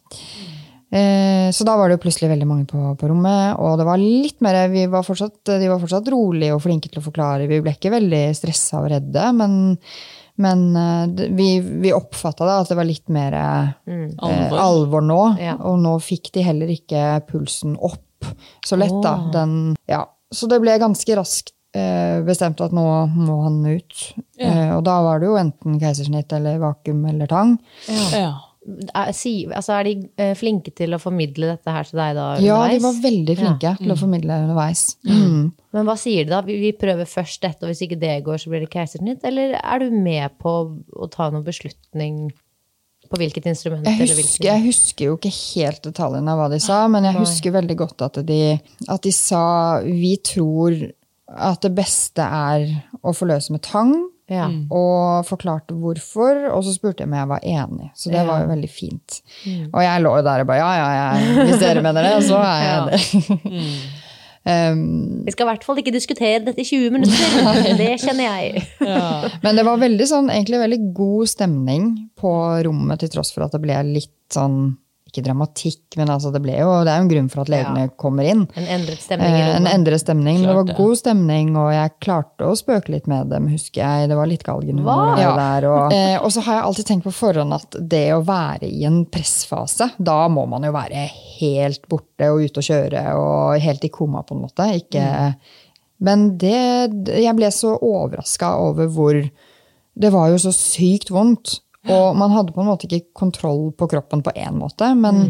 Eh, 0.93 1.49
så 1.55 1.65
da 1.65 1.73
var 1.79 1.89
det 1.89 1.97
jo 1.97 2.03
plutselig 2.03 2.29
veldig 2.29 2.47
mange 2.47 2.67
på, 2.69 2.79
på 2.99 3.07
rommet, 3.09 3.55
og 3.57 3.79
det 3.79 3.87
var 3.87 4.01
litt 4.01 4.43
mer 4.45 4.59
vi 4.69 4.85
var 4.91 5.05
fortsatt, 5.05 5.39
De 5.49 5.69
var 5.71 5.81
fortsatt 5.81 6.11
rolige 6.13 6.53
og 6.53 6.61
flinke 6.61 6.91
til 6.91 7.01
å 7.01 7.05
forklare. 7.07 7.47
Vi 7.49 7.61
ble 7.65 7.73
ikke 7.73 7.93
veldig 7.95 8.25
stressa 8.37 8.83
og 8.83 8.91
redde, 8.93 9.23
men, 9.39 9.55
men 10.43 10.63
eh, 10.77 11.25
vi, 11.33 11.49
vi 11.85 11.95
oppfatta 11.97 12.45
at 12.59 12.69
det 12.69 12.77
var 12.77 12.89
litt 12.89 13.09
mer 13.13 13.39
mm, 13.89 14.19
Alvor. 14.21 14.61
alvor 14.67 15.07
nå. 15.09 15.21
Ja. 15.41 15.57
Og 15.65 15.81
nå 15.81 15.97
fikk 16.03 16.29
de 16.37 16.45
heller 16.45 16.69
ikke 16.75 17.23
pulsen 17.31 17.73
opp 17.81 18.29
så 18.65 18.77
lett, 18.79 18.95
da. 19.03 19.17
Den, 19.33 19.73
ja. 19.89 20.05
Så 20.33 20.47
det 20.49 20.61
ble 20.63 20.77
ganske 20.81 21.17
raskt 21.17 21.51
eh, 21.75 22.21
bestemt 22.25 22.61
at 22.63 22.73
nå 22.75 22.85
må 23.17 23.41
han 23.43 23.59
ut. 23.65 24.07
Eh, 24.39 24.69
og 24.77 24.85
da 24.87 25.01
var 25.05 25.21
det 25.21 25.29
jo 25.29 25.37
enten 25.41 25.81
keisersnitt 25.81 26.33
eller 26.37 26.61
vakuum 26.61 27.03
eller 27.09 27.29
tang. 27.29 27.57
Ja. 28.13 28.31
Altså, 28.95 29.73
er 29.75 29.87
de 29.89 29.93
eh, 30.21 30.31
flinke 30.39 30.71
til 30.75 30.95
å 30.95 30.99
formidle 31.01 31.49
dette 31.51 31.71
her 31.75 31.87
til 31.89 31.99
deg 31.99 32.13
da 32.15 32.27
Ja, 32.39 32.61
de 32.71 32.77
var 32.83 32.95
veldig 33.03 33.35
flinke 33.35 33.73
til 33.81 33.91
å 33.91 33.97
formidle 33.99 34.37
underveis. 34.45 34.85
Mm. 35.03 35.49
Men 35.75 35.89
hva 35.89 35.95
sier 35.99 36.23
de 36.23 36.31
da? 36.31 36.39
Vi, 36.47 36.71
prøver 36.79 37.09
først 37.09 37.41
dette, 37.43 37.65
og 37.65 37.73
hvis 37.73 37.83
ikke 37.83 37.99
det 37.99 38.13
går, 38.23 38.39
så 38.39 38.53
blir 38.53 38.63
det 38.63 38.71
keisersnitt? 38.71 39.25
Eller 39.27 39.57
er 39.59 39.83
du 39.83 39.91
med 39.91 40.37
på 40.39 40.53
å 40.95 41.09
ta 41.11 41.27
noen 41.33 41.43
beslutning 41.43 42.29
på 43.11 43.19
hvilket 43.19 43.49
instrument? 43.51 43.83
Jeg 43.83 43.99
eller 43.99 44.07
husker, 44.07 44.21
hvilken- 44.23 44.47
jeg 44.47 44.65
husker 44.69 45.05
jo 45.09 45.17
ikke 45.17 45.33
helt 45.35 45.83
detaljene 45.83 46.31
av 46.31 46.39
hva 46.39 46.49
de 46.53 46.59
sa, 46.63 46.87
men 46.87 47.03
jeg 47.03 47.19
husker 47.19 47.51
veldig 47.59 47.77
godt 47.83 48.01
at 48.07 48.21
de, 48.25 48.41
at 48.87 49.01
de 49.03 49.11
sa 49.11 49.81
vi 49.83 50.15
tror 50.23 50.79
at 51.27 51.61
det 51.65 51.73
beste 51.75 52.23
er 52.23 52.67
å 53.03 53.11
forløse 53.15 53.51
med 53.51 53.63
tang. 53.65 53.93
Ja. 54.31 54.45
Og 54.71 55.25
forklarte 55.27 55.75
hvorfor, 55.75 56.45
og 56.53 56.63
så 56.63 56.75
spurte 56.75 57.03
jeg 57.03 57.09
om 57.09 57.17
jeg 57.17 57.29
var 57.33 57.43
enig. 57.43 57.89
Så 57.99 58.11
det 58.13 58.23
var 58.27 58.43
jo 58.43 58.51
veldig 58.53 58.69
fint. 58.71 59.19
Mm. 59.43 59.65
Og 59.67 59.81
jeg 59.83 60.03
lå 60.05 60.13
jo 60.19 60.23
der 60.29 60.43
og 60.43 60.47
bare 60.49 60.61
ja, 60.61 60.71
ja, 60.79 60.93
ja, 60.99 61.43
hvis 61.49 61.59
dere 61.61 61.83
mener 61.83 62.07
det, 62.07 62.15
så 62.29 62.39
er 62.39 62.63
jeg 62.63 62.79
det 62.87 64.61
um, 64.71 64.85
Vi 65.27 65.33
skal 65.35 65.45
i 65.45 65.49
hvert 65.51 65.67
fall 65.67 65.81
ikke 65.83 65.95
diskutere 65.95 66.45
dette 66.47 66.63
i 66.63 66.67
20 66.67 66.95
minutter. 66.95 67.75
Det 67.81 67.91
kjenner 68.03 68.29
jeg. 68.29 68.63
Men 69.43 69.59
det 69.59 69.67
var 69.67 69.83
veldig 69.83 70.07
sånn, 70.07 70.31
egentlig 70.31 70.63
veldig 70.63 70.81
god 70.95 71.31
stemning 71.31 71.91
på 72.19 72.33
rommet, 72.67 73.03
til 73.03 73.11
tross 73.17 73.31
for 73.35 73.47
at 73.47 73.55
det 73.55 73.63
ble 73.63 73.79
litt 73.91 74.15
sånn 74.33 74.73
Ikke 75.13 75.21
dramatikk, 75.27 75.93
men 75.99 76.09
altså 76.09 76.31
det, 76.33 76.39
ble 76.41 76.55
jo, 76.57 76.71
det 76.81 76.89
er 76.89 76.97
jo 76.97 77.03
en 77.05 77.09
grunn 77.11 77.27
for 77.29 77.43
at 77.43 77.49
legene 77.53 77.83
kommer 78.01 78.25
inn. 78.25 78.39
En 78.57 78.65
endret 78.79 78.97
stemning 79.03 79.35
Eh, 79.37 79.49
En 79.59 79.67
endret 79.69 80.01
stemning. 80.01 80.39
men 80.41 80.47
det 80.49 80.55
var 80.57 80.71
god 80.79 80.97
stemning, 80.97 81.51
og 81.61 81.67
jeg 81.69 81.91
klarte 82.01 82.47
å 82.49 82.55
spøke 82.57 82.89
litt 82.89 83.05
med 83.11 83.29
dem, 83.29 83.45
husker 83.53 83.83
jeg. 83.83 84.09
Det 84.09 84.17
var 84.17 84.25
litt 84.31 84.41
galgenhumor 84.47 85.13
og 85.13 85.37
der. 85.37 85.67
Og, 85.69 85.93
eh, 85.97 86.15
og 86.17 86.31
så 86.33 86.41
har 86.47 86.57
jeg 86.57 86.63
alltid 86.71 86.87
tenkt 86.89 87.05
på 87.05 87.13
forhånd 87.13 87.53
at 87.53 87.77
det 87.93 88.07
å 88.15 88.23
være 88.25 88.65
i 88.65 88.87
en 88.89 89.03
pressfase, 89.05 89.91
da 90.01 90.17
må 90.33 90.47
man 90.49 90.65
jo 90.65 90.73
være 90.73 91.05
helt 91.37 91.85
borte 91.93 92.31
og 92.33 92.41
ute 92.47 92.63
og 92.63 92.67
kjøre 92.71 93.03
og 93.21 93.61
helt 93.61 93.85
i 93.85 93.91
koma, 93.93 94.23
på 94.25 94.33
en 94.33 94.41
måte. 94.47 94.65
Ikke, 94.81 95.35
Men 96.03 96.37
det 96.41 96.89
Jeg 97.21 97.35
ble 97.37 97.51
så 97.53 97.77
overraska 97.77 98.55
over 98.59 98.89
hvor 98.91 99.13
Det 99.93 100.09
var 100.11 100.31
jo 100.33 100.39
så 100.41 100.51
sykt 100.51 101.11
vondt. 101.13 101.59
Og 101.91 102.15
man 102.15 102.31
hadde 102.31 102.53
på 102.55 102.63
en 102.63 102.69
måte 102.69 102.87
ikke 102.87 103.09
kontroll 103.17 103.71
på 103.75 103.89
kroppen 103.91 104.23
på 104.23 104.31
én 104.39 104.55
måte, 104.55 104.93
men 104.95 105.25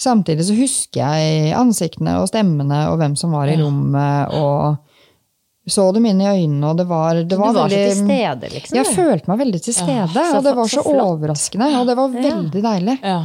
samtidig 0.00 0.48
så 0.48 0.56
husker 0.58 1.04
jeg 1.04 1.52
ansiktene 1.54 2.16
og 2.18 2.26
stemmene 2.32 2.88
og 2.90 2.98
hvem 2.98 3.14
som 3.18 3.36
var 3.36 3.52
i 3.52 3.54
rommet, 3.60 4.34
og 4.34 5.70
så 5.70 5.86
dem 5.96 6.04
inn 6.10 6.20
i 6.20 6.26
øynene, 6.28 6.72
og 6.72 6.76
det 6.76 6.84
var, 6.90 7.14
det 7.22 7.30
Du 7.30 7.38
var 7.40 7.54
veldig, 7.56 7.78
så 7.78 7.94
til 7.94 8.02
stede, 8.02 8.50
liksom. 8.52 8.76
Jeg 8.76 8.96
følte 8.96 9.30
meg 9.30 9.40
veldig 9.40 9.60
til 9.64 9.76
stede, 9.76 10.12
så 10.12 10.36
og 10.36 10.44
det 10.44 10.52
var 10.58 10.68
så 10.68 10.82
så, 10.84 10.98
overraskende, 11.06 11.70
og 11.78 11.88
det 11.88 11.96
var 12.00 12.18
veldig 12.18 12.64
deilig. 12.66 12.98
Ja. 13.00 13.22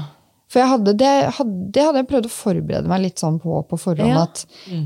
For 0.49 0.63
jeg 0.63 0.69
hadde, 0.71 0.93
det, 0.97 1.09
hadde, 1.37 1.57
det 1.75 1.83
hadde 1.85 2.01
jeg 2.01 2.07
prøvd 2.09 2.29
å 2.29 2.31
forberede 2.33 2.89
meg 2.89 3.03
litt 3.03 3.21
sånn 3.21 3.35
på 3.41 3.59
på 3.69 3.77
forhånd. 3.77 4.15
Ja. 4.15 4.23
at 4.23 4.45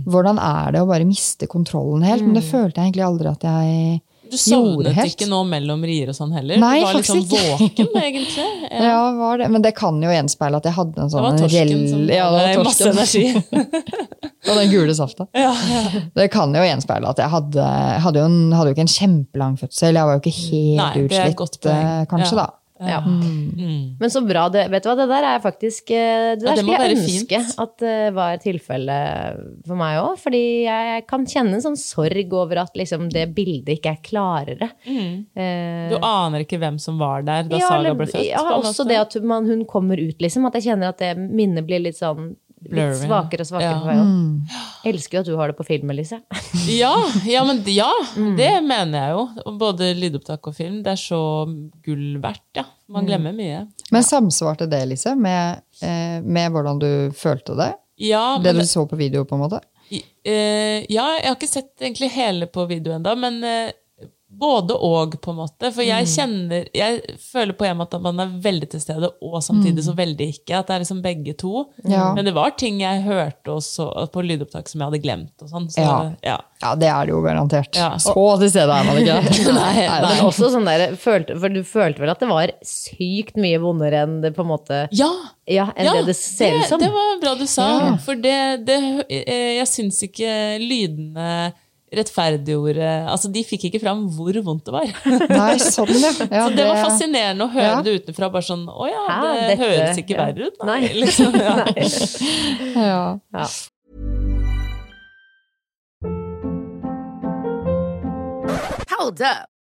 Hvordan 0.09 0.41
er 0.43 0.73
det 0.75 0.81
å 0.83 0.89
bare 0.89 1.07
miste 1.07 1.47
kontrollen 1.51 2.03
helt? 2.03 2.25
Men 2.25 2.35
det 2.35 2.43
følte 2.43 2.81
jeg 2.81 2.89
egentlig 2.89 3.05
aldri 3.05 3.31
at 3.31 3.45
jeg 3.47 4.01
Du 4.31 4.37
sovnet 4.39 4.97
ikke 5.05 5.27
nå 5.29 5.41
mellom 5.45 5.83
rier 5.85 6.09
og 6.09 6.15
sånn 6.17 6.31
heller? 6.33 6.57
Nei, 6.61 6.79
du 6.79 6.85
var 6.87 6.95
litt 6.97 7.09
sånn 7.09 7.25
våken, 7.29 7.89
egentlig? 7.99 8.45
Ja, 8.83 9.11
var 9.17 9.37
det. 9.41 9.49
Men 9.53 9.65
det 9.65 9.73
kan 9.77 9.99
jo 10.01 10.09
gjenspeile 10.13 10.59
at 10.61 10.67
jeg 10.69 10.75
hadde 10.77 11.03
en 11.03 11.11
sånn 11.13 11.37
reell 11.43 11.73
ja, 12.09 12.29
det 12.31 12.39
var 12.39 12.57
var 12.57 12.67
masse 12.69 12.89
energi. 12.89 13.25
Og 14.49 14.57
den 14.59 14.71
gule 14.73 14.95
safta. 14.97 15.27
Det 16.15 16.25
kan 16.33 16.51
jo 16.55 16.63
gjenspeile 16.65 17.11
at 17.13 17.21
jeg 17.21 17.31
hadde, 17.31 17.67
hadde, 18.03 18.23
jo 18.23 18.31
en, 18.31 18.39
hadde 18.57 18.71
jo 18.71 18.75
ikke 18.75 18.85
en 18.87 18.91
kjempelang 18.95 19.55
fødsel. 19.61 19.95
Jeg 19.95 20.09
var 20.09 20.17
jo 20.17 20.23
ikke 20.23 20.35
helt 20.39 20.81
Nei, 20.81 21.05
utslitt, 21.05 21.71
eh, 21.71 22.03
kanskje, 22.11 22.35
Ja. 22.35 22.43
da. 22.43 22.49
Ja. 22.79 22.99
Men 23.05 24.09
så 24.11 24.19
bra. 24.25 24.47
Det, 24.49 24.63
vet 24.73 24.83
du 24.83 24.89
hva, 24.89 24.95
det 24.97 25.05
der 25.11 25.25
er 25.29 25.39
faktisk 25.43 25.91
Det 25.93 26.39
Det 26.41 26.47
Ja, 26.47 26.55
der 26.55 26.55
det 26.57 26.63
skulle 26.63 26.87
jeg 26.87 26.97
ønske 26.97 27.39
fint. 27.43 27.59
at 27.63 27.75
det 27.83 28.13
var 28.15 28.37
tilfellet 28.41 29.43
for 29.67 29.79
meg 29.79 29.99
òg. 30.01 30.17
Fordi 30.19 30.41
jeg 30.65 31.05
kan 31.07 31.25
kjenne 31.29 31.53
en 31.59 31.63
sånn 31.63 31.77
sorg 31.79 32.33
over 32.33 32.63
at 32.63 32.73
liksom 32.79 33.05
det 33.13 33.27
bildet 33.37 33.77
ikke 33.77 33.93
er 33.93 34.01
klarere. 34.03 34.69
Eh, 34.89 35.89
Du 35.93 35.97
aner 36.01 36.43
ikke 36.47 36.59
hvem 36.59 36.79
som 36.81 36.97
var 36.99 37.21
der 37.27 37.43
da 37.47 37.61
ja, 37.61 37.67
Saga 37.69 37.93
ble 37.93 38.07
født? 38.09 38.25
Ja, 38.31 38.41
også 38.57 38.87
det 38.89 38.97
at 38.99 39.15
man, 39.23 39.45
hun 39.47 39.65
kommer 39.69 39.99
ut, 40.01 40.17
liksom. 40.21 40.45
At 40.49 40.57
jeg 40.59 40.71
kjenner 40.71 40.89
at 40.93 40.97
det 41.03 41.13
minnet 41.17 41.65
blir 41.67 41.79
litt 41.83 41.99
sånn 41.99 42.33
Litt 42.69 42.95
svakere 43.01 43.41
og 43.43 43.47
svakere 43.49 43.71
Ja. 43.73 43.79
på 43.79 43.85
vei 43.89 43.97
opp. 43.99 44.59
Jeg 44.83 44.93
elsker 44.93 45.17
jo 45.17 45.19
at 45.19 45.25
du 45.25 45.35
har 45.37 45.47
det 45.51 45.57
på 45.57 45.65
film, 45.65 45.89
Elise. 45.91 46.21
Ja, 46.67 46.93
ja, 47.25 47.43
men 47.43 47.63
ja, 47.65 47.89
Mm. 48.15 48.35
det 48.37 48.51
mener 48.63 48.99
jeg 48.99 49.11
jo. 49.17 49.53
Både 49.57 49.93
lydopptak 49.97 50.47
og 50.47 50.55
film. 50.55 50.81
Det 50.83 50.91
er 50.93 51.01
så 51.01 51.19
gull 51.83 52.19
verdt, 52.23 52.43
ja. 52.55 52.63
Mm. 52.63 52.93
Man 52.93 53.05
glemmer 53.07 53.33
mye. 53.33 53.67
Men 53.91 54.03
samsvarte 54.03 54.67
det, 54.69 54.81
Elise, 54.83 55.15
med, 55.15 55.61
eh, 55.81 56.21
med 56.21 56.51
hvordan 56.51 56.79
du 56.79 57.11
følte 57.15 57.55
det? 57.57 57.73
Ja, 57.99 58.37
Det 58.41 58.53
du 58.55 58.61
så 58.65 58.87
på 58.89 58.95
video, 58.97 59.23
på 59.25 59.35
en 59.35 59.41
måte? 59.47 59.61
eh, 60.25 60.85
ja, 60.89 61.05
jeg 61.19 61.27
har 61.27 61.35
ikke 61.35 61.47
sett 61.49 61.75
egentlig 61.81 62.09
hele 62.11 62.47
på 62.47 62.65
video 62.67 62.93
ennå, 62.95 63.15
men 63.19 63.43
eh, 63.43 63.71
både 64.39 64.75
og, 64.75 65.17
på 65.21 65.31
en 65.33 65.39
måte. 65.41 65.69
For 65.73 65.85
jeg 65.85 66.07
kjenner 66.09 66.67
Jeg 66.75 67.17
føler 67.21 67.55
på 67.57 67.67
en 67.67 67.77
måte 67.79 67.99
at 67.99 68.05
man 68.05 68.19
er 68.23 68.31
veldig 68.43 68.69
til 68.73 68.81
stede, 68.83 69.09
og 69.21 69.37
samtidig 69.43 69.85
så 69.85 69.95
veldig 69.97 70.27
ikke. 70.35 70.59
At 70.59 70.69
det 70.69 70.75
er 70.77 70.83
liksom 70.85 71.03
begge 71.05 71.35
to. 71.39 71.67
Ja. 71.83 72.11
Men 72.17 72.25
det 72.25 72.35
var 72.35 72.55
ting 72.59 72.81
jeg 72.81 73.03
hørte 73.05 73.57
også 73.57 73.89
på 74.13 74.25
lydopptak 74.25 74.69
som 74.71 74.81
jeg 74.81 74.91
hadde 74.91 75.03
glemt. 75.03 75.35
og 75.41 75.49
sånn. 75.53 75.69
Så, 75.71 75.81
Ja. 75.83 75.99
ja. 76.23 76.39
Ja, 76.63 76.75
det 76.79 76.87
er 76.87 77.05
det 77.05 77.11
jo 77.11 77.19
garantert. 77.25 77.75
Ja. 77.75 77.89
Så 77.99 78.13
til 78.39 78.49
stede 78.53 78.71
er 78.71 78.85
man 78.87 78.99
ikke. 79.01 79.17
Nei, 79.57 79.73
nei. 79.83 79.99
Men 80.05 80.21
også 80.29 80.47
sånn 80.53 80.67
der, 80.67 80.95
følte, 80.99 81.35
for 81.39 81.51
du 81.51 81.59
følte 81.67 82.03
vel 82.03 82.11
at 82.13 82.21
det 82.23 82.29
var 82.29 82.53
sykt 82.63 83.35
mye 83.41 83.59
vondere 83.59 84.05
enn 84.05 84.21
det 84.23 84.31
på 84.37 84.45
en 84.45 84.51
måte 84.53 84.85
ja. 84.95 85.09
Ja, 85.49 85.65
enn 85.75 85.89
Ja, 85.89 85.97
det 85.99 86.13
det 86.13 86.15
ser 86.15 86.55
ut 86.55 86.69
som. 86.69 86.79
Det 86.79 86.87
var 86.93 87.19
bra 87.19 87.33
du 87.35 87.43
sa. 87.49 87.67
For 88.05 88.15
det, 88.15 88.37
det 88.67 88.77
eh, 89.09 89.57
Jeg 89.59 89.67
syns 89.67 89.99
ikke 90.07 90.31
lydene 90.63 91.51
rettferdiggjorde 91.97 92.89
Altså, 93.11 93.31
de 93.33 93.43
fikk 93.47 93.67
ikke 93.69 93.81
fram 93.83 94.05
hvor 94.15 94.37
vondt 94.45 94.65
det 94.69 94.73
var. 94.75 94.89
Nei, 95.39 95.55
sånn, 95.61 95.91
ja. 95.93 96.11
ja 96.37 96.45
Så 96.47 96.55
det 96.57 96.67
var 96.69 96.81
fascinerende 96.87 97.47
å 97.47 97.51
høre 97.53 97.69
Ja. 97.69 97.81
det 97.85 97.97
utenfra. 98.01 98.31
Bare 98.33 98.47
sånn 98.47 98.65
Å 98.69 98.89
ja, 98.89 99.03
Hæ, 99.09 99.19
det 99.23 99.45
dette- 99.53 99.61
høres 99.63 100.01
ikke 100.03 100.17
ja. 100.17 100.25
verre 100.25 100.49
ut. 100.49 100.65
Nei. 100.67 100.81
Liksom, 101.03 101.37
ja. 101.37 101.55
Ja. 102.73 103.03
Ja. 103.33 103.47
Hold 108.97 109.21
up. 109.21 109.52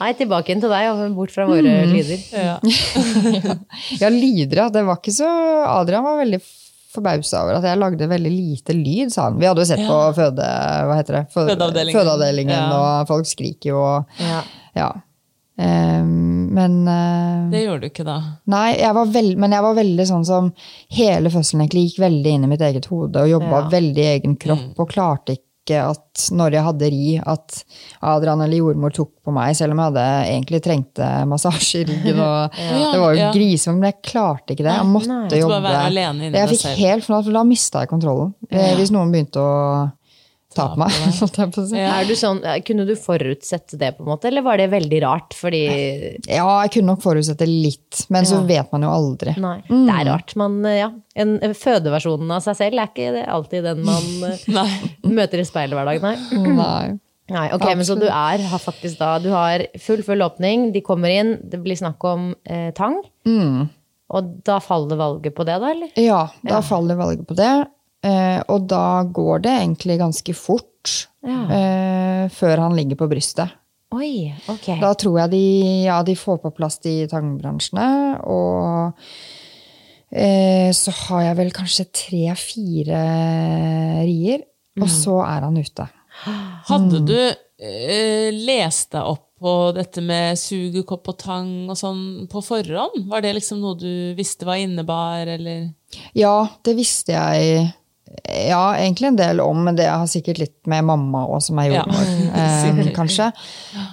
Nei, 0.00 0.10
tilbake 0.18 0.50
igjen 0.52 0.60
til 0.60 0.72
deg, 0.72 0.90
og 0.92 1.14
bort 1.16 1.30
fra 1.32 1.46
våre 1.48 1.62
Mm. 1.62 1.92
lyder. 1.94 2.20
Ja. 2.36 2.58
ja, 4.02 4.08
lyder, 4.12 4.56
ja. 4.64 4.68
Det 4.72 4.84
var 4.86 4.98
ikke 5.00 5.14
så 5.16 5.30
Adrian 5.72 6.04
var 6.04 6.18
veldig 6.20 6.40
forbausa 6.96 7.42
over 7.44 7.58
at 7.58 7.64
jeg 7.68 7.78
lagde 7.80 8.06
veldig 8.08 8.30
lite 8.32 8.72
lyd, 8.76 9.10
sa 9.12 9.26
han. 9.28 9.38
Vi 9.40 9.44
hadde 9.48 9.60
jo 9.64 9.68
sett 9.68 9.82
på 9.88 9.96
føde, 10.16 10.46
hva 10.88 10.94
heter 11.00 11.18
det? 11.18 11.24
Fø- 11.34 11.48
Fødeavdelingen. 11.50 11.98
Fødeavdelingen, 11.98 12.54
Ja. 12.56 12.78
og 13.02 13.08
folk 13.10 13.26
skriker 13.28 13.72
jo 13.74 13.82
og 13.82 14.04
Ja. 14.20 14.42
Ja. 14.76 14.92
Um, 15.58 16.50
men 16.52 16.82
uh, 16.84 17.48
Det 17.50 17.62
gjorde 17.64 17.80
du 17.80 17.88
ikke 17.88 18.04
da. 18.04 18.16
Nei, 18.52 18.74
jeg 18.76 18.92
var 18.92 19.06
veld, 19.08 19.38
men 19.40 19.54
jeg 19.56 19.64
var 19.64 19.74
veldig 19.78 20.04
sånn 20.10 20.26
som 20.28 20.50
Hele 20.92 21.30
fødselen 21.32 21.62
egentlig 21.64 21.86
gikk 21.86 22.02
veldig 22.02 22.34
inn 22.36 22.44
i 22.44 22.50
mitt 22.50 22.60
eget 22.66 22.84
hode 22.92 23.22
og 23.22 23.30
jobba 23.30 23.62
Ja. 23.62 23.68
veldig 23.72 24.02
i 24.04 24.10
egen 24.18 24.36
kropp 24.36 24.76
og 24.84 24.90
klarte 24.92 25.32
ikke 25.38 25.45
at 25.74 26.28
når 26.30 26.52
jeg 26.52 26.62
hadde 26.62 26.90
ri, 26.90 27.20
at 27.26 27.64
Adrian 28.02 28.40
eller 28.40 28.56
jordmor 28.56 28.92
tok 28.94 29.10
på 29.26 29.32
meg, 29.34 29.56
selv 29.56 29.72
om 29.72 29.78
jeg 29.82 29.90
hadde 29.92 30.04
egentlig 30.30 30.62
trengte 30.62 31.08
massasje 31.26 31.80
i 31.82 31.84
ryggen. 31.84 32.20
Og 32.20 32.50
Det 32.92 33.00
var 33.00 33.12
jo 33.14 33.18
Ja. 33.18 33.32
grisevangt, 33.32 33.80
men 33.80 33.90
jeg 33.92 34.02
klarte 34.02 34.54
ikke 34.54 34.64
det. 34.64 34.76
Jeg 34.76 34.86
måtte 34.86 35.08
Nei. 35.08 35.40
Jobbe. 35.40 36.32
jeg 36.32 36.48
fikk 36.54 36.78
helt 36.78 37.04
for 37.04 37.32
da 37.32 37.42
mista 37.44 37.80
jeg 37.80 37.88
kontrollen. 37.88 38.34
Ja. 38.50 38.74
Hvis 38.76 38.90
noen 38.94 39.10
begynte 39.12 39.36
å 39.42 39.90
ta 40.56 40.66
på 40.72 40.80
meg. 40.80 40.96
Er 41.78 42.08
du 42.08 42.14
sånn, 42.18 42.40
kunne 42.66 42.86
du 42.88 42.94
forutsette 42.98 43.78
det, 43.80 43.92
på 43.96 44.04
en 44.04 44.10
måte, 44.10 44.30
eller 44.30 44.44
var 44.46 44.60
det 44.60 44.68
veldig 44.72 45.00
rart? 45.04 45.36
Fordi 45.36 45.62
Ja, 46.26 46.46
jeg 46.64 46.74
kunne 46.76 46.94
nok 46.94 47.04
forutsette 47.04 47.48
litt, 47.48 48.02
men 48.12 48.28
så 48.28 48.40
vet 48.48 48.72
man 48.74 48.86
jo 48.86 48.92
aldri. 48.92 49.36
Nei, 49.40 49.58
det 49.68 49.96
er 50.00 50.08
rart. 50.10 50.36
Man, 50.40 50.60
ja, 50.70 50.90
en 51.14 51.36
en 51.46 51.54
fødeversjonen 51.56 52.30
av 52.32 52.44
seg 52.44 52.56
selv 52.58 52.82
er 52.82 52.90
ikke 52.92 53.24
alltid 53.36 53.66
den 53.70 53.82
man 53.86 54.06
eh, 54.32 54.86
møter 55.06 55.42
i 55.42 55.48
speilet 55.48 55.76
hver 55.76 55.92
dag, 55.92 56.02
nei. 56.04 56.46
Nei. 56.56 56.86
Nei, 57.26 57.48
ok, 57.50 57.64
men 57.74 57.82
Så 57.82 57.96
du 57.98 58.04
er 58.06 58.38
har 58.38 58.60
faktisk 58.62 59.00
da 59.00 59.16
Du 59.18 59.32
har 59.32 59.64
full, 59.82 59.98
full 60.06 60.22
åpning, 60.22 60.68
de 60.70 60.78
kommer 60.86 61.10
inn, 61.10 61.32
det 61.42 61.58
blir 61.64 61.74
snakk 61.74 62.04
om 62.06 62.28
eh, 62.46 62.68
tang. 62.76 63.00
Og 64.14 64.28
da 64.46 64.60
faller 64.62 64.94
valget 65.00 65.34
på 65.34 65.42
det, 65.48 65.56
da, 65.58 65.72
eller? 65.74 65.90
Ja, 65.98 66.20
da 66.46 66.60
faller 66.62 66.94
valget 66.94 67.26
på 67.26 67.34
det. 67.34 67.50
Eh, 68.04 68.40
og 68.52 68.66
da 68.70 69.02
går 69.08 69.46
det 69.46 69.54
egentlig 69.60 69.96
ganske 70.02 70.34
fort 70.36 71.08
eh, 71.24 72.26
før 72.32 72.66
han 72.66 72.76
ligger 72.76 73.00
på 73.00 73.08
brystet. 73.10 73.54
Oi, 73.94 74.34
ok. 74.50 74.68
Da 74.82 74.92
tror 74.98 75.20
jeg 75.22 75.32
de, 75.32 75.44
ja, 75.86 76.00
de 76.06 76.16
får 76.18 76.40
på 76.42 76.52
plass 76.56 76.80
de 76.84 77.04
tangbransjene, 77.10 77.88
og 78.28 78.98
eh, 80.10 80.72
så 80.74 80.94
har 81.06 81.28
jeg 81.28 81.38
vel 81.38 81.52
kanskje 81.54 81.86
tre-fire 81.94 83.02
rier, 84.02 84.42
og 84.82 84.90
så 84.92 85.20
er 85.24 85.46
han 85.46 85.56
ute. 85.56 85.86
Hadde 86.66 87.00
du 87.06 87.16
eh, 87.16 88.34
lest 88.34 88.92
deg 88.96 89.06
opp 89.14 89.24
på 89.36 89.54
dette 89.76 90.00
med 90.00 90.38
sugekopp 90.40 91.10
og 91.12 91.18
tang 91.20 91.50
og 91.68 91.76
sånn 91.78 92.02
på 92.32 92.40
forhånd? 92.44 93.06
Var 93.10 93.24
det 93.24 93.34
liksom 93.36 93.60
noe 93.62 93.78
du 93.78 94.16
visste 94.18 94.48
hva 94.48 94.56
innebar, 94.60 95.28
eller? 95.28 95.70
Ja, 96.16 96.48
det 96.66 96.74
visste 96.78 97.14
jeg 97.14 97.68
ja, 98.24 98.62
egentlig 98.78 99.08
en 99.12 99.16
del 99.18 99.40
om, 99.44 99.60
men 99.66 99.76
det 99.78 99.86
har 99.90 100.06
sikkert 100.10 100.38
litt 100.42 100.56
med 100.70 100.84
mamma 100.88 101.24
òg, 101.28 101.40
som 101.44 101.58
er 101.62 101.70
Ja, 101.74 101.82
eh, 102.40 102.90
kanskje. 102.96 103.30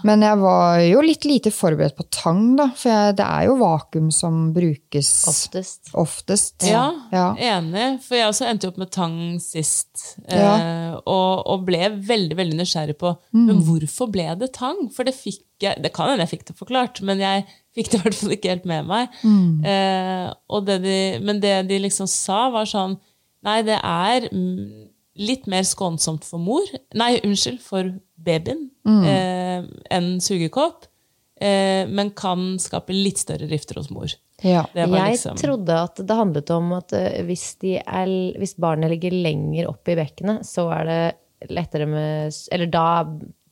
Men 0.07 0.21
jeg 0.25 0.39
var 0.41 0.79
jo 0.85 1.01
litt 1.05 1.25
lite 1.27 1.51
forberedt 1.53 1.95
på 1.97 2.05
tang, 2.13 2.55
da. 2.59 2.69
For 2.77 2.89
jeg, 2.93 3.15
det 3.19 3.25
er 3.27 3.47
jo 3.49 3.57
vakuum 3.61 4.09
som 4.13 4.51
brukes 4.55 5.11
Oftest. 5.31 5.91
oftest. 5.93 6.67
Ja, 6.69 6.85
Ja. 7.11 7.27
enig. 7.37 8.01
For 8.05 8.15
jeg 8.19 8.29
også 8.31 8.47
endte 8.49 8.67
opp 8.71 8.77
med 8.81 8.91
tang 8.91 9.17
sist. 9.43 10.17
Ja. 10.27 10.53
Eh, 10.57 10.93
og, 11.05 11.43
og 11.47 11.65
ble 11.67 11.89
veldig 12.03 12.37
veldig 12.39 12.59
nysgjerrig 12.61 12.97
på 13.01 13.15
Mm. 13.33 13.45
men 13.47 13.61
hvorfor 13.65 14.11
ble 14.13 14.27
det 14.37 14.51
tang. 14.53 14.87
For 14.93 15.03
det 15.07 15.15
fikk 15.17 15.41
jeg, 15.63 15.79
det 15.81 15.93
kan 15.95 16.09
hende 16.09 16.25
jeg 16.25 16.33
fikk 16.39 16.47
det 16.49 16.55
forklart, 16.59 16.99
men 17.05 17.19
jeg 17.23 17.45
fikk 17.73 17.89
det 17.91 17.97
i 17.99 18.01
hvert 18.03 18.17
fall 18.19 18.33
ikke 18.35 18.49
helt 18.51 18.65
med 18.69 18.85
meg. 18.89 19.09
Mm. 19.23 19.63
Eh, 19.65 20.27
og 20.53 20.65
det 20.67 20.81
de, 20.83 20.97
men 21.23 21.39
det 21.41 21.53
de 21.69 21.79
liksom 21.79 22.07
sa, 22.09 22.49
var 22.53 22.65
sånn 22.69 22.97
Nei, 23.43 23.57
det 23.67 23.77
er 23.83 24.27
mm, 24.31 24.87
litt 25.23 25.45
mer 25.51 25.65
skånsomt 25.67 26.23
for 26.25 26.41
mor 26.41 26.63
Nei, 26.97 27.17
unnskyld, 27.25 27.59
for 27.61 27.93
babyen 28.23 28.69
Mm. 28.83 29.03
eh, 29.07 29.63
enn 29.95 30.07
sugekopp. 30.19 30.89
Eh, 31.39 31.85
men 31.87 32.09
kan 32.11 32.57
skape 32.59 32.91
litt 32.95 33.17
større 33.21 33.47
rifter 33.47 33.75
hos 33.79 33.89
mor. 33.91 34.11
Ja. 34.43 34.65
Det 34.73 34.89
var 34.91 35.05
Jeg 35.05 35.13
liksom 35.15 35.37
trodde 35.39 35.77
at 35.85 35.95
det 36.03 36.17
handlet 36.19 36.51
om 36.51 36.73
at 36.75 36.91
eh, 36.97 37.21
hvis, 37.23 37.45
de 37.63 37.77
er, 37.79 38.11
hvis 38.39 38.55
barnet 38.59 38.91
ligger 38.91 39.11
lenger 39.15 39.69
opp 39.71 39.87
i 39.87 39.95
bekkenet, 39.95 40.43
så 40.47 40.67
er 40.75 40.89
det 40.89 41.49
lettere 41.51 41.87
med 41.87 42.35
Eller 42.51 42.67
da 42.71 42.85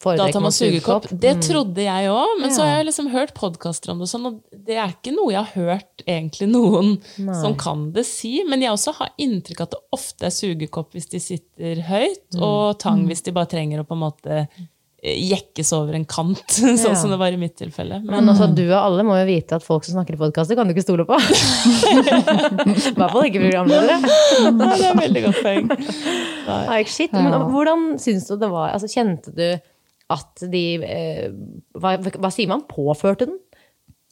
Da 0.04 0.28
tar 0.34 0.42
man 0.42 0.52
sugekopp. 0.52 1.08
Det 1.12 1.36
Mm. 1.38 1.42
trodde 1.46 1.84
jeg 1.86 2.10
òg, 2.10 2.40
men 2.42 2.50
så 2.50 2.64
har 2.66 2.78
jeg 2.82 2.88
liksom 2.88 3.10
hørt 3.12 3.34
podkaster 3.38 3.92
om 3.92 4.00
det, 4.00 4.08
og 4.10 4.14
sånn, 4.14 4.26
og 4.26 4.42
det 4.66 4.76
er 4.78 4.90
ikke 4.96 5.14
noe 5.16 5.32
jeg 5.32 5.44
har 5.46 5.54
hørt 5.68 6.04
egentlig 6.08 6.50
noen 6.50 6.98
som 7.42 7.56
kan 7.56 7.92
det 7.94 8.06
si. 8.06 8.44
Men 8.48 8.62
jeg 8.62 8.72
også 8.72 8.94
har 8.98 9.10
inntrykk 9.20 9.62
av 9.62 9.68
at 9.70 9.72
det 9.72 9.82
ofte 9.94 10.26
er 10.26 10.36
sugekopp 10.36 10.92
hvis 10.94 11.10
de 11.10 11.20
sitter 11.20 11.82
høyt, 11.88 12.26
Mm. 12.34 12.42
og 12.42 12.80
tang 12.80 13.06
hvis 13.08 13.22
de 13.24 13.32
bare 13.32 13.46
trenger 13.48 13.80
å 13.84 13.88
på 13.88 13.94
en 13.94 14.00
måte 14.12 14.48
eh, 15.04 15.18
jekkes 15.18 15.72
over 15.74 15.96
en 15.96 16.06
kant, 16.06 16.46
sånn 16.48 16.78
Ja. 16.78 16.94
som 16.94 17.10
det 17.10 17.18
var 17.18 17.34
i 17.34 17.36
mitt 17.36 17.56
tilfelle. 17.58 18.04
Men 18.06 18.28
altså, 18.30 18.54
du 18.54 18.68
og 18.72 18.78
alle 18.84 19.02
må 19.04 19.16
jo 19.18 19.26
vite 19.26 19.54
at 19.58 19.64
folk 19.64 19.84
som 19.84 19.96
snakker 19.96 20.14
i 20.14 20.18
podkaster, 20.18 20.56
kan 20.56 20.68
du 20.68 20.74
ikke 20.76 20.84
stole 20.86 21.06
på. 21.10 21.18
I 21.98 22.94
hvert 22.94 23.12
fall 23.12 23.26
ikke 23.26 23.42
programledere. 23.42 23.98
Nei, 24.54 24.78
det 24.78 24.86
er 24.92 25.00
veldig 25.00 25.24
godt 25.26 25.42
poeng. 25.42 25.72
Like 26.70 26.90
shit. 26.92 27.14
Men 27.14 27.34
hvordan 27.52 27.86
syns 28.02 28.28
du 28.30 28.38
det 28.38 28.50
var? 28.52 28.74
Altså, 28.76 28.90
kjente 28.94 29.34
du 29.36 29.48
at 30.12 30.44
de 30.52 30.66
eh, 30.84 31.30
hva, 31.80 31.96
hva 32.20 32.32
sier 32.34 32.50
man? 32.52 32.66
Påførte 32.70 33.28
den? 33.30 33.40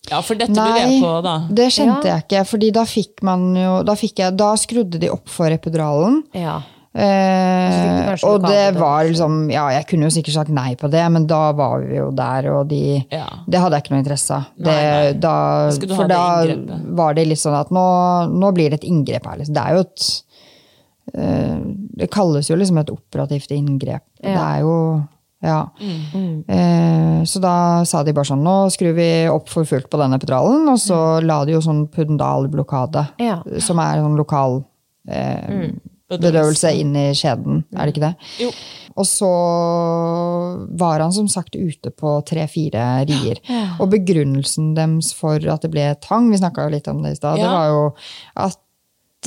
Ja, 0.10 0.22
for 0.24 0.40
dette 0.40 0.56
ble 0.56 0.80
jeg 0.80 1.02
på, 1.04 1.10
da. 1.26 1.34
det 1.52 1.66
kjente 1.76 2.08
Ja. 2.08 2.16
jeg 2.16 2.24
ikke. 2.26 2.44
fordi 2.48 2.70
da 2.74 2.86
fikk 2.88 3.22
man 3.28 3.50
jo 3.60 3.72
Da, 3.86 3.94
fikk 4.00 4.22
jeg, 4.24 4.38
da 4.40 4.54
skrudde 4.58 4.98
de 5.02 5.10
opp 5.12 5.28
for 5.30 5.52
epiduralen. 5.52 6.22
Ja. 6.34 6.62
Eh, 7.00 8.16
du 8.18 8.24
og 8.26 8.42
det 8.48 8.74
var 8.80 9.04
liksom 9.06 9.36
Ja, 9.54 9.68
jeg 9.76 9.86
kunne 9.92 10.08
jo 10.08 10.14
sikkert 10.16 10.34
sagt 10.40 10.50
nei 10.56 10.72
på 10.80 10.90
det, 10.90 11.04
men 11.14 11.28
da 11.30 11.52
var 11.54 11.84
vi 11.86 12.00
jo 12.00 12.08
der, 12.16 12.48
og 12.56 12.70
de 12.72 12.80
Ja. 13.12 13.28
Det 13.46 13.60
hadde 13.62 13.78
jeg 13.78 13.84
ikke 13.86 13.94
noe 13.94 14.02
interesse 14.06 14.40
av. 14.40 14.48
Det, 14.58 14.66
Nei, 14.66 14.88
nei. 14.88 15.14
Da, 15.22 15.36
du 15.76 15.94
for 15.94 16.08
det 16.08 16.16
da 16.16 16.24
inngrepet? 16.48 16.90
var 17.04 17.14
det 17.20 17.28
litt 17.30 17.44
sånn 17.44 17.60
at 17.60 17.70
nå, 17.76 17.86
nå 18.40 18.54
blir 18.56 18.72
det 18.74 18.80
et 18.82 18.90
inngrep 18.90 19.28
her. 19.30 19.38
Liksom. 19.44 19.54
Det 19.54 19.68
er 19.68 19.78
jo 19.78 19.86
et 19.86 20.10
eh, 21.14 21.62
Det 22.00 22.10
kalles 22.16 22.50
jo 22.50 22.56
liksom 22.56 22.78
et 22.82 22.90
operativt 22.96 23.52
inngrep. 23.52 24.04
Det 24.24 24.34
er 24.36 24.62
jo 24.64 24.76
ja. 25.42 25.60
Mm. 25.80 26.44
Eh, 26.48 27.24
så 27.26 27.40
da 27.44 27.54
sa 27.88 28.04
de 28.04 28.14
bare 28.16 28.28
sånn 28.28 28.44
Nå 28.44 28.56
skrur 28.74 28.94
vi 28.98 29.10
opp 29.32 29.48
for 29.52 29.68
fullt 29.68 29.90
på 29.92 30.00
den 30.02 30.14
epiduralen, 30.18 30.68
og 30.72 30.80
så 30.82 30.98
la 31.24 31.42
de 31.48 31.56
jo 31.56 31.62
sånn 31.64 31.86
pudendalblokade, 31.94 33.08
Ja. 33.24 33.40
som 33.60 33.80
er 33.80 34.02
sånn 34.04 34.18
lokal 34.20 34.64
eh, 35.10 35.72
bedøvelse 36.10 36.74
inn 36.82 36.96
i 36.98 37.08
skjeden, 37.14 37.64
er 37.78 37.86
det 37.86 37.94
ikke 37.96 38.08
det? 38.08 38.16
Jo. 38.44 38.52
Og 39.00 39.06
så 39.08 39.28
var 40.80 41.00
han 41.00 41.14
som 41.16 41.28
sagt 41.32 41.56
ute 41.56 41.92
på 41.96 42.18
tre-fire 42.28 43.06
rier. 43.08 43.40
Og 43.80 43.92
begrunnelsen 43.94 44.74
deres 44.76 45.14
for 45.16 45.40
at 45.40 45.64
det 45.64 45.72
ble 45.72 45.86
tang, 46.04 46.28
vi 46.32 46.40
snakka 46.42 46.66
jo 46.68 46.74
litt 46.74 46.90
om 46.92 47.00
det 47.06 47.14
i 47.16 47.20
stad, 47.20 47.40
det 47.40 47.48
var 47.48 47.70
jo 47.72 47.84
at 48.48 48.58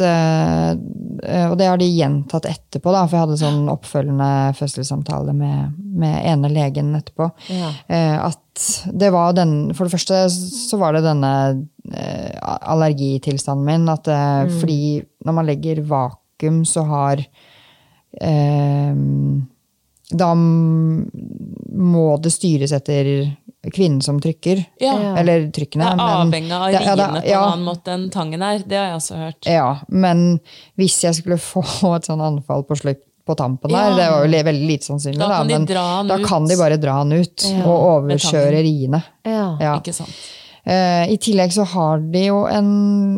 Og 0.00 1.54
det 1.58 1.66
har 1.68 1.76
de 1.78 1.86
gjentatt 1.86 2.46
etterpå, 2.48 2.92
da, 2.94 3.02
for 3.04 3.16
jeg 3.16 3.24
hadde 3.26 3.40
sånn 3.40 3.68
oppfølgende 3.72 4.30
fødselssamtale 4.56 5.34
med, 5.36 5.74
med 5.76 6.16
ene 6.30 6.50
legen 6.52 6.94
etterpå. 6.96 7.28
Ja. 7.52 7.68
Eh, 7.92 8.16
at 8.30 8.38
det 8.92 9.08
var 9.14 9.32
den 9.36 9.72
For 9.72 9.86
det 9.86 9.94
første 9.94 10.26
så 10.32 10.76
var 10.80 10.96
det 10.96 11.04
denne 11.06 11.32
eh, 11.92 12.32
allergitilstanden 12.42 13.68
min. 13.68 13.88
At 13.92 14.08
mm. 14.08 14.52
fordi 14.60 14.82
når 15.24 15.38
man 15.38 15.48
legger 15.48 15.84
vakuum, 15.88 16.62
så 16.68 16.84
har 16.88 17.24
eh, 18.20 18.94
Da 20.12 20.34
må 20.36 22.06
det 22.20 22.34
styres 22.34 22.74
etter 22.76 23.12
kvinnen 23.70 24.00
som 24.02 24.18
trykker. 24.20 24.64
Ja. 24.82 24.94
Eller 25.20 25.46
Det 25.46 25.52
trykkene. 25.54 25.92
er 25.92 26.02
avhengig 26.02 26.50
av 26.52 26.66
riene 26.66 26.82
ja, 26.98 27.22
på 27.22 27.28
ja. 27.28 27.38
en 27.44 27.52
annen 27.52 27.64
måte 27.68 27.92
enn 27.94 28.10
tangen 28.10 28.42
er. 28.42 28.58
Det 28.66 28.76
har 28.76 28.88
jeg 28.90 28.96
også 28.96 29.16
hørt. 29.20 29.46
Ja, 29.46 29.68
men 29.88 30.40
hvis 30.80 30.98
jeg 31.04 31.14
skulle 31.20 31.38
få 31.38 31.62
et 31.96 32.08
sånn 32.10 32.20
anfall 32.24 32.64
på 32.66 32.74
slutt 32.80 33.04
på 33.22 33.36
tampen 33.38 33.70
Ja. 33.70 33.84
der, 33.90 33.96
det 34.00 34.06
var 34.10 34.24
jo 34.26 34.44
veldig 34.50 34.66
lite 34.66 34.88
sannsynlig, 34.88 35.18
Da 35.22 35.28
da, 35.28 35.36
kan 35.38 35.48
de 35.48 35.54
men 35.54 36.08
da 36.08 36.16
ut. 36.18 36.26
kan 36.26 36.46
de 36.50 36.56
bare 36.58 36.76
dra 36.82 36.96
han 36.98 37.12
ut 37.12 37.44
og 37.62 37.76
overkjøre 38.02 38.62
riene. 38.66 39.02
Ja. 39.22 39.44
Ja. 39.60 39.76
Ikke 39.78 39.94
sant? 39.94 40.10
Eh, 40.64 41.10
I 41.10 41.16
tillegg 41.18 41.50
så 41.52 41.64
har 41.66 41.98
de 42.12 42.20
jo 42.28 42.44
en 42.46 42.68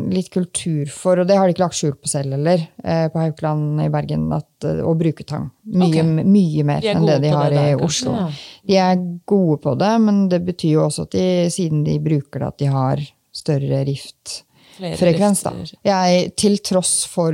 litt 0.09 0.30
kultur 0.32 0.88
for, 0.88 1.20
og 1.20 1.28
det 1.28 1.36
har 1.36 1.45
de 1.45 1.53
ikke 1.53 1.64
lagt 1.66 1.76
skjul 1.76 1.92
på 1.92 2.09
selv 2.09 2.32
heller, 2.38 2.62
eh, 2.80 3.05
på 3.12 3.20
Haukeland 3.20 3.82
i 3.84 3.88
Bergen, 3.92 4.30
at, 4.32 4.64
eh, 4.64 4.80
å 4.80 4.95
bruke 4.97 5.26
tang. 5.28 5.51
Mye, 5.68 5.90
okay. 5.90 6.24
mye 6.24 6.64
mer 6.64 6.80
De 6.80 6.88
enn 6.95 7.05
det 7.05 7.18
de 7.26 7.32
har 7.34 7.51
det 7.53 7.59
i 7.59 7.74
der, 7.74 7.82
kanskje? 7.82 7.84
Oslo. 7.84 8.14
Ja. 8.16 8.30
De 8.64 8.78
er 8.86 9.03
gode 9.28 9.59
på 9.61 9.76
det, 9.78 10.01
men 10.01 10.28
det 10.32 10.40
betyr 10.47 10.72
jo 10.78 10.86
også 10.86 11.03
at 11.05 11.18
de, 11.18 11.26
siden 11.53 11.84
de 11.84 11.99
bruker 12.01 12.40
det, 12.40 12.49
at 12.49 12.64
de 12.64 12.70
har 12.72 13.05
større 13.34 13.84
riftfrekvens, 13.90 15.42
Da. 15.45 15.53
Jeg, 15.84 16.34
til 16.36 16.57
tross 16.64 17.05
for 17.05 17.32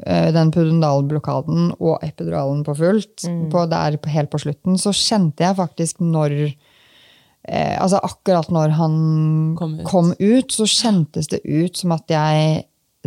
den 0.00 0.50
pudendalblokaden 0.50 1.74
og 1.78 1.98
epiduralen 2.02 2.62
på 2.64 2.74
fullt, 2.76 3.24
Mm. 3.28 3.50
på 3.50 3.68
der 3.68 3.98
helt 4.06 4.30
på 4.30 4.38
slutten, 4.40 4.78
så 4.78 4.92
kjente 4.92 5.44
jeg 5.44 5.56
faktisk 5.56 6.00
når 6.00 6.54
eh, 7.48 7.76
altså 7.82 8.00
Akkurat 8.02 8.50
når 8.50 8.74
han 8.78 8.98
Kom 9.58 9.78
kom 9.84 10.12
ut. 10.12 10.20
ut. 10.20 10.52
så 10.52 10.66
kjentes 10.66 11.28
det 11.32 11.40
ut 11.44 11.76
som 11.76 11.92
at 11.92 12.04
jeg 12.10 12.64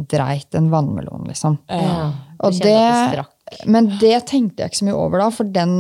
dreit 0.10 0.56
en 0.58 0.72
vannmelon, 0.74 1.28
liksom. 1.30 1.60
Ja. 1.70 2.12
Og 2.44 2.52
det, 2.58 2.74
det 3.14 3.26
men 3.70 3.92
det 4.02 4.26
tenkte 4.26 4.64
jeg 4.64 4.72
ikke 4.72 4.80
så 4.82 4.86
mye 4.90 4.98
over 4.98 5.22
da, 5.22 5.28
for 5.30 5.44
den 5.54 5.74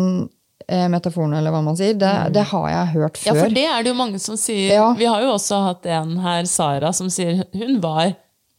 eh, 0.70 0.86
metaforen, 0.94 1.34
eller 1.34 1.52
hva 1.52 1.64
man 1.66 1.76
sier, 1.80 1.96
det, 1.98 2.12
det 2.36 2.44
har 2.52 2.68
jeg 2.70 2.92
hørt 2.94 3.18
før. 3.18 3.32
Ja, 3.32 3.40
for 3.42 3.56
det 3.56 3.64
er 3.66 3.84
det 3.84 3.90
jo 3.90 3.98
mange 3.98 4.20
som 4.22 4.38
sier. 4.38 4.70
Ja. 4.76 4.92
Vi 5.00 5.08
har 5.10 5.24
jo 5.26 5.32
også 5.34 5.64
hatt 5.66 5.86
en 5.90 6.20
her, 6.22 6.46
Sara, 6.46 6.94
som 6.94 7.10
sier 7.10 7.42
hun 7.58 7.80
var 7.84 8.14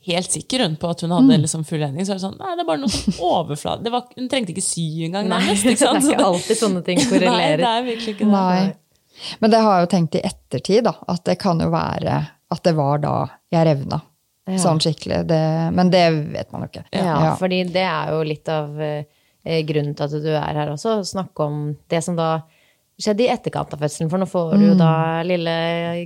helt 0.05 0.29
sikker 0.35 0.61
hun 0.67 0.75
på 0.77 0.91
at 0.91 1.01
hun 1.01 1.15
hadde 1.15 1.31
Mm. 1.39 1.41
liksom 1.47 1.63
fullendig. 1.65 2.05
Så 2.05 2.13
er 2.13 2.19
det 2.19 2.25
sånn, 2.27 2.35
nei, 2.37 2.51
det 2.59 2.65
er 2.67 2.69
bare 2.69 2.83
noe 2.83 2.93
sånn 2.93 3.15
overflate. 3.31 3.93
Var, 3.95 4.03
hun 4.19 4.29
trengte 4.29 4.53
ikke 4.53 4.67
sy 4.67 4.85
engang, 5.07 5.31
nærmest. 5.31 5.63
det 5.69 5.79
Ikke 5.79 5.87
sant? 5.87 6.05
er 6.05 6.17
ikke 6.19 6.27
alltid 6.35 6.59
sånne 6.61 6.83
ting 6.85 6.99
Nei, 7.31 7.53
det 7.63 7.71
er 7.71 7.87
virkelig 7.87 8.17
ikke 8.19 8.27
det. 8.27 8.33
Nei. 8.35 8.73
Men 9.41 9.51
det 9.53 9.61
har 9.63 9.77
jeg 9.79 9.87
jo 9.87 9.91
tenkt 9.97 10.19
i 10.19 10.25
ettertid, 10.27 10.85
da. 10.89 10.95
At 11.09 11.25
det 11.29 11.39
kan 11.43 11.61
jo 11.63 11.71
være 11.73 12.19
at 12.55 12.63
det 12.67 12.75
var 12.79 12.99
da 13.03 13.15
jeg 13.55 13.67
revna. 13.71 14.01
Sånn 14.61 14.81
skikkelig. 14.83 15.23
Det, 15.31 15.41
men 15.73 15.89
det 15.93 16.03
vet 16.35 16.51
man 16.53 16.67
jo 16.67 16.69
ikke. 16.73 16.83
Ja, 16.93 17.31
fordi 17.41 17.63
det 17.73 17.85
er 17.89 18.11
jo 18.13 18.19
litt 18.29 18.49
av 18.53 18.75
eh, 18.85 19.63
grunnen 19.65 19.95
til 19.97 20.05
at 20.05 20.19
du 20.27 20.29
er 20.37 20.59
her 20.61 20.75
også. 20.75 20.99
Snakke 21.09 21.47
om 21.47 21.63
det 21.89 22.03
som 22.05 22.19
da 22.19 22.43
skjedde 23.01 23.25
i 23.25 23.31
etterkant 23.33 23.73
av 23.75 23.81
fødselen. 23.83 24.11
For 24.13 24.21
nå 24.23 24.29
får 24.31 24.53
du 24.61 24.67
jo 24.69 24.75
da 24.79 24.91
lille 25.27 25.55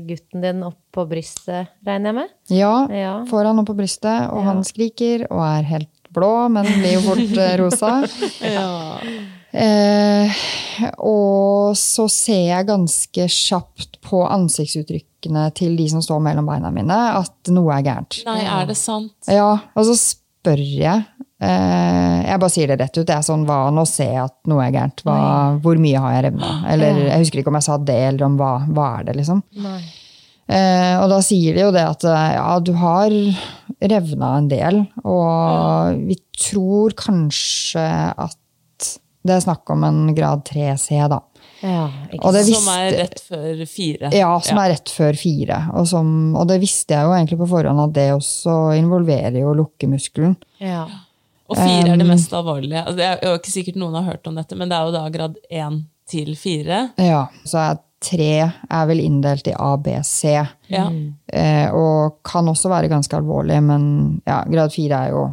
gutten 0.06 0.44
din 0.46 0.62
opp 0.64 0.78
på 0.94 1.04
brystet, 1.10 1.74
regner 1.84 2.12
jeg 2.12 2.18
med? 2.20 2.30
Ja, 2.54 2.74
Ja. 2.94 3.14
får 3.28 3.50
han 3.50 3.58
opp 3.60 3.66
på 3.72 3.76
brystet, 3.76 4.30
og 4.32 4.46
han 4.46 4.62
skriker 4.64 5.26
og 5.32 5.42
er 5.44 5.66
helt 5.74 5.90
blå, 6.14 6.30
men 6.48 6.64
blir 6.78 6.94
jo 6.94 7.02
fort 7.10 7.34
rosa. 7.60 7.90
rosa. 8.06 9.26
Eh, 9.58 10.40
og 11.02 11.74
så 11.78 12.06
ser 12.12 12.44
jeg 12.52 12.68
ganske 12.68 13.28
kjapt 13.34 13.98
på 14.06 14.22
ansiktsuttrykkene 14.30 15.48
til 15.58 15.74
de 15.78 15.88
som 15.90 16.04
står 16.04 16.22
mellom 16.22 16.46
beina 16.48 16.70
mine, 16.74 16.98
at 17.18 17.50
noe 17.52 17.74
er 17.74 17.86
gærent. 17.88 18.20
Nei, 18.28 18.40
er 18.46 18.68
det 18.68 18.78
sant? 18.78 19.16
Ja, 19.26 19.50
og 19.74 19.88
så 19.88 19.96
spør 19.98 20.62
jeg. 20.62 21.06
Eh, 21.38 22.16
jeg 22.26 22.42
bare 22.42 22.54
sier 22.54 22.70
det 22.70 22.78
rett 22.80 22.96
ut. 22.98 23.06
Det 23.06 23.14
er 23.14 23.26
sånn, 23.26 23.46
hva, 23.48 23.60
Nå 23.74 23.84
ser 23.88 24.12
jeg 24.14 24.24
at 24.28 24.36
noe 24.50 24.64
er 24.64 24.74
gærent. 24.74 25.02
Hva, 25.06 25.18
hvor 25.62 25.78
mye 25.82 26.02
har 26.02 26.16
jeg 26.16 26.28
revna? 26.30 26.52
Eller 26.72 27.04
jeg 27.08 27.24
husker 27.24 27.42
ikke 27.42 27.52
om 27.52 27.58
jeg 27.58 27.68
sa 27.68 27.78
det, 27.90 28.02
eller 28.12 28.28
om 28.30 28.38
hva, 28.38 28.52
hva 28.74 28.90
er 28.98 29.08
det, 29.10 29.18
liksom. 29.20 29.42
Eh, 30.48 30.94
og 30.96 31.10
da 31.12 31.18
sier 31.24 31.58
de 31.58 31.66
jo 31.66 31.72
det 31.74 31.84
at 31.84 32.06
eh, 32.08 32.34
ja, 32.38 32.50
du 32.64 32.72
har 32.80 33.14
revna 33.92 34.36
en 34.38 34.48
del, 34.50 34.84
og 35.04 35.98
vi 36.08 36.16
tror 36.38 36.94
kanskje 36.98 37.84
at 38.14 38.38
det 39.26 39.34
er 39.34 39.42
snakk 39.44 39.70
om 39.74 39.84
en 39.84 40.14
grad 40.16 40.44
3C, 40.46 41.00
da. 41.10 41.22
Ja, 41.60 41.88
Og? 42.20 42.36
Som 42.46 42.68
er 42.70 42.92
rett 42.94 43.20
før 43.24 43.64
fire. 43.66 44.12
Ja, 44.14 44.30
som 44.44 44.60
er 44.62 44.72
rett 44.76 44.92
før 44.94 45.18
fire. 45.18 45.58
Og, 45.74 45.88
som, 45.90 46.36
og 46.38 46.46
det 46.50 46.60
visste 46.62 46.94
jeg 46.94 47.08
jo 47.08 47.16
egentlig 47.16 47.40
på 47.40 47.50
forhånd 47.50 47.82
at 47.82 47.96
det 47.96 48.06
også 48.14 48.56
involverer 48.78 49.40
jo 49.40 49.56
lukkemuskelen. 49.58 50.36
Ja. 50.62 50.86
Og 51.48 51.56
fire 51.56 51.94
er 51.94 51.96
det 51.96 52.06
Um, 52.06 52.12
mest 52.12 52.32
alvorlige. 52.36 52.84
Altså, 52.84 52.96
det 53.00 53.08
er 53.08 53.18
jo 53.24 53.40
ikke 53.40 53.54
sikkert 53.54 53.80
noen 53.80 53.96
har 53.98 54.10
hørt 54.12 54.26
om 54.28 54.38
dette, 54.38 54.56
men 54.58 54.70
det 54.70 54.78
er 54.78 54.86
jo 54.86 54.94
da 54.94 55.04
grad 55.12 55.38
én 55.50 55.82
til 56.08 56.34
fire. 56.38 56.80
Ja, 57.00 57.26
så 57.48 57.62
er 57.64 57.78
tre 58.04 58.32
er 58.46 58.86
vel 58.86 59.00
inndelt 59.02 59.48
i 59.50 59.54
A, 59.58 59.72
B, 59.82 59.96
C. 60.06 60.36
Ja. 60.70 60.86
Eh, 61.32 61.74
og 61.74 62.20
kan 62.26 62.48
også 62.48 62.70
være 62.70 62.90
ganske 62.92 63.16
alvorlig, 63.18 63.58
men 63.64 63.82
ja, 64.28 64.42
grad 64.46 64.74
fire 64.74 65.02
er 65.08 65.16
jo 65.16 65.24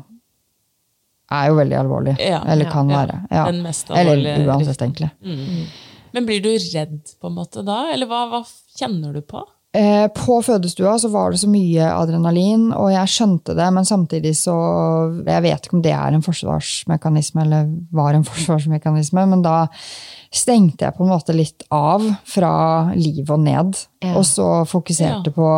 er 1.32 1.50
jo 1.50 1.58
veldig 1.58 1.78
alvorlig. 1.80 2.16
Ja, 2.22 2.44
Eller 2.48 2.70
kan 2.72 2.90
ja. 2.90 3.02
være. 3.02 3.20
Ja. 3.32 3.46
Den 3.50 3.64
mest 3.66 3.90
alvorlige 3.90 4.36
Eller 4.36 4.54
uansett, 4.54 4.82
egentlig. 4.82 5.10
egentlig. 5.24 5.68
Men 6.16 6.26
blir 6.26 6.42
du 6.42 6.52
redd 6.54 7.02
på 7.20 7.28
en 7.28 7.36
måte 7.36 7.64
da, 7.66 7.90
eller 7.94 8.08
hva, 8.08 8.26
hva 8.32 8.44
kjenner 8.80 9.16
du 9.16 9.22
på? 9.26 9.42
Eh, 9.76 10.06
på 10.16 10.38
fødestua 10.46 10.94
så 11.02 11.10
var 11.12 11.34
det 11.34 11.42
så 11.42 11.50
mye 11.52 11.90
adrenalin, 11.92 12.70
og 12.72 12.94
jeg 12.94 13.12
skjønte 13.12 13.56
det, 13.58 13.66
men 13.76 13.84
samtidig 13.84 14.32
så 14.40 14.54
Jeg 15.26 15.44
vet 15.44 15.66
ikke 15.66 15.76
om 15.76 15.82
det 15.84 15.92
er 15.92 16.16
en 16.16 16.24
forsvarsmekanisme, 16.24 17.44
eller 17.44 17.74
var 17.92 18.16
en 18.16 18.24
forsvarsmekanisme, 18.30 19.26
men 19.34 19.44
da 19.44 19.66
stengte 20.32 20.86
jeg 20.88 20.96
på 20.96 21.04
en 21.04 21.12
måte 21.12 21.36
litt 21.36 21.66
av 21.76 22.06
fra 22.28 22.54
liv 22.96 23.28
og 23.28 23.44
ned, 23.44 23.76
og 24.14 24.24
så 24.28 24.48
fokuserte 24.70 25.34
på 25.36 25.50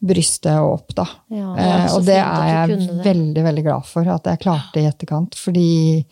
brystet 0.00 0.56
og 0.56 0.78
opp, 0.78 0.94
da. 0.96 1.04
Ja, 1.28 1.50
eh, 1.60 1.86
og 1.94 2.04
det 2.06 2.16
er 2.16 2.46
jeg 2.48 2.78
det. 2.80 3.00
veldig, 3.04 3.42
veldig 3.44 3.64
glad 3.66 3.84
for 3.88 4.08
at 4.08 4.24
jeg 4.30 4.40
klarte 4.46 4.80
i 4.80 4.86
etterkant, 4.88 5.34
fordi 5.36 6.04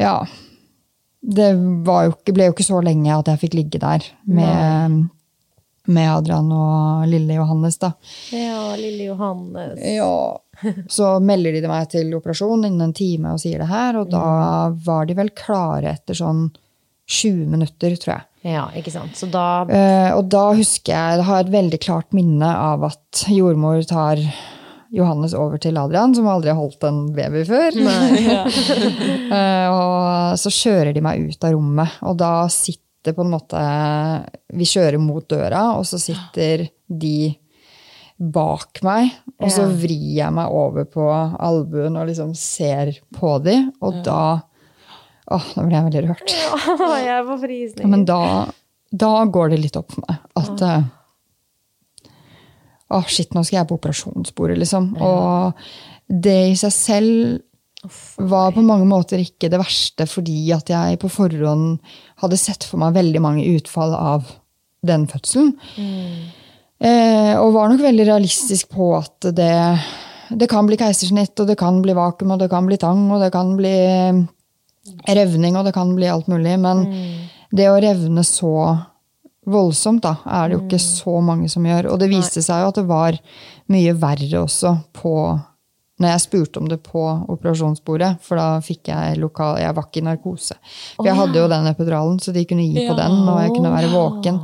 Ja. 0.00 0.14
det 1.22 1.50
var 1.84 2.06
jo 2.06 2.14
ikke, 2.14 2.32
ble 2.32 2.46
jo 2.48 2.54
ikke 2.54 2.64
så 2.70 2.80
lenge 2.84 3.12
at 3.18 3.26
jeg 3.28 3.40
fikk 3.42 3.54
ligge 3.58 3.80
der 3.82 4.06
med, 4.24 5.10
med 5.90 6.08
Adrian 6.08 6.48
og 6.56 7.04
lille 7.10 7.36
Johannes, 7.36 7.76
da. 7.82 7.92
Ja, 8.32 8.74
lille 8.80 9.10
Johannes. 9.10 9.76
Ja. 9.84 10.38
Så 10.88 11.18
melder 11.24 11.52
de 11.60 11.68
meg 11.68 11.88
til 11.92 12.14
operasjon 12.16 12.64
innen 12.64 12.88
en 12.88 12.96
time 12.96 13.34
og 13.34 13.40
sier 13.44 13.58
det 13.60 13.68
her, 13.68 13.96
og 14.00 14.10
da 14.12 14.70
var 14.72 15.04
de 15.08 15.14
vel 15.20 15.30
klare 15.36 15.92
etter 15.98 16.16
sånn 16.16 16.46
20 17.10 17.44
minutter, 17.50 17.96
tror 18.00 18.14
jeg. 18.16 18.26
Ja, 18.46 18.68
ikke 18.76 18.92
sant. 18.94 19.18
Så 19.18 19.28
da 19.28 19.66
Uh, 19.68 20.16
og 20.16 20.30
da 20.32 20.46
husker 20.56 20.94
jeg, 20.94 21.18
jeg 21.20 21.26
har 21.28 21.44
et 21.44 21.52
veldig 21.52 21.80
klart 21.82 22.16
minne 22.16 22.48
av 22.48 22.86
at 22.88 23.24
jordmor 23.28 23.82
tar 23.88 24.22
Johannes 24.90 25.34
over 25.38 25.60
til 25.62 25.78
Adrian, 25.78 26.14
som 26.16 26.26
aldri 26.30 26.50
har 26.50 26.58
holdt 26.58 26.82
en 26.88 27.04
baby 27.14 27.44
før. 27.48 27.76
Eh, 29.30 29.66
og 29.70 30.38
så 30.40 30.50
kjører 30.50 30.90
de 30.90 31.02
meg 31.04 31.20
ut 31.30 31.44
av 31.46 31.52
rommet, 31.54 32.00
og 32.02 32.16
da 32.18 32.48
sitter 32.50 33.14
på 33.14 33.22
en 33.22 33.30
måte 33.30 33.60
Vi 34.58 34.66
kjører 34.66 34.98
mot 34.98 35.22
døra, 35.30 35.60
og 35.78 35.86
så 35.86 36.00
sitter 36.02 36.64
de 36.90 37.30
bak 38.18 38.82
meg, 38.84 39.14
og 39.38 39.52
så 39.54 39.68
vrir 39.70 40.16
jeg 40.18 40.34
meg 40.34 40.50
over 40.52 40.88
på 40.90 41.06
albuen 41.06 41.94
og 41.96 42.10
liksom 42.10 42.34
ser 42.36 42.90
på 43.14 43.36
de, 43.44 43.54
og 43.80 44.02
da 44.04 44.24
Åh, 45.30 45.50
nå 45.56 45.66
ble 45.66 45.76
jeg 45.76 45.86
veldig 45.88 46.00
rørt. 46.08 46.32
Jeg 47.06 47.26
var 47.28 47.38
frysning. 47.38 47.84
Ja, 47.84 47.90
men 47.92 48.06
da, 48.08 48.22
da 48.90 49.12
går 49.30 49.52
det 49.52 49.60
litt 49.62 49.78
opp 49.78 49.92
for 49.94 50.02
meg 50.08 50.18
at 50.40 50.64
eh, 50.66 50.88
Åh, 52.90 53.06
shit, 53.06 53.30
nå 53.36 53.44
skal 53.46 53.60
jeg 53.60 53.68
på 53.70 53.76
operasjonsbordet, 53.78 54.56
liksom. 54.58 54.88
Og 54.98 55.60
det 56.10 56.40
i 56.50 56.56
seg 56.58 56.72
selv 56.74 58.18
var 58.18 58.50
på 58.52 58.64
mange 58.66 58.88
måter 58.90 59.22
ikke 59.22 59.46
det 59.52 59.60
verste, 59.60 60.08
fordi 60.10 60.50
at 60.56 60.72
jeg 60.74 60.98
på 60.98 61.08
forhånd 61.12 61.78
hadde 62.18 62.38
sett 62.40 62.66
for 62.66 62.82
meg 62.82 62.96
veldig 62.98 63.22
mange 63.22 63.46
utfall 63.54 63.94
av 63.94 64.26
den 64.82 65.06
fødselen. 65.06 65.54
Eh, 66.80 67.32
og 67.38 67.54
var 67.54 67.70
nok 67.70 67.84
veldig 67.84 68.08
realistisk 68.08 68.74
på 68.74 68.90
at 68.98 69.30
det, 69.38 69.54
det 70.42 70.50
kan 70.50 70.66
bli 70.66 70.80
keisersnitt, 70.80 71.38
og 71.38 71.46
det 71.52 71.60
kan 71.60 71.78
bli 71.84 71.94
vakuum, 71.94 72.34
og 72.34 72.42
det 72.42 72.50
kan 72.52 72.66
bli 72.66 72.80
tang, 72.80 73.06
og 73.14 73.22
det 73.22 73.30
kan 73.38 73.54
bli 73.54 73.76
revning, 75.08 75.56
og 75.56 75.66
det 75.66 75.74
kan 75.76 75.92
bli 75.96 76.08
alt 76.10 76.30
mulig. 76.30 76.56
Men 76.62 76.84
det 77.50 77.68
å 77.70 77.80
revne 77.82 78.24
så 78.26 78.54
voldsomt, 79.50 80.04
da, 80.04 80.16
er 80.26 80.48
det 80.48 80.56
jo 80.56 80.64
ikke 80.66 80.82
så 80.82 81.20
mange 81.24 81.48
som 81.52 81.66
gjør. 81.66 81.90
Og 81.92 82.00
det 82.02 82.10
viste 82.12 82.42
seg 82.44 82.62
jo 82.62 82.72
at 82.72 82.80
det 82.80 82.86
var 82.88 83.18
mye 83.72 83.94
verre 83.98 84.44
også 84.44 84.76
på 84.96 85.14
når 86.00 86.14
jeg 86.14 86.22
spurte 86.24 86.60
om 86.62 86.68
det 86.70 86.78
på 86.82 87.02
operasjonsbordet, 87.32 88.14
for 88.24 88.40
da 88.40 88.60
fikk 88.64 88.88
jeg 88.88 89.18
lokal 89.20 89.58
Jeg 89.60 89.74
var 89.76 89.86
ikke 89.86 90.00
i 90.00 90.04
narkose. 90.06 90.56
For 90.96 91.08
jeg 91.08 91.16
hadde 91.18 91.38
jo 91.42 91.48
den 91.52 91.68
epiduralen, 91.68 92.18
så 92.22 92.32
de 92.32 92.44
kunne 92.48 92.64
gi 92.64 92.86
på 92.88 92.94
den, 92.96 93.16
og 93.28 93.40
jeg 93.42 93.52
kunne 93.54 93.72
være 93.74 93.90
våken. 93.92 94.38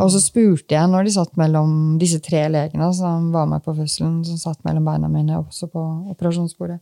Og 0.00 0.10
så 0.10 0.20
spurte 0.22 0.74
jeg, 0.74 0.90
når 0.90 1.06
de 1.06 1.14
satt 1.14 1.36
mellom 1.40 1.76
disse 2.00 2.18
tre 2.24 2.42
legene 2.50 2.88
som 2.96 3.30
var 3.34 3.46
med 3.50 3.62
på 3.62 3.74
fødselen, 3.78 4.20
som 4.26 4.40
satt 4.40 4.64
mellom 4.66 4.88
beina 4.90 5.10
mine 5.12 5.38
også 5.38 5.70
på 5.70 5.84
operasjonsbordet, 6.14 6.80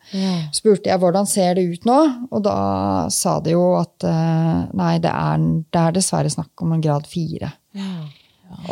spurte 0.56 0.88
jeg 0.88 0.98
hvordan 1.02 1.28
ser 1.28 1.58
det 1.58 1.66
ut 1.68 1.84
nå? 1.88 1.98
Og 2.32 2.44
da 2.46 2.56
sa 3.12 3.38
de 3.44 3.52
jo 3.56 3.74
at 3.78 4.08
eh, 4.08 4.62
nei, 4.78 4.94
det 5.04 5.12
er, 5.12 5.44
det 5.68 5.82
er 5.84 5.98
dessverre 5.98 6.32
snakk 6.32 6.64
om 6.64 6.72
en 6.76 6.84
grad 6.84 7.06
fire. 7.10 7.52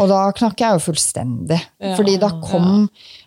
Og 0.00 0.08
da 0.08 0.20
knakk 0.36 0.60
jeg 0.62 0.76
jo 0.78 0.84
fullstendig. 0.90 1.58
Fordi 1.98 2.16
da 2.22 2.30
kom 2.42 2.68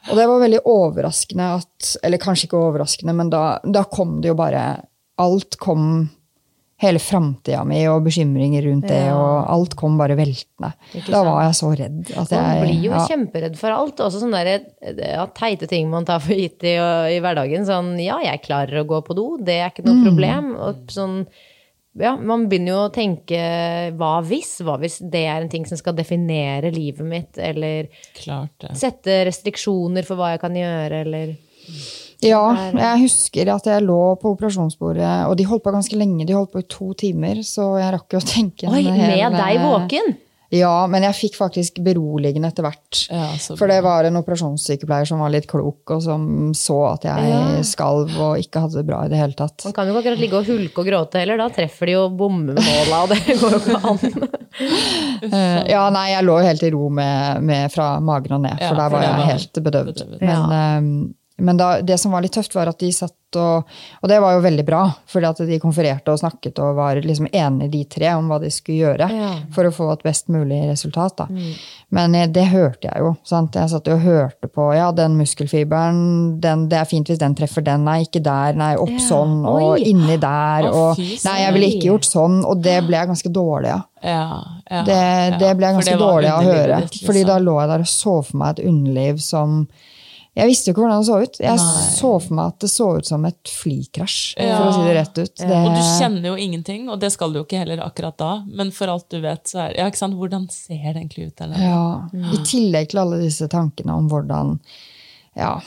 Og 0.10 0.14
det 0.18 0.26
var 0.32 0.40
veldig 0.42 0.62
overraskende 0.66 1.50
at 1.60 1.96
Eller 2.04 2.18
kanskje 2.22 2.48
ikke 2.50 2.58
overraskende, 2.70 3.14
men 3.16 3.30
da, 3.30 3.60
da 3.64 3.84
kom 3.86 4.20
det 4.24 4.32
jo 4.32 4.38
bare 4.40 4.64
Alt 5.22 5.58
kom 5.62 6.08
Hele 6.80 6.96
framtida 7.04 7.66
mi 7.68 7.82
og 7.92 8.06
bekymringer 8.06 8.64
rundt 8.64 8.86
det, 8.88 9.02
og 9.12 9.50
alt 9.52 9.74
kom 9.76 9.98
bare 10.00 10.16
veltende. 10.16 10.70
Da 11.10 11.20
var 11.28 11.42
jeg 11.44 11.58
så 11.58 11.72
redd 11.76 12.06
at 12.16 12.32
jeg 12.32 12.40
Man 12.40 12.62
blir 12.64 12.86
jo 12.86 12.94
ja. 12.94 13.02
kjemperedd 13.10 13.58
for 13.60 13.76
alt. 13.76 14.00
Også 14.06 14.22
sånne 14.22 14.40
der, 14.48 14.62
ja, 14.96 15.26
teite 15.36 15.68
ting 15.68 15.90
man 15.92 16.08
tar 16.08 16.22
for 16.24 16.40
gitt 16.40 16.64
i, 16.64 16.78
i 16.80 17.20
hverdagen. 17.20 17.68
Sånn 17.68 17.98
ja, 18.00 18.22
jeg 18.24 18.40
klarer 18.48 18.80
å 18.80 18.88
gå 18.88 19.02
på 19.10 19.18
do, 19.18 19.26
det 19.44 19.58
er 19.60 19.74
ikke 19.74 19.84
Mm. 19.84 19.92
noe 19.92 20.06
problem. 20.08 20.48
Og 20.56 20.96
sånn, 20.96 21.18
ja, 21.98 22.14
man 22.22 22.46
begynner 22.50 22.76
jo 22.76 22.82
å 22.86 22.92
tenke 22.94 23.40
hva 23.98 24.12
hvis? 24.26 24.60
Hva 24.66 24.78
hvis 24.82 25.00
det 25.02 25.24
er 25.26 25.42
en 25.42 25.50
ting 25.52 25.66
som 25.66 25.80
skal 25.80 25.96
definere 25.98 26.70
livet 26.74 27.06
mitt? 27.08 27.40
Eller 27.42 27.90
Klart 28.20 28.54
det. 28.62 28.76
sette 28.78 29.24
restriksjoner 29.30 30.06
for 30.08 30.20
hva 30.20 30.36
jeg 30.36 30.44
kan 30.44 30.56
gjøre, 30.60 31.02
eller 31.08 31.34
Ja, 32.22 32.44
jeg 32.76 33.04
husker 33.06 33.50
at 33.56 33.68
jeg 33.72 33.86
lå 33.86 34.00
på 34.22 34.34
operasjonsbordet, 34.36 35.12
og 35.30 35.38
de 35.40 35.50
holdt 35.50 35.64
på 35.66 35.74
ganske 35.74 35.98
lenge. 35.98 36.26
De 36.28 36.36
holdt 36.36 36.52
på 36.54 36.64
i 36.64 36.70
to 36.70 36.94
timer, 37.00 37.42
så 37.48 37.72
jeg 37.80 37.94
rakk 37.96 38.18
jo 38.18 38.22
å 38.22 38.28
tenke 38.28 38.72
Oi, 38.72 38.84
med 38.84 39.06
med 39.08 39.40
deg 39.40 39.62
våken! 39.64 40.18
Ja, 40.52 40.88
men 40.90 41.04
jeg 41.06 41.14
fikk 41.14 41.36
faktisk 41.38 41.78
beroligende 41.86 42.50
etter 42.50 42.66
hvert. 42.66 43.04
Ja, 43.14 43.28
For 43.60 43.70
det 43.70 43.84
var 43.86 44.08
en 44.08 44.18
operasjonssykepleier 44.18 45.06
som 45.06 45.20
var 45.22 45.30
litt 45.30 45.46
klok, 45.52 45.84
og 45.94 46.02
som 46.02 46.24
så 46.58 46.78
at 46.96 47.06
jeg 47.06 47.66
skalv 47.70 48.16
og 48.18 48.40
ikke 48.42 48.64
hadde 48.64 48.80
det 48.80 48.86
bra 48.88 49.04
i 49.06 49.12
det 49.12 49.20
hele 49.22 49.38
tatt. 49.38 49.68
Man 49.70 49.76
kan 49.78 49.86
jo 49.86 49.94
ikke 49.94 50.02
akkurat 50.08 50.24
ligge 50.24 50.40
og 50.42 50.50
hulke 50.50 50.82
og 50.82 50.90
gråte 50.90 51.22
heller. 51.22 51.38
Da 51.44 51.50
treffer 51.54 51.92
de 51.92 51.98
jo 52.00 52.08
bommemåla, 52.18 53.04
og 53.06 53.14
det 53.14 53.38
går 53.40 53.58
jo 53.58 53.62
ikke 53.62 53.82
an. 53.94 54.28
Eh, 54.60 55.60
Ja, 55.70 55.84
nei, 55.94 56.10
jeg 56.14 56.26
lå 56.26 56.34
jo 56.40 56.48
helt 56.48 56.64
i 56.66 56.70
ro 56.74 56.88
med, 56.92 57.44
med 57.46 57.72
fra 57.72 58.00
magen 58.04 58.34
og 58.40 58.42
ned, 58.44 58.58
Ja, 58.60 58.70
for 58.72 58.80
der 58.80 58.90
for 58.90 58.96
var 58.96 59.00
det 59.04 59.08
jeg 59.10 59.18
var 59.20 59.30
helt 59.30 59.60
bedøvd. 59.68 60.02
bedøvd. 60.02 60.22
Men, 60.26 60.52
eh, 60.58 61.16
men 61.40 61.58
da, 61.58 61.82
det 61.82 62.00
som 62.00 62.12
var 62.12 62.22
litt 62.22 62.34
tøft, 62.36 62.54
var 62.56 62.68
at 62.72 62.80
de 62.80 62.92
satt 62.92 63.16
og 63.38 63.68
Og 64.02 64.10
det 64.10 64.16
var 64.24 64.34
jo 64.34 64.40
veldig 64.42 64.64
bra, 64.66 64.80
fordi 65.06 65.28
at 65.30 65.38
de 65.46 65.60
konfererte 65.62 66.10
og 66.10 66.18
snakket 66.18 66.58
og 66.66 66.72
var 66.80 66.98
liksom 66.98 67.28
enige, 67.30 67.70
de 67.70 67.84
tre, 67.86 68.08
om 68.18 68.26
hva 68.32 68.40
de 68.42 68.50
skulle 68.50 68.80
gjøre 68.82 69.06
Ja. 69.14 69.28
for 69.54 69.66
å 69.70 69.72
få 69.72 69.92
et 69.94 70.02
best 70.02 70.32
mulig 70.34 70.58
resultat. 70.66 71.14
Da. 71.20 71.28
Men 71.94 72.16
eh, 72.18 72.26
det 72.26 72.48
hørte 72.50 72.88
jeg 72.90 72.98
jo. 73.04 73.12
Sant? 73.24 73.54
Jeg 73.54 73.70
satt 73.70 73.88
og 73.94 74.00
hørte 74.02 74.50
på 74.50 74.72
ja, 74.74 74.88
den 74.98 75.14
muskelfiberen, 75.20 76.40
den, 76.42 76.64
det 76.72 76.80
er 76.80 76.86
fint 76.90 77.06
hvis 77.12 77.20
den 77.22 77.36
treffer 77.38 77.62
den, 77.66 77.84
nei, 77.86 78.00
ikke 78.08 78.22
der, 78.26 78.58
nei, 78.58 78.72
opp 78.82 78.90
Ja. 78.90 79.04
sånn, 79.12 79.46
og 79.46 79.76
Oi. 79.76 79.84
inni 79.92 80.18
der, 80.18 80.66
Å, 80.72 80.74
og 80.74 80.98
Nei, 80.98 81.38
jeg 81.44 81.54
ville 81.54 81.70
ikke 81.76 81.92
gjort 81.92 82.10
sånn, 82.10 82.40
og 82.50 82.64
det 82.66 82.80
ble 82.88 82.98
jeg 82.98 83.12
ganske 83.14 83.30
dårlig 83.38 83.72
av. 83.76 83.86
Ja, 84.02 84.42
ja, 84.72 84.82
Det, 84.90 85.00
det 85.38 85.54
ble 85.60 85.68
jeg 85.70 85.78
ganske 85.78 85.98
dårlig 86.02 86.30
av 86.34 86.42
å 86.42 86.50
høre. 86.50 86.82
ditt, 86.82 86.92
liksom. 86.98 87.06
Fordi 87.12 87.24
da 87.30 87.38
lå 87.38 87.60
jeg 87.62 87.70
der 87.76 87.80
og 87.86 87.94
så 87.94 88.18
for 88.26 88.38
meg 88.42 88.58
et 88.58 88.66
underliv 88.66 89.22
som 89.22 89.68
Jeg 90.38 90.48
visste 90.48 90.70
jo 90.70 90.76
ikke 90.76 90.84
hvordan 90.84 91.02
det 91.02 91.08
så 91.08 91.18
ut. 91.24 91.40
Jeg 91.42 91.62
så 91.98 92.12
for 92.22 92.36
meg 92.38 92.52
at 92.54 92.60
det 92.64 92.70
så 92.72 92.86
ut 93.00 93.08
som 93.10 93.26
et 93.28 93.50
flykrasj, 93.50 94.20
for 94.38 94.68
å 94.70 94.76
si 94.76 94.84
det 94.86 94.94
rett 95.00 95.18
ut. 95.18 95.34
Det, 95.42 95.48
Og 95.58 95.74
du 95.74 95.82
kjenner 95.98 96.28
jo 96.30 96.36
ingenting, 96.40 96.86
og 96.94 97.02
det 97.02 97.10
skal 97.16 97.34
du 97.34 97.42
jo 97.42 97.48
ikke 97.48 97.64
heller 97.64 97.82
akkurat 97.84 98.16
da. 98.22 98.30
Men 98.48 98.70
for 98.76 98.94
alt 98.94 99.10
du 99.12 99.18
vet, 99.24 99.42
så 99.50 99.66
er 99.66 99.76
Ja, 99.80 99.88
ikke 99.90 100.04
sant, 100.04 100.16
hvordan 100.20 100.46
ser 100.54 100.78
det 100.94 101.02
egentlig 101.02 101.32
ut 101.32 101.42
Eller? 101.44 101.66
Ja. 101.66 101.82
Mm. 102.14 102.30
I 102.36 102.40
tillegg 102.48 102.92
til 102.94 103.02
alle 103.04 103.20
disse 103.24 103.50
tankene 103.52 103.98
om 103.98 104.08
hvordan 104.12 104.56
Ja. 105.38 105.58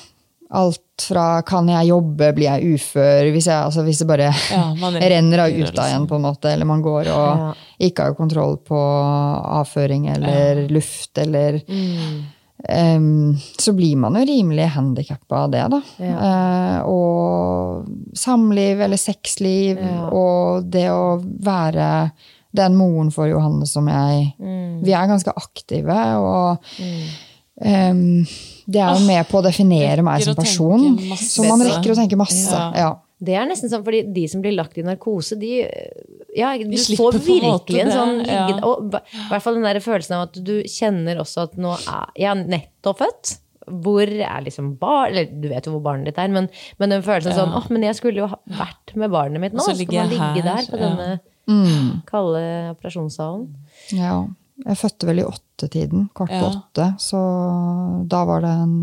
Alt 0.53 1.07
fra 1.09 1.41
kan 1.49 1.69
jeg 1.73 1.89
jobbe, 1.89 2.29
blir 2.37 2.45
jeg 2.51 2.75
ufør 2.77 3.31
Hvis, 3.33 3.47
jeg, 3.49 3.57
altså 3.57 3.81
hvis 3.87 4.03
det 4.03 4.07
bare 4.11 4.27
Ja, 4.53 4.67
man 4.77 4.99
renner 5.15 5.47
av 5.47 5.49
gjør 5.51 5.73
ut 5.73 5.79
av 5.81 5.89
igjen, 5.89 6.05
på 6.11 6.19
en 6.19 6.27
måte, 6.27 6.53
eller 6.53 6.69
man 6.69 6.85
går 6.85 7.09
og 7.09 7.57
ikke 7.83 8.05
har 8.11 8.15
kontroll 8.19 8.59
på 8.63 8.79
avføring 8.79 10.11
eller 10.13 10.67
luft, 10.71 11.17
eller 11.19 11.57
Em, 12.69 13.37
så 13.59 13.73
blir 13.75 13.97
man 13.99 14.15
jo 14.15 14.23
rimelig 14.27 14.69
handikappa 14.77 15.45
av 15.45 15.51
det, 15.51 15.63
da. 15.73 15.81
Eh, 15.99 16.79
og 16.87 18.15
samliv 18.19 18.85
eller 18.87 19.01
sexliv, 19.01 19.81
og 20.15 20.69
det 20.71 20.87
å 20.93 21.17
være 21.19 21.89
den 22.55 22.77
moren 22.77 23.11
for 23.11 23.31
Johanne 23.31 23.67
som 23.67 23.87
jeg 23.89 24.35
Vi 24.85 24.93
er 24.93 25.09
ganske 25.09 25.33
aktive, 25.33 25.97
og 26.21 26.75
em, 27.63 28.27
det 28.67 28.83
er 28.83 28.95
jo 28.95 29.07
med 29.07 29.27
på 29.31 29.41
å 29.41 29.47
definere 29.47 30.05
meg 30.07 30.23
som 30.23 30.37
person. 30.39 30.99
Så 31.19 31.47
man 31.49 31.65
rekker 31.67 31.95
å 31.95 31.99
tenke 31.99 32.21
masse. 32.21 32.53
Ja. 32.53 32.71
Ja. 32.79 32.93
Det 33.23 33.37
er 33.39 33.47
nesten 33.47 33.71
sånn, 33.71 33.85
fordi 33.87 34.03
de 34.11 34.25
som 34.31 34.43
blir 34.43 34.55
lagt 34.57 34.79
i 34.79 34.83
narkose, 34.83 35.37
de 35.39 35.63
ja, 36.37 36.55
Du 36.59 36.77
får 36.97 37.19
virkelig 37.21 37.81
en 37.83 37.93
sånn 37.93 38.21
ja. 38.25 38.47
Og 38.65 38.95
i 38.95 39.29
hvert 39.29 39.45
fall 39.45 39.59
den 39.59 39.67
der 39.69 39.81
følelsen 39.85 40.17
av 40.17 40.29
at 40.31 40.39
du 40.45 40.55
kjenner 40.65 41.21
også 41.21 41.47
at 41.49 41.57
nå 41.61 41.75
er 41.77 42.07
jeg 42.17 42.31
er 42.33 42.45
nettopp 42.49 43.03
født. 43.03 43.35
Hvor 43.63 44.03
er 44.11 44.41
liksom 44.43 44.73
barn 44.81 45.13
Eller 45.13 45.29
du 45.31 45.45
vet 45.53 45.67
jo 45.69 45.77
hvor 45.77 45.85
barnet 45.85 46.09
ditt 46.11 46.19
er, 46.19 46.33
men, 46.35 46.49
men 46.83 46.91
den 46.97 47.05
følelsen 47.07 47.37
sånn 47.37 47.53
åh, 47.55 47.69
men 47.71 47.85
jeg 47.87 47.95
skulle 48.01 48.25
jo 48.25 48.27
ha 48.33 48.39
vært 48.59 48.97
med 48.99 49.13
barnet 49.13 49.41
mitt 49.45 49.55
nå. 49.55 49.63
Så 49.63 49.77
Så 49.77 49.85
skal 49.85 50.01
man 50.01 50.11
ligge 50.11 50.43
her, 50.43 50.49
der 50.49 50.71
på 50.73 50.81
ja. 50.81 50.89
denne 50.89 52.01
kalde 52.09 52.43
operasjonssalen. 52.73 53.47
Ja. 53.95 54.17
Jeg 54.63 54.79
fødte 54.79 55.09
vel 55.09 55.19
i 55.23 55.25
åttetiden, 55.27 56.09
kvart 56.15 56.31
på 56.31 56.39
Ja. 56.39 56.51
åtte. 56.53 56.85
Så 57.03 57.21
da 58.09 58.25
var 58.29 58.41
det 58.45 58.51
en 58.63 58.75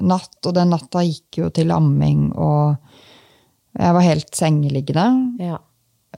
natt, 0.00 0.38
og 0.46 0.54
den 0.56 0.70
natta 0.74 1.02
gikk 1.06 1.38
jo 1.38 1.50
til 1.54 1.70
amming, 1.70 2.32
og 2.34 2.76
jeg 3.78 3.94
var 3.94 4.02
helt 4.02 4.34
sengeliggende. 4.34 5.06
Ja. 5.42 5.58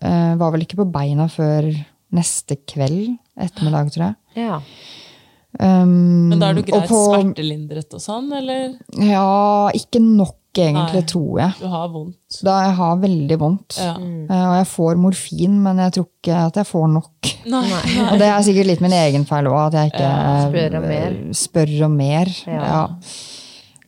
Eh, 0.03 0.35
var 0.37 0.51
vel 0.53 0.63
ikke 0.67 0.77
på 0.83 0.91
beina 0.93 1.27
før 1.33 1.71
neste 2.17 2.57
kveld, 2.69 3.17
ettermiddag, 3.39 3.91
tror 3.95 4.05
jeg. 4.11 4.17
ja. 4.37 4.61
Um, 5.59 6.29
Men 6.29 6.39
da 6.43 6.51
er 6.51 6.57
du 6.59 6.61
og 6.61 6.67
greit 6.69 6.89
på- 6.91 6.99
smertelindret 7.15 7.95
og 7.97 8.01
sånn, 8.05 8.27
eller? 8.37 8.75
Ja, 9.01 9.71
ikke 9.73 10.03
nok 10.05 10.37
egentlig, 10.57 11.01
Nei. 11.01 11.09
tror 11.09 11.39
jeg. 11.41 11.53
Du 11.61 11.67
har 11.73 11.89
vondt. 11.89 12.43
Da 12.45 12.57
jeg 12.67 12.75
har 12.77 12.97
veldig 13.01 13.39
vondt. 13.41 13.79
Ja. 13.81 13.95
Eh, 13.97 14.47
Og 14.51 14.55
jeg 14.59 14.67
får 14.69 14.97
morfin, 15.01 15.63
men 15.63 15.79
jeg 15.79 15.93
tror 15.97 16.07
ikke 16.13 16.37
at 16.47 16.55
jeg 16.61 16.67
får 16.67 16.87
nok. 16.93 17.31
Nei. 17.47 17.63
Og 18.13 18.19
det 18.21 18.29
er 18.29 18.43
sikkert 18.45 18.67
litt 18.67 18.81
min 18.85 18.93
egen 18.93 19.25
feil 19.25 19.49
òg, 19.49 19.67
at 19.69 19.73
jeg 19.81 19.93
ikke 19.95 20.13
Spør 20.51 20.77
om 20.77 20.89
mer. 20.89 21.11
eh, 21.13 21.33
spør 21.33 21.85
om 21.89 21.97
mer. 21.97 22.27
Ja. 22.47 22.63
Ja. 22.67 22.87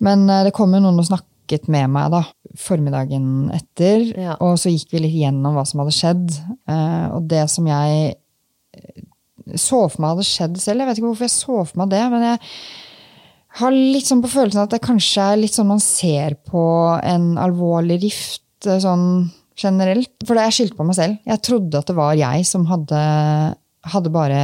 Men 0.00 0.26
det 0.26 0.52
kom 0.54 0.72
jo 0.72 0.80
noen 0.80 0.98
og 0.98 1.04
snakket 1.04 1.26
med 1.68 1.88
meg 1.90 2.11
da, 2.11 2.20
formiddagen 2.57 3.51
etter, 3.55 4.05
Ja. 4.16 4.36
og 4.40 4.57
så 4.59 4.70
gikk 4.70 4.90
vi 4.92 4.99
litt 5.05 5.14
gjennom 5.14 5.55
hva 5.57 5.64
som 5.66 5.80
hadde 5.80 5.94
skjedd. 5.96 6.36
Eh, 6.68 7.07
Og 7.16 7.28
det 7.28 7.49
som 7.51 7.66
jeg 7.66 8.16
eh, 8.74 9.03
så 9.57 9.88
for 9.90 10.01
meg 10.03 10.11
hadde 10.16 10.24
skjedd 10.28 10.59
selv, 10.61 10.80
jeg 10.80 10.86
vet 10.88 10.99
ikke 10.99 11.09
hvorfor 11.09 11.26
jeg 11.28 11.36
så 11.36 11.66
for 11.66 11.78
meg 11.78 11.88
det, 11.90 12.11
men 12.11 12.22
jeg 12.22 12.38
har 13.59 13.70
litt 13.72 14.05
sånn 14.07 14.22
på 14.22 14.28
følelsen 14.28 14.62
at 14.62 14.70
det 14.70 14.82
kanskje 14.84 15.22
er 15.32 15.36
litt 15.40 15.55
sånn 15.57 15.66
man 15.72 15.80
ser 15.80 16.34
på 16.46 16.62
en 17.03 17.38
alvorlig 17.40 18.03
rift 18.03 18.66
eh, 18.66 18.78
sånn 18.78 19.30
generelt. 19.59 20.12
For 20.26 20.34
det 20.36 20.44
jeg 20.51 20.53
skyldte 20.59 20.76
på 20.78 20.84
meg 20.86 20.94
selv. 20.94 21.16
Jeg 21.26 21.42
trodde 21.42 21.78
at 21.80 21.86
det 21.86 21.96
var 21.96 22.14
jeg 22.14 22.44
som 22.46 22.66
hadde, 22.66 23.01
hadde 23.82 24.12
bare 24.14 24.42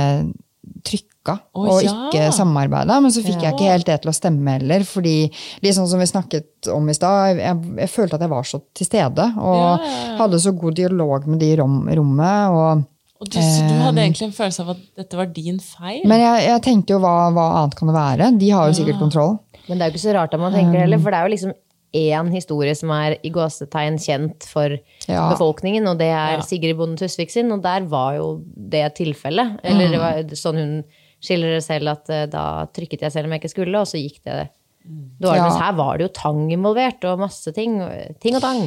trykka 1.24 1.38
oh, 1.56 1.68
og 1.68 1.82
ja. 1.82 1.92
ikke 2.08 2.28
samarbeida. 2.36 3.00
Men 3.00 3.10
så 3.12 3.22
fikk 3.24 3.42
jeg 3.42 3.54
ikke 3.54 3.70
helt 3.72 3.86
det 3.88 4.00
til 4.02 4.10
å 4.10 4.14
stemme 4.14 4.56
heller. 4.58 4.84
fordi 4.84 5.30
litt 5.62 5.74
sånn 5.76 5.88
som 5.88 5.98
vi 6.00 6.06
snakket 6.06 6.68
om 6.72 6.88
i 6.88 6.94
stad, 6.94 7.38
jeg, 7.38 7.60
jeg 7.80 7.90
følte 7.92 8.16
at 8.18 8.20
jeg 8.26 8.30
var 8.32 8.44
så 8.44 8.60
til 8.74 8.86
stede. 8.86 9.28
Og 9.40 9.54
Ja, 9.54 9.70
ja, 9.78 9.92
ja. 10.10 10.16
hadde 10.20 10.40
så 10.40 10.52
god 10.52 10.74
dialog 10.76 11.26
med 11.26 11.40
de 11.40 11.52
i 11.52 11.56
rom, 11.56 11.88
rommet. 11.88 12.50
og 12.50 12.84
Og 13.20 13.28
du, 13.30 13.38
så 13.40 13.64
du 13.68 13.74
hadde 13.80 14.02
egentlig 14.04 14.28
en 14.28 14.36
følelse 14.36 14.62
av 14.62 14.70
at 14.74 14.84
dette 14.96 15.16
var 15.16 15.26
din 15.26 15.60
feil? 15.60 16.02
men 16.06 16.20
jeg, 16.20 16.46
jeg 16.50 16.62
tenkte 16.62 16.92
jo 16.96 17.00
hva, 17.00 17.30
hva 17.32 17.50
annet 17.62 17.76
kan 17.78 17.88
det 17.88 17.94
være? 17.96 18.32
De 18.38 18.50
har 18.50 18.68
jo 18.68 18.78
sikkert 18.80 19.00
kontroll. 19.00 19.38
Men 19.68 19.78
det 19.78 19.84
er 19.84 19.88
jo 19.88 19.94
ikke 19.96 20.08
så 20.08 20.16
rart 20.18 20.34
at 20.34 20.40
man 20.40 20.52
tenker 20.52 20.76
det 20.76 20.82
heller, 20.88 21.00
for 21.00 21.10
det 21.10 21.18
er 21.20 21.24
jo 21.24 21.32
liksom 21.32 21.54
én 21.94 22.28
historie 22.34 22.74
som 22.74 22.90
er 22.90 23.14
i 23.22 23.30
gåsetegn 23.30 23.96
kjent 24.02 24.44
for 24.50 24.74
Ja. 25.06 25.28
befolkningen, 25.30 25.86
og 25.86 25.98
det 25.98 26.08
er 26.10 26.34
Ja. 26.36 26.40
Sigrid 26.42 26.76
Bonde 26.76 26.98
Tusvik 26.98 27.30
sin, 27.30 27.52
og 27.52 27.62
der 27.62 27.86
var 27.86 28.16
jo 28.16 28.42
det 28.56 28.96
tilfellet. 28.96 29.60
Eller 29.62 29.88
det 29.88 30.00
var 30.00 30.34
sånn 30.34 30.58
hun 30.58 30.84
skildrer 31.24 31.58
det 31.58 31.64
selv, 31.64 31.94
at 31.96 32.12
eh, 32.12 32.28
da 32.30 32.44
trykket 32.74 33.06
jeg 33.06 33.14
selv 33.14 33.28
om 33.28 33.34
jeg 33.34 33.44
ikke 33.44 33.54
skulle, 33.56 33.80
og 33.80 33.90
så 33.90 34.00
gikk 34.00 34.20
det 34.28 34.44
dårlig. 34.84 35.38
Ja. 35.38 35.44
Mens 35.48 35.60
her 35.62 35.76
var 35.78 35.98
det 35.98 36.06
jo 36.08 36.14
tang 36.16 36.40
involvert, 36.52 37.04
og 37.08 37.22
masse 37.22 37.52
ting. 37.56 37.78
Ting 38.22 38.36
og 38.36 38.44
tang. 38.44 38.66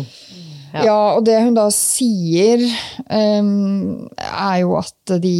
Ja. 0.74 0.84
Ja. 0.84 0.95
og 1.16 1.24
det 1.24 1.38
hun 1.39 1.55
da 1.55 1.68
sier, 1.72 2.62
um, 3.08 4.08
er 4.20 4.58
jo 4.64 4.76
at 4.80 5.18
de 5.24 5.34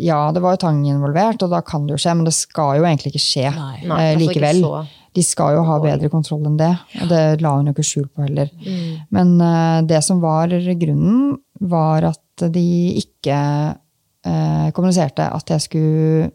Ja, 0.00 0.30
det 0.32 0.40
var 0.44 0.56
jo 0.56 0.62
tang 0.64 0.82
involvert, 0.88 1.42
og 1.44 1.52
da 1.52 1.60
kan 1.66 1.86
det 1.86 1.96
jo 1.96 2.02
skje, 2.04 2.14
men 2.16 2.28
det 2.28 2.36
skal 2.36 2.78
jo 2.80 2.86
egentlig 2.88 3.12
ikke 3.12 3.24
skje 3.26 3.50
Nei. 3.52 3.80
Nei, 3.90 3.98
eh, 4.00 4.12
ikke 4.14 4.22
likevel. 4.38 4.62
så 4.64 4.84
De 5.14 5.22
skal 5.22 5.58
jo 5.58 5.66
ha 5.68 5.78
bedre 5.82 6.10
kontroll 6.10 6.46
enn 6.48 6.56
det, 6.58 6.72
og 7.02 7.10
det 7.12 7.22
la 7.44 7.52
hun 7.58 7.68
jo 7.68 7.74
ikke 7.76 7.86
skjul 7.86 8.08
på 8.08 8.24
heller. 8.24 8.48
Men 9.14 9.36
uh, 9.38 9.82
det 9.86 10.00
som 10.06 10.22
var 10.24 10.50
grunnen, 10.50 11.36
var 11.60 12.08
at 12.08 12.46
de 12.50 12.68
ikke 12.98 13.36
uh, 13.76 14.70
kommuniserte 14.74 15.28
at 15.28 15.54
jeg 15.54 15.68
skulle 15.68 16.32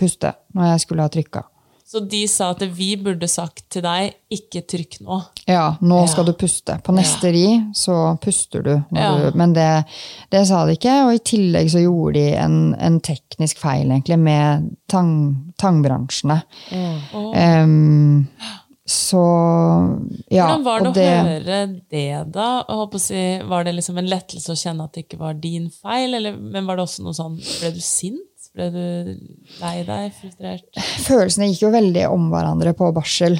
puste 0.00 0.34
når 0.56 0.72
jeg 0.74 0.86
skulle 0.86 1.06
ha 1.06 1.12
trykka. 1.12 1.44
Så 1.90 1.98
de 2.06 2.20
sa 2.30 2.52
at 2.54 2.60
vi 2.70 2.92
burde 3.02 3.26
sagt 3.26 3.64
til 3.74 3.82
deg 3.82 4.12
'ikke 4.30 4.60
trykk 4.62 5.00
nå'. 5.02 5.16
Ja, 5.48 5.76
nå 5.82 5.96
Ja. 6.04 6.06
skal 6.06 6.24
du 6.28 6.32
puste. 6.38 6.76
På 6.86 6.94
neste 6.94 7.32
ri 7.34 7.64
så 7.74 8.16
puster 8.22 8.62
du. 8.62 8.70
Ja. 8.94 9.08
du 9.18 9.36
men 9.36 9.52
det, 9.52 9.84
det 10.30 10.46
sa 10.46 10.64
de 10.66 10.76
ikke. 10.78 10.94
Og 11.08 11.14
i 11.16 11.18
tillegg 11.18 11.66
så 11.72 11.82
gjorde 11.82 12.14
de 12.14 12.36
en, 12.38 12.76
en 12.78 13.00
teknisk 13.00 13.58
feil 13.58 13.90
egentlig 13.90 14.18
med 14.22 14.70
tang, 14.86 15.52
tangbransjene. 15.58 16.42
Em, 17.34 18.28
så 18.86 19.24
ja. 20.30 20.46
Hvordan 20.46 20.64
var 20.64 20.80
det 20.80 20.88
og 20.88 20.96
å 20.96 21.26
høre 21.26 21.60
det, 21.90 22.32
da? 22.32 22.48
Si, 22.98 23.20
var 23.50 23.64
det 23.64 23.74
liksom 23.74 23.98
en 23.98 24.10
lettelse 24.10 24.54
å 24.54 24.58
kjenne 24.58 24.86
at 24.86 24.94
det 24.94 25.08
ikke 25.08 25.18
var 25.18 25.34
din 25.34 25.68
feil? 25.70 26.14
Eller, 26.14 26.38
men 26.38 26.66
var 26.66 26.78
det 26.78 26.86
også 26.86 27.02
noe 27.02 27.18
sånn 27.18 27.36
Ble 27.38 27.74
du 27.74 27.80
sint? 27.82 28.29
Ble 28.56 28.66
du 28.74 28.82
lei 29.60 29.76
deg? 29.86 30.10
Frustrert? 30.18 30.82
Følelsene 31.06 31.50
gikk 31.52 31.64
jo 31.68 31.72
veldig 31.74 32.08
om 32.10 32.28
hverandre 32.32 32.74
på 32.76 32.90
barsel. 32.96 33.38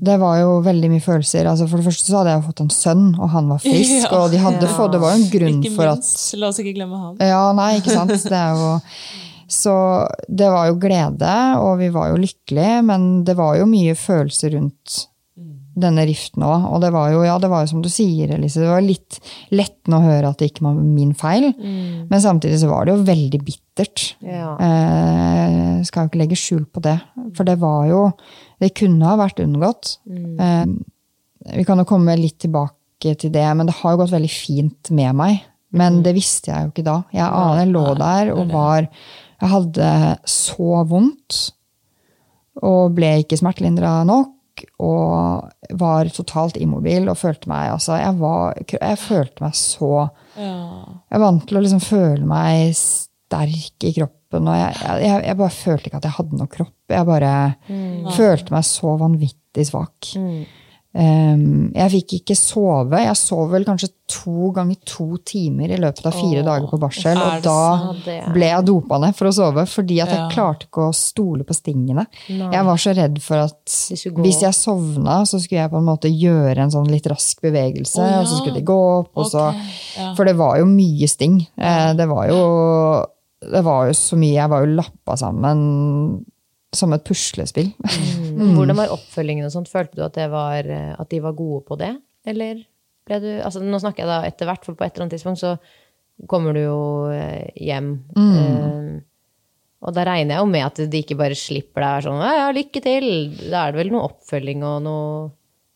Det 0.00 0.16
var 0.20 0.38
jo 0.40 0.52
veldig 0.64 0.90
mye 0.92 1.04
følelser. 1.04 1.48
Altså 1.48 1.66
for 1.68 1.80
det 1.80 1.88
første 1.88 2.08
så 2.08 2.20
hadde 2.20 2.34
jeg 2.34 2.44
fått 2.46 2.62
en 2.64 2.72
sønn, 2.72 3.06
og 3.20 3.32
han 3.34 3.50
var 3.52 3.62
frisk. 3.64 3.96
Ja. 4.04 4.12
Og 4.20 4.30
de 4.32 4.40
hadde 4.40 4.68
fått, 4.72 4.94
det 4.94 5.00
var 5.02 5.16
jo 5.16 5.20
en 5.22 5.32
grunn 5.32 5.58
Ikke 5.60 5.74
for 5.76 5.90
at 5.90 6.06
la 6.40 6.48
oss 6.48 6.60
ikke 6.62 6.76
glemme 6.76 7.00
han. 7.00 7.18
Ja, 7.24 7.42
nei, 7.56 7.72
ikke 7.80 7.96
sant. 7.96 8.14
Det 8.30 8.44
jo, 8.56 8.70
så 9.50 9.74
det 10.30 10.46
var 10.52 10.68
jo 10.70 10.76
glede, 10.80 11.32
og 11.58 11.80
vi 11.80 11.88
var 11.92 12.12
jo 12.12 12.20
lykkelige, 12.22 12.82
men 12.86 13.08
det 13.26 13.34
var 13.38 13.56
jo 13.58 13.66
mye 13.68 13.96
følelser 13.98 14.54
rundt 14.54 15.00
denne 15.82 16.04
riften 16.08 16.44
òg. 16.46 16.66
Og 16.70 16.80
det 16.84 16.90
var 16.94 17.10
jo, 17.14 17.22
ja, 17.26 17.36
det 17.42 17.50
var 17.52 17.64
jo 17.64 17.72
som 17.72 17.82
du 17.84 17.88
sier, 17.92 18.32
Elise, 18.36 18.62
det 18.62 18.70
var 18.70 18.84
litt 18.84 19.18
lettende 19.54 19.98
å 20.00 20.04
høre 20.06 20.30
at 20.30 20.40
det 20.40 20.50
ikke 20.52 20.66
var 20.68 20.78
min 20.80 21.12
feil. 21.18 21.50
Men 21.60 22.22
samtidig 22.22 22.60
så 22.62 22.70
var 22.70 22.86
det 22.86 22.94
jo 22.94 23.06
veldig 23.08 23.42
bittert. 23.46 24.06
Ja. 24.24 24.54
Eh, 24.60 25.82
skal 25.88 26.06
jo 26.06 26.12
ikke 26.12 26.22
legge 26.22 26.38
skjul 26.38 26.64
på 26.68 26.82
det. 26.84 26.98
For 27.36 27.48
det 27.48 27.58
var 27.62 27.86
jo 27.90 28.06
Det 28.60 28.74
kunne 28.76 29.08
ha 29.08 29.16
vært 29.16 29.38
unngått. 29.40 29.94
Eh, 30.04 30.66
vi 31.56 31.62
kan 31.64 31.80
jo 31.80 31.86
komme 31.88 32.12
litt 32.20 32.36
tilbake 32.44 33.14
til 33.16 33.32
det, 33.32 33.46
men 33.56 33.64
det 33.64 33.78
har 33.78 33.94
jo 33.94 34.02
gått 34.02 34.12
veldig 34.12 34.28
fint 34.28 34.90
med 34.92 35.16
meg. 35.16 35.38
Men 35.72 36.02
det 36.04 36.12
visste 36.16 36.50
jeg 36.50 36.66
jo 36.66 36.72
ikke 36.74 36.84
da. 36.84 36.98
Jeg 37.14 37.24
aner 37.24 37.62
jeg 37.62 37.72
lå 37.72 37.86
der 37.98 38.32
og 38.34 38.52
var 38.52 38.88
Jeg 39.40 39.48
hadde 39.48 39.90
så 40.28 40.82
vondt. 40.84 41.38
Og 42.60 42.92
ble 42.92 43.14
ikke 43.22 43.38
smertelindra 43.40 44.02
nok. 44.04 44.34
Og 44.82 45.76
var 45.80 46.10
totalt 46.14 46.58
immobil 46.60 47.08
og 47.10 47.18
følte 47.20 47.50
meg 47.50 47.70
altså, 47.74 47.96
jeg, 48.00 48.16
var, 48.20 48.58
jeg 48.74 48.98
følte 49.00 49.44
meg 49.44 49.58
så 49.58 49.92
Ja. 50.36 50.56
Jeg 51.10 51.18
er 51.18 51.22
vant 51.24 51.46
til 51.48 51.58
å 51.58 51.62
liksom 51.64 51.82
føle 51.84 52.26
meg 52.28 52.74
sterk 52.78 53.86
i 53.86 53.92
kroppen. 53.96 54.46
Og 54.46 54.56
jeg, 54.56 54.76
jeg, 55.04 55.22
jeg 55.26 55.38
bare 55.40 55.54
følte 55.54 55.90
ikke 55.90 56.00
at 56.00 56.08
jeg 56.08 56.16
hadde 56.18 56.38
noe 56.38 56.50
kropp. 56.50 56.76
Jeg 56.90 57.06
bare 57.08 57.32
følte 58.16 58.54
meg 58.54 58.66
så 58.66 58.94
vanvittig 59.00 59.66
svak. 59.70 60.12
Um, 60.18 60.42
jeg 60.92 61.90
fikk 61.92 62.12
ikke 62.18 62.34
sove. 62.34 62.98
Jeg 62.98 63.14
sov 63.18 63.50
vel 63.52 63.62
kanskje 63.64 63.92
to 64.10 64.48
ganger 64.56 64.74
to 64.90 65.20
timer 65.22 65.70
i 65.70 65.78
løpet 65.78 66.06
av 66.08 66.16
fire 66.16 66.40
Åh, 66.42 66.46
dager 66.48 66.66
på 66.72 66.80
barsel. 66.82 67.20
Og 67.22 67.44
da 67.44 68.32
ble 68.34 68.48
jeg 68.48 68.66
dopa 68.66 68.98
ned 68.98 69.14
for 69.14 69.30
å 69.30 69.32
sove, 69.36 69.62
fordi 69.70 70.00
at 70.02 70.10
jeg 70.10 70.18
Ja. 70.18 70.28
klarte 70.34 70.66
ikke 70.66 70.88
å 70.88 70.94
stole 70.94 71.46
på 71.46 71.54
stingene. 71.54 72.06
Nei. 72.28 72.50
Jeg 72.50 72.64
var 72.66 72.76
så 72.76 72.94
redd 72.96 73.22
for 73.22 73.36
at 73.36 73.76
hvis 74.18 74.40
jeg 74.42 74.52
sovna, 74.58 75.20
så 75.22 75.38
skulle 75.38 75.62
jeg 75.62 75.70
på 75.70 75.78
en 75.78 75.86
måte 75.86 76.10
gjøre 76.10 76.58
en 76.58 76.70
sånn 76.74 76.90
litt 76.90 77.06
rask 77.06 77.40
bevegelse, 77.40 78.00
oh, 78.02 78.10
ja. 78.10 78.20
og 78.20 78.26
så 78.26 78.40
skulle 78.40 78.58
de 78.58 78.66
gå 78.66 78.80
opp, 78.98 79.12
og 79.14 79.30
så 79.30 79.46
okay. 79.54 79.70
ja. 79.96 80.14
For 80.16 80.24
det 80.24 80.36
var 80.36 80.58
jo 80.58 80.66
mye 80.66 81.06
sting. 81.08 81.46
Eh, 81.56 81.94
Det 81.94 82.08
var 82.08 82.26
jo 82.28 83.06
det 83.40 83.62
var 83.64 83.86
jo 83.86 83.92
så 83.96 84.18
mye. 84.20 84.34
Jeg 84.36 84.50
var 84.50 84.66
jo 84.66 84.74
lappa 84.76 85.16
sammen 85.16 86.26
som 86.76 86.92
et 86.94 87.04
puslespill. 87.06 87.72
Mm. 88.30 88.54
Hvordan 88.56 88.78
var 88.78 88.92
oppfølgingen 88.94 89.48
og 89.48 89.52
sånt? 89.52 89.70
Følte 89.70 89.98
du 89.98 90.04
at, 90.06 90.14
det 90.16 90.28
var, 90.32 90.64
eh, 90.64 90.94
at 90.94 91.10
de 91.10 91.18
var 91.24 91.36
gode 91.38 91.64
på 91.66 91.76
det? 91.80 91.92
Eller 92.30 92.62
ble 93.08 93.18
du 93.22 93.30
altså 93.42 93.62
Nå 93.64 93.80
snakker 93.82 94.04
jeg 94.04 94.10
da 94.10 94.18
etter 94.28 94.48
hvert, 94.48 94.64
for 94.64 94.78
på 94.78 94.86
et 94.86 94.94
eller 94.94 95.06
annet 95.06 95.16
tidspunkt 95.16 95.42
så 95.42 95.56
kommer 96.30 96.54
du 96.54 96.62
jo 96.62 96.80
hjem. 97.10 97.94
hjem. 98.14 98.36
Eh, 98.36 99.00
og 99.80 99.96
da 99.96 100.04
regner 100.04 100.36
jeg 100.36 100.44
jo 100.44 100.50
med 100.50 100.66
at 100.66 100.80
de 100.92 101.00
ikke 101.00 101.16
bare 101.16 101.36
slipper 101.38 101.84
deg 101.84 102.04
sånn 102.04 102.20
ja, 102.20 102.48
lykke 102.52 102.82
til. 102.84 103.06
Da 103.46 103.64
er 103.64 103.72
det 103.72 103.80
vel 103.80 103.92
noe 103.94 104.10
oppfølging 104.10 104.64
og 104.68 104.82
noe 104.84 105.28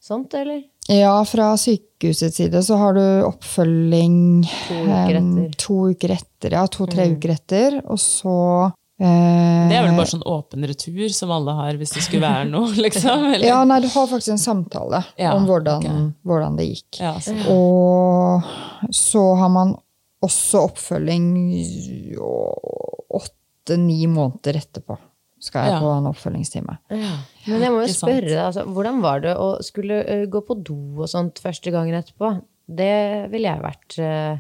sånt, 0.05 0.37
eller? 0.37 0.61
Ja, 0.93 1.15
fra 1.25 1.55
sykehusets 1.57 2.37
side 2.37 2.61
så 2.67 2.77
har 2.77 2.97
du 2.99 3.05
oppfølging 3.25 4.45
To 4.45 4.81
uker 4.85 5.17
etter. 5.17 5.21
Um, 5.23 5.55
To 5.65 5.77
uker 5.95 6.13
etter, 6.19 6.57
ja. 6.59 6.67
To-tre 6.69 7.07
uker 7.15 7.33
etter. 7.33 7.79
Og 7.89 8.01
så 8.03 8.35
eh, 8.67 8.75
Det 8.99 9.75
er 9.75 9.83
vel 9.89 9.97
bare 9.99 10.07
sånn 10.07 10.23
åpen 10.31 10.63
retur 10.71 11.09
som 11.11 11.33
alle 11.35 11.51
har 11.59 11.79
hvis 11.81 11.95
det 11.97 12.05
skulle 12.05 12.23
være 12.29 12.47
noe, 12.51 12.69
liksom? 12.85 13.25
Eller? 13.33 13.47
Ja, 13.49 13.63
nei, 13.67 13.81
du 13.83 13.89
har 13.91 14.07
faktisk 14.11 14.37
en 14.37 14.43
samtale 14.43 15.01
Ja, 15.19 15.33
om 15.35 15.49
hvordan, 15.51 15.83
okay. 15.83 16.05
hvordan 16.23 16.59
det 16.61 16.69
gikk. 16.71 17.01
Ja, 17.03 17.17
så. 17.23 17.35
Og 17.51 18.95
så 18.95 19.25
har 19.41 19.51
man 19.51 19.75
også 20.25 20.63
oppfølging 20.71 21.27
åtte-ni 23.15 24.07
måneder 24.11 24.61
etterpå. 24.63 24.97
Skal 25.45 25.67
jeg 25.67 25.75
Ja. 25.75 25.81
på 25.83 25.91
en 25.93 26.07
oppfølgingstime. 26.09 26.79
Men 26.89 27.61
jeg 27.61 27.73
må 27.75 27.83
jo 27.85 27.93
spørre 27.93 28.29
deg, 28.31 28.39
altså, 28.47 28.63
hvordan 28.65 29.03
var 29.03 29.21
det 29.21 29.35
å 29.37 29.51
skulle 29.61 29.99
eh, 30.09 30.25
gå 30.25 30.41
på 30.41 30.57
do 30.65 31.03
og 31.03 31.09
sånt 31.11 31.37
første 31.43 31.71
gangen 31.75 31.95
etterpå? 31.99 32.31
Det 32.65 33.29
ville 33.29 33.51
jeg 33.51 33.61
vært 33.61 33.97
uh, 34.01 34.39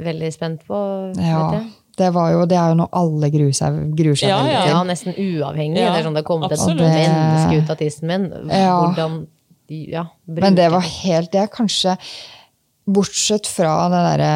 veldig 0.00 0.30
spent 0.32 0.62
på, 0.64 0.78
Ja, 1.20 1.50
vet 1.50 1.58
jeg. 1.58 1.66
Det, 1.96 2.10
var 2.14 2.30
jo, 2.32 2.44
det 2.46 2.56
er 2.60 2.68
jo 2.72 2.78
noe 2.82 2.88
alle 2.92 3.30
gruer 3.32 3.52
seg, 3.56 3.76
gruer 3.96 4.18
seg 4.20 4.28
Ja, 4.28 4.38
veldig 4.42 4.52
ja. 4.52 4.62
til. 4.62 4.72
Ja, 4.74 4.82
nesten 4.90 5.14
uavhengig. 5.16 5.80
Ja, 5.80 5.92
det 5.94 6.00
er 6.02 6.06
sånn 6.08 6.16
det 6.18 6.22
har 6.24 6.28
kommet 6.28 6.52
et 6.52 6.58
absolutt. 6.58 6.82
menneske 6.82 7.60
ut 7.62 7.70
av 7.72 7.78
tissen 7.80 8.10
min. 8.10 8.26
Ja. 8.52 8.74
Hvordan 8.82 9.16
ja, 9.68 10.04
Men 10.30 10.54
det 10.54 10.68
var 10.70 10.84
helt 10.86 11.32
Det 11.32 11.40
er 11.42 11.48
kanskje 11.50 11.96
Bortsett 12.86 13.48
fra 13.50 13.88
det 13.90 13.98
derre 14.04 14.34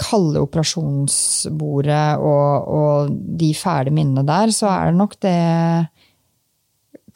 kalde 0.00 0.42
operasjonsbordet 0.44 2.18
og, 2.20 2.68
og 2.68 3.14
de 3.40 3.50
fæle 3.56 3.92
minnene 3.92 4.24
der, 4.28 4.52
så 4.52 4.68
er 4.68 4.90
det 4.90 4.98
nok 5.00 5.16
det 5.24 5.36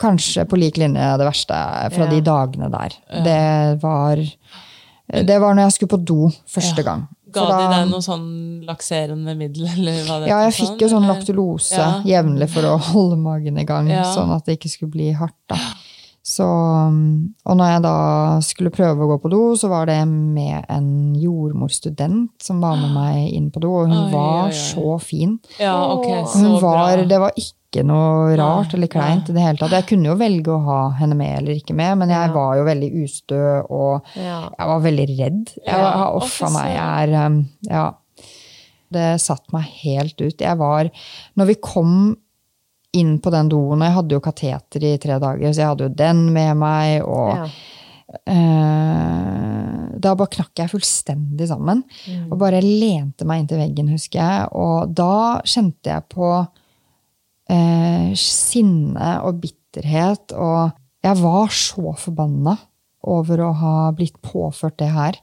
kanskje 0.01 0.45
på 0.51 0.59
lik 0.59 0.77
linje 0.81 1.11
det 1.21 1.27
verste 1.29 1.59
fra 1.95 2.05
Ja. 2.07 2.11
de 2.11 2.21
dagene 2.27 2.71
der. 2.73 2.97
Det 3.25 3.83
var 3.83 4.17
Det 5.27 5.37
var 5.41 5.55
når 5.55 5.63
jeg 5.69 5.73
skulle 5.73 5.99
på 5.99 6.05
do 6.05 6.31
første 6.49 6.83
gang. 6.83 7.07
Ga 7.35 7.59
de 7.59 7.67
deg 7.75 7.91
noe 7.91 8.01
sånn 8.05 8.65
lakserende 8.67 9.37
middel, 9.37 9.67
eller 9.67 10.05
hva 10.07 10.21
det 10.23 10.29
Ja, 10.29 10.39
jeg 10.45 10.53
heter 10.53 10.61
fikk 10.67 10.81
jo 10.81 10.89
sånn 10.89 11.05
eller? 11.05 11.15
laktulose 11.21 11.77
Ja. 11.79 12.03
jevnlig 12.05 12.49
for 12.51 12.63
å 12.63 12.79
holde 12.93 13.17
magen 13.19 13.59
i 13.59 13.65
gang, 13.65 13.89
Ja. 13.89 14.05
sånn 14.15 14.35
at 14.35 14.45
det 14.47 14.59
ikke 14.61 14.71
skulle 14.71 14.91
bli 14.93 15.13
hardt. 15.13 15.35
da. 15.49 15.57
Så, 16.25 16.45
um, 16.49 17.35
og 17.45 17.59
når 17.61 17.69
jeg 17.75 17.81
da 17.85 17.97
skulle 18.47 18.73
prøve 18.73 19.05
å 19.05 19.09
gå 19.11 19.19
på 19.21 19.31
do, 19.33 19.41
så 19.61 19.69
var 19.69 19.91
det 19.91 19.99
med 20.09 20.65
en 20.73 20.87
jordmorstudent 21.21 22.31
som 22.41 22.63
var 22.65 22.79
med 22.81 22.95
meg 22.95 23.35
inn 23.37 23.51
på 23.53 23.61
do, 23.61 23.75
og 23.83 23.91
hun 23.91 24.07
Oi, 24.07 24.13
var 24.15 24.47
oi, 24.47 24.55
oi. 24.55 24.63
så 24.63 24.95
fin. 25.05 25.35
Ja, 25.61 25.75
okay, 25.93 26.23
så 26.25 26.41
Hun 26.41 26.57
var, 26.63 26.95
bra. 26.97 27.05
det 27.11 27.21
var 27.27 27.37
ikke 27.37 27.85
noe 27.85 28.33
rart 28.41 28.73
eller 28.73 28.89
kleint 28.89 29.29
i 29.29 29.35
det 29.37 29.45
hele 29.45 29.61
tatt. 29.61 29.75
Jeg 29.77 29.89
kunne 29.91 30.09
jo 30.13 30.17
velge 30.17 30.55
å 30.55 30.63
ha 30.65 30.81
henne 30.97 31.19
med 31.19 31.43
eller 31.43 31.59
ikke 31.61 31.77
med, 31.77 31.99
men 32.01 32.15
jeg 32.15 32.33
var 32.33 32.57
jo 32.57 32.65
veldig 32.71 32.91
ustø, 33.05 33.43
og 33.69 34.17
jeg 34.17 34.71
var 34.73 34.85
veldig 34.89 35.07
redd. 35.19 35.55
Jeg 35.61 35.85
var, 35.85 36.17
Uff 36.23 36.41
a 36.47 36.53
meg. 36.57 36.73
Jeg 36.73 37.13
er 37.13 37.15
um, 37.27 37.39
Ja. 37.69 37.85
Det 38.95 39.17
satte 39.19 39.51
meg 39.51 39.65
helt 39.83 40.21
ut. 40.21 40.39
Jeg 40.39 40.55
var 40.61 40.87
Når 41.35 41.49
vi 41.49 41.55
kom 41.59 41.95
inn 42.95 43.17
på 43.23 43.31
den 43.35 43.49
doen, 43.53 43.77
og 43.81 43.85
jeg 43.87 43.97
hadde 43.99 44.17
jo 44.17 44.21
kateter 44.25 44.85
i 44.89 44.97
tre 45.03 45.19
dager, 45.23 45.51
så 45.53 45.63
jeg 45.65 45.71
hadde 45.73 45.89
jo 45.89 45.95
den 45.99 46.25
med 46.35 46.57
meg, 46.61 47.03
og 47.05 47.35
Ja. 47.37 47.47
eh, 48.27 49.99
Da 50.05 50.13
bare 50.19 50.29
knakk 50.35 50.59
jeg 50.59 50.69
fullstendig 50.71 51.47
sammen. 51.49 51.83
Og 52.31 52.39
bare 52.39 52.61
lente 52.61 53.25
meg 53.25 53.41
inntil 53.45 53.59
veggen, 53.63 53.89
husker 53.89 54.19
jeg. 54.21 54.49
Og 54.53 54.93
da 54.95 55.41
kjente 55.49 55.89
jeg 55.95 56.03
på 56.13 56.29
eh, 57.49 58.11
sinne 58.19 59.15
og 59.25 59.41
bitterhet, 59.41 60.33
og 60.37 60.73
jeg 61.05 61.17
var 61.23 61.49
så 61.49 61.95
forbanna 62.01 62.57
over 63.11 63.41
å 63.45 63.51
ha 63.61 63.75
blitt 63.97 64.17
påført 64.25 64.77
det 64.81 64.89
her. 64.95 65.19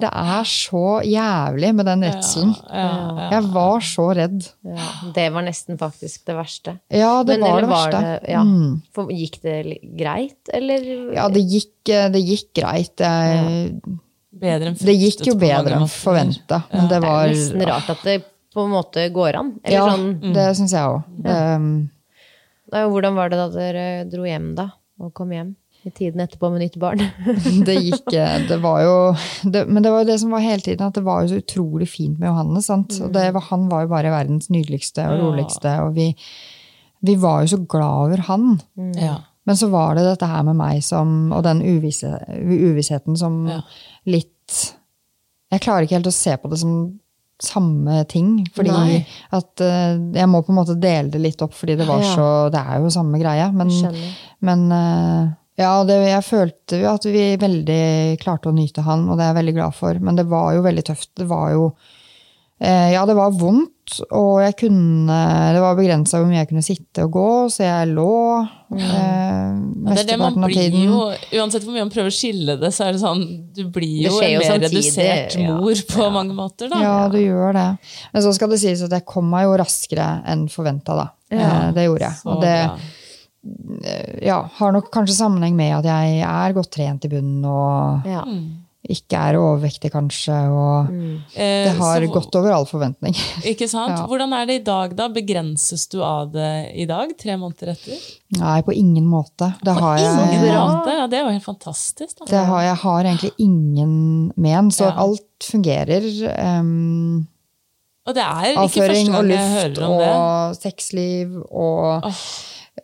Det 0.00 0.08
er 0.10 0.46
så 0.48 1.00
jævlig 1.06 1.72
med 1.76 1.88
den 1.88 2.04
redselen. 2.06 2.54
Ja, 2.70 2.86
ja. 2.86 3.28
Jeg 3.36 3.50
var 3.54 3.84
så 3.84 4.06
redd. 4.16 4.46
Ja, 4.66 4.88
det 5.16 5.26
var 5.34 5.46
nesten 5.46 5.80
faktisk 5.80 6.26
det 6.28 6.36
verste. 6.38 6.76
Ja, 6.92 7.12
det 7.26 7.38
Men, 7.40 7.48
var 7.48 7.60
det 7.64 7.70
verste. 7.72 8.02
Det, 8.06 8.32
ja. 8.36 8.44
Mm. 8.46 8.78
For, 8.94 9.12
gikk 9.12 9.40
det 9.42 9.58
greit, 9.98 10.38
eller? 10.54 10.88
Ja, 11.16 11.26
det 11.32 11.42
gikk, 11.46 11.74
eh, 11.90 12.08
det 12.14 12.22
gikk 12.24 12.50
greit. 12.60 12.94
Jeg, 13.02 13.82
Bedre 14.36 14.68
enn 14.72 14.78
det 14.84 14.94
gikk 15.00 15.22
jo 15.30 15.34
bedre 15.40 15.78
enn 15.78 15.88
forventa. 15.88 16.62
Men 16.72 16.88
det 16.90 16.98
det 17.00 17.12
er 17.12 17.30
nesten 17.32 17.68
rart 17.70 17.92
at 17.94 18.02
det 18.04 18.16
på 18.56 18.64
en 18.64 18.72
måte 18.72 19.04
går 19.12 19.36
an. 19.40 19.52
Eller 19.64 19.76
Ja, 19.76 19.86
sånn, 19.92 20.32
det 20.36 20.48
syns 20.58 20.72
jeg 20.76 20.82
òg. 20.82 21.04
da, 22.72 22.82
hvordan 22.88 23.16
var 23.16 23.30
det 23.32 23.38
da 23.40 23.48
dere 23.52 23.86
dro 24.10 24.26
hjem, 24.28 24.54
da? 24.58 24.70
Og 25.00 25.12
kom 25.16 25.32
hjem? 25.32 25.54
I 25.86 25.90
tiden 25.94 26.20
etterpå 26.24 26.48
med 26.50 26.64
nytt 26.64 26.76
barn? 26.82 26.98
Det 27.66 27.76
gikk 27.78 28.10
eh, 28.18 28.40
Det 28.48 28.56
var 28.62 28.80
jo 28.82 28.96
det, 29.52 29.62
Men 29.68 29.84
det 29.84 29.92
var 29.94 30.02
jo 30.02 30.08
det 30.10 30.18
som 30.22 30.34
var 30.34 30.42
hele 30.42 30.64
tiden, 30.64 30.88
at 30.88 30.98
det 30.98 31.04
var 31.06 31.22
jo 31.22 31.30
så 31.34 31.38
utrolig 31.42 31.86
fint 31.90 32.18
med 32.18 32.28
Johannes. 32.30 32.66
Sant? 32.66 32.96
Og 33.06 33.12
det 33.14 33.28
han 33.50 33.68
var 33.70 33.84
jo 33.86 33.92
bare 33.94 34.10
verdens 34.14 34.50
nydeligste 34.50 35.06
og 35.06 35.14
Ja. 35.16 35.22
roligste, 35.22 35.76
og 35.86 35.94
vi, 35.94 36.08
vi 37.06 37.14
var 37.22 37.44
jo 37.44 37.54
så 37.54 37.60
glad 37.70 38.10
over 38.10 38.24
han. 38.26 38.60
Ja. 38.98 39.16
Men 39.46 39.56
så 39.56 39.68
var 39.70 39.94
det 39.94 40.02
dette 40.08 40.26
her 40.26 40.42
med 40.42 40.58
meg 40.58 40.82
som, 40.82 41.30
og 41.32 41.44
den 41.46 41.62
uvisse, 41.62 42.10
uvissheten 42.34 43.16
som 43.16 43.44
Ja. 43.46 43.60
litt 44.06 44.72
Jeg 45.52 45.62
klarer 45.62 45.86
ikke 45.86 46.00
helt 46.00 46.10
å 46.10 46.14
se 46.14 46.34
på 46.42 46.50
det 46.50 46.58
som 46.58 46.72
samme 47.42 48.00
ting. 48.08 48.46
Fordi 48.56 48.72
Nei. 48.72 49.06
at 49.36 49.60
uh, 49.62 49.94
jeg 50.16 50.28
må 50.30 50.40
på 50.42 50.50
en 50.54 50.58
måte 50.58 50.76
dele 50.80 51.12
det 51.12 51.20
litt 51.20 51.42
opp, 51.44 51.54
fordi 51.54 51.76
det 51.78 51.86
var 51.86 52.00
Ja. 52.02 52.14
så 52.16 52.28
Det 52.50 52.62
er 52.62 52.80
jo 52.80 52.90
samme 52.90 53.20
greie. 53.20 53.50
Men, 53.52 53.68
men 54.40 54.72
eh, 54.72 55.28
ja, 55.56 55.72
det, 55.88 55.94
jeg 56.04 56.24
følte 56.26 56.82
jo 56.82 56.88
at 56.92 57.06
vi 57.08 57.28
veldig 57.40 57.82
klarte 58.20 58.50
å 58.50 58.56
nyte 58.56 58.84
han, 58.84 59.06
og 59.08 59.16
det 59.16 59.24
er 59.24 59.30
jeg 59.32 59.38
veldig 59.38 59.54
glad 59.56 59.76
for. 59.78 60.02
Men 60.04 60.18
det 60.18 60.26
var 60.28 60.50
jo 60.52 60.66
veldig 60.66 60.84
tøft. 60.84 61.14
Det 61.16 61.24
var 61.30 61.54
jo 61.54 61.70
eh, 62.60 62.90
Ja, 62.92 63.06
det 63.08 63.16
var 63.16 63.32
vondt, 63.32 63.72
og 64.10 64.40
jeg 64.42 64.56
kunne 64.58 65.16
Det 65.54 65.60
var 65.62 65.76
begrensa 65.78 66.18
hvor 66.18 66.26
mye 66.26 66.40
jeg 66.42 66.48
kunne 66.50 66.64
sitte 66.66 67.04
og 67.06 67.14
gå, 67.14 67.28
så 67.54 67.62
jeg 67.64 67.92
lå 67.94 68.16
eh, 68.74 68.82
Ja, 68.82 69.94
det 69.96 70.04
det 70.10 70.18
man 70.20 70.34
mesteparten 70.34 70.44
av 70.44 70.52
tiden. 70.58 70.84
jo, 70.90 70.98
Uansett 71.40 71.64
hvor 71.64 71.72
mye 71.72 71.86
man 71.86 71.94
prøver 71.94 72.12
å 72.12 72.16
skille 72.18 72.58
det, 72.60 72.72
så 72.76 72.88
er 72.88 72.96
det 72.98 73.02
sånn 73.04 73.24
Du 73.56 73.62
blir 73.72 74.10
jo 74.10 74.18
en 74.18 74.36
mer 74.36 74.48
samtidig, 74.50 74.82
redusert 74.82 75.38
ja. 75.40 75.56
mor 75.56 75.82
på 75.94 76.10
mange 76.12 76.36
måter, 76.36 76.68
da. 76.72 76.82
Ja, 76.84 76.98
du 77.12 77.16
gjør 77.22 77.56
det. 77.56 77.68
Men 78.12 78.26
så 78.26 78.34
skal 78.36 78.52
det 78.52 78.60
sies 78.60 78.84
at 78.84 78.98
jeg 78.98 79.08
kom 79.08 79.32
meg 79.32 79.48
jo 79.48 79.56
raskere 79.62 80.10
enn 80.28 80.48
forventa, 80.52 80.98
da. 81.00 81.08
Eh, 81.32 81.72
det 81.78 81.88
gjorde 81.88 82.10
jeg. 82.10 82.20
Så 82.20 82.34
Og 82.34 82.44
det 82.44 82.54
bra. 82.66 82.76
Ja, 84.22 84.42
har 84.58 84.72
nok 84.76 84.90
kanskje 84.94 85.16
sammenheng 85.18 85.56
med 85.58 85.74
at 85.78 85.84
jeg 85.90 86.22
er 86.26 86.54
godt 86.56 86.70
trent 86.76 87.04
i 87.04 87.10
bunnen 87.12 87.44
og 87.48 88.06
Ja. 88.08 88.22
ikke 88.86 89.18
er 89.18 89.34
overvektig, 89.40 89.90
kanskje. 89.90 90.34
Og 90.54 90.90
mm. 90.92 91.14
det 91.34 91.72
har 91.74 92.00
så- 92.06 92.12
gått 92.12 92.36
over 92.38 92.52
all 92.54 92.66
forventning. 92.66 93.14
Ikke 93.50 93.66
sant? 93.68 93.96
Ja. 93.98 94.06
Hvordan 94.06 94.32
er 94.32 94.46
det 94.46 94.60
i 94.60 94.64
dag, 94.64 94.94
da? 94.96 95.08
Begrenses 95.08 95.88
du 95.90 96.00
av 96.06 96.30
det 96.32 96.70
i 96.78 96.86
dag, 96.86 97.10
tre 97.18 97.34
måneder 97.36 97.72
etter? 97.74 97.98
Nei, 98.38 98.60
på 98.62 98.72
ingen 98.74 99.06
måte. 99.10 99.52
Det 99.64 99.74
har 99.74 99.98
Ingen 99.98 100.44
jeg, 100.46 100.54
måte? 100.54 100.94
Ja, 101.00 101.06
det 101.10 101.18
er 101.18 101.24
jo 101.26 101.34
helt 101.34 101.44
fantastisk. 101.48 102.18
Da. 102.20 102.24
det 102.30 102.44
har, 102.46 102.62
jeg 102.62 102.76
har 102.84 103.04
egentlig 103.10 103.32
ingen 103.38 104.32
men, 104.36 104.70
så 104.70 104.86
Ja. 104.92 104.94
alt 105.02 105.22
fungerer. 105.50 106.06
Um, 106.60 107.26
Og 108.06 108.14
det 108.14 108.22
er 108.22 108.52
ikke 108.52 108.60
avføring 108.68 109.06
første 109.06 109.12
gang 109.18 109.30
jeg 109.34 109.50
hører 109.56 109.82
om 109.88 109.98
det. 109.98 110.10
og 110.14 110.54
sexliv 110.62 111.32
og 111.50 112.04
Åh. 112.06 112.20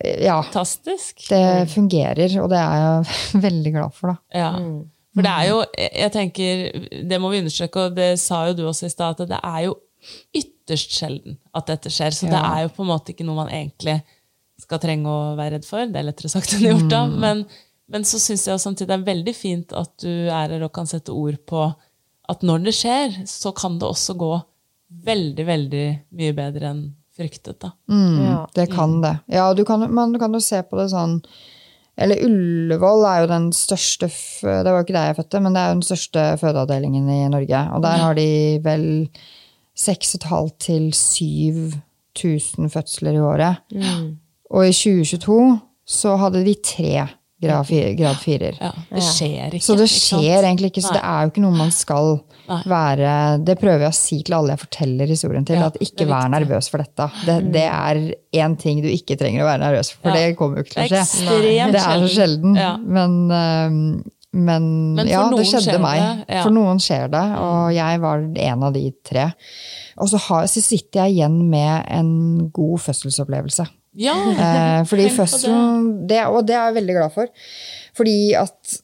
Ja. 0.01 0.40
Fantastisk. 0.43 1.26
Det 1.28 1.68
fungerer, 1.72 2.32
og 2.43 2.51
det 2.53 2.59
er 2.59 2.82
jeg 2.82 3.43
veldig 3.47 3.72
glad 3.76 3.97
for, 3.97 4.14
da. 4.14 4.38
Ja. 4.38 4.53
For 5.12 5.26
det 5.26 5.32
er 5.32 5.49
jo, 5.51 5.59
jeg 5.76 6.12
tenker, 6.14 6.62
det 7.11 7.18
må 7.20 7.32
vi 7.32 7.43
understreke, 7.43 7.88
og 7.88 7.97
det 7.99 8.14
sa 8.20 8.47
jo 8.49 8.57
du 8.57 8.62
også 8.68 8.88
i 8.88 8.95
stad, 8.95 9.20
at 9.20 9.34
det 9.34 9.40
er 9.45 9.66
jo 9.66 9.76
ytterst 10.34 10.97
sjelden 10.97 11.36
at 11.55 11.68
dette 11.68 11.93
skjer. 11.93 12.16
Så 12.16 12.30
det 12.30 12.40
er 12.40 12.64
jo 12.64 12.72
på 12.72 12.84
en 12.84 12.90
måte 12.90 13.12
ikke 13.12 13.26
noe 13.28 13.43
man 13.45 13.53
egentlig 13.53 13.99
skal 14.62 14.80
trenge 14.82 15.11
å 15.11 15.34
være 15.38 15.59
redd 15.59 15.68
for. 15.68 15.84
Det 15.84 16.01
er 16.01 16.09
lettere 16.09 16.32
sagt 16.32 16.57
enn 16.57 16.64
gjort, 16.64 16.88
da. 16.90 17.03
Men, 17.11 17.45
men 17.93 18.09
så 18.09 18.20
syns 18.22 18.47
jeg 18.49 18.62
samtidig 18.62 18.88
det 18.88 18.99
er 18.99 19.11
veldig 19.11 19.36
fint 19.36 19.76
at 19.76 19.93
du 20.03 20.11
er 20.11 20.55
her 20.55 20.64
og 20.64 20.72
kan 20.74 20.88
sette 20.88 21.14
ord 21.14 21.38
på 21.49 21.66
at 22.32 22.45
når 22.47 22.64
det 22.64 22.74
skjer, 22.78 23.20
så 23.28 23.53
kan 23.57 23.76
det 23.82 23.88
også 23.90 24.16
gå 24.16 24.32
veldig, 25.05 25.45
veldig 25.49 25.86
mye 26.18 26.34
bedre 26.36 26.72
enn 26.72 26.82
fryktet, 27.17 27.59
da. 27.61 27.73
Mm, 27.91 28.21
Ja. 28.25 28.37
Det 28.55 28.71
kan 28.73 29.01
det. 29.03 29.19
Ja, 29.29 29.53
du 29.55 29.65
kan, 29.65 29.87
man 29.95 30.15
kan 30.19 30.33
jo 30.33 30.41
se 30.41 30.63
på 30.63 30.79
det 30.81 30.89
sånn 30.93 31.19
Eller 31.99 32.23
Ullevål 32.25 33.03
er 33.05 33.19
jo 33.21 33.27
den 33.29 33.51
største 33.53 34.09
Det 34.09 34.65
var 34.65 34.79
jo 34.81 34.85
ikke 34.87 34.95
der 34.97 35.11
jeg 35.11 35.17
fødte, 35.19 35.41
men 35.45 35.53
det 35.53 35.61
er 35.61 35.69
jo 35.69 35.75
den 35.77 35.83
største 35.91 36.23
fødeavdelingen 36.41 37.11
i 37.13 37.29
Norge. 37.29 37.61
Og 37.77 37.83
der 37.85 37.99
har 38.01 38.15
de 38.17 38.29
vel 38.65 38.87
6500 39.77 40.53
til 40.59 40.93
7000 40.93 42.71
fødsler 42.73 43.13
i 43.17 43.21
året. 43.21 43.57
Og 44.51 44.67
i 44.69 44.73
2022 44.73 45.61
så 45.89 46.17
hadde 46.21 46.45
de 46.47 46.55
tre 46.65 47.07
grad, 47.43 47.69
grad 47.99 48.17
firer. 48.23 48.57
Ja, 48.61 48.71
det 48.93 49.03
skjer 49.05 49.57
ikke. 49.57 49.65
Så 49.65 49.77
det 49.77 49.89
ikke 49.89 50.01
skjer 50.07 50.45
egentlig 50.49 50.73
ikke, 50.73 50.85
så 50.85 50.93
Nei. 50.93 50.99
det 51.01 51.05
er 51.13 51.21
jo 51.27 51.33
ikke 51.33 51.45
noe 51.45 51.57
man 51.59 51.73
skal 51.75 52.13
Nei. 52.53 52.61
være 52.69 53.11
Det 53.49 53.57
prøver 53.61 53.87
jeg 53.87 53.93
å 53.95 53.97
si 53.97 54.19
til 54.29 54.37
alle 54.39 54.55
jeg 54.57 54.63
forteller 54.63 55.11
historien 55.13 55.45
til, 55.49 55.57
Ja, 55.59 55.67
at 55.73 55.79
ikke 55.83 56.07
vær 56.11 56.29
nervøs 56.33 56.69
for 56.73 56.85
dette. 56.85 57.09
Det, 57.27 57.37
det 57.55 57.67
er 57.67 58.03
én 58.45 58.57
ting 58.61 58.83
du 58.85 58.89
ikke 58.93 59.17
trenger 59.21 59.45
å 59.45 59.51
være 59.51 59.65
nervøs 59.65 59.93
for, 59.95 60.03
for 60.05 60.13
Ja. 60.13 60.27
det 60.31 60.37
kommer 60.39 60.61
jo 60.61 60.67
ikke 60.69 60.75
til 60.77 60.83
å 60.83 61.05
skje. 61.07 61.71
Det 61.73 61.83
er 61.83 62.03
så 62.07 62.11
sjelden. 62.17 62.57
Ja. 62.61 62.73
Men, 62.79 63.17
øhm, 63.33 63.79
men, 64.33 64.67
Men 64.97 65.09
ja, 65.11 65.27
det 65.37 65.45
skjedde 65.45 65.79
meg. 65.83 66.25
det. 66.29 66.39
For 66.43 66.55
noen 66.55 66.79
skjer 66.81 67.11
det, 67.13 67.25
og 67.37 67.73
jeg 67.77 68.01
var 68.01 68.23
en 68.47 68.63
av 68.65 68.73
de 68.73 68.87
tre. 69.05 69.27
Og 70.01 70.09
så, 70.09 70.17
har, 70.29 70.47
så 70.49 70.63
sitter 70.65 71.03
jeg 71.05 71.19
igjen 71.19 71.35
med 71.53 71.85
en 71.93 72.49
god 72.51 72.79
fødselsopplevelse. 72.81 73.67
Ja, 74.01 74.15
Eh, 74.33 74.85
fordi 74.89 75.11
fødselen 75.19 76.07
det, 76.09 76.23
Og 76.33 76.47
det 76.49 76.55
er 76.57 76.71
jeg 76.71 76.79
veldig 76.81 76.95
glad 76.97 77.13
for. 77.13 77.29
Fordi 77.99 78.15
at 78.41 78.79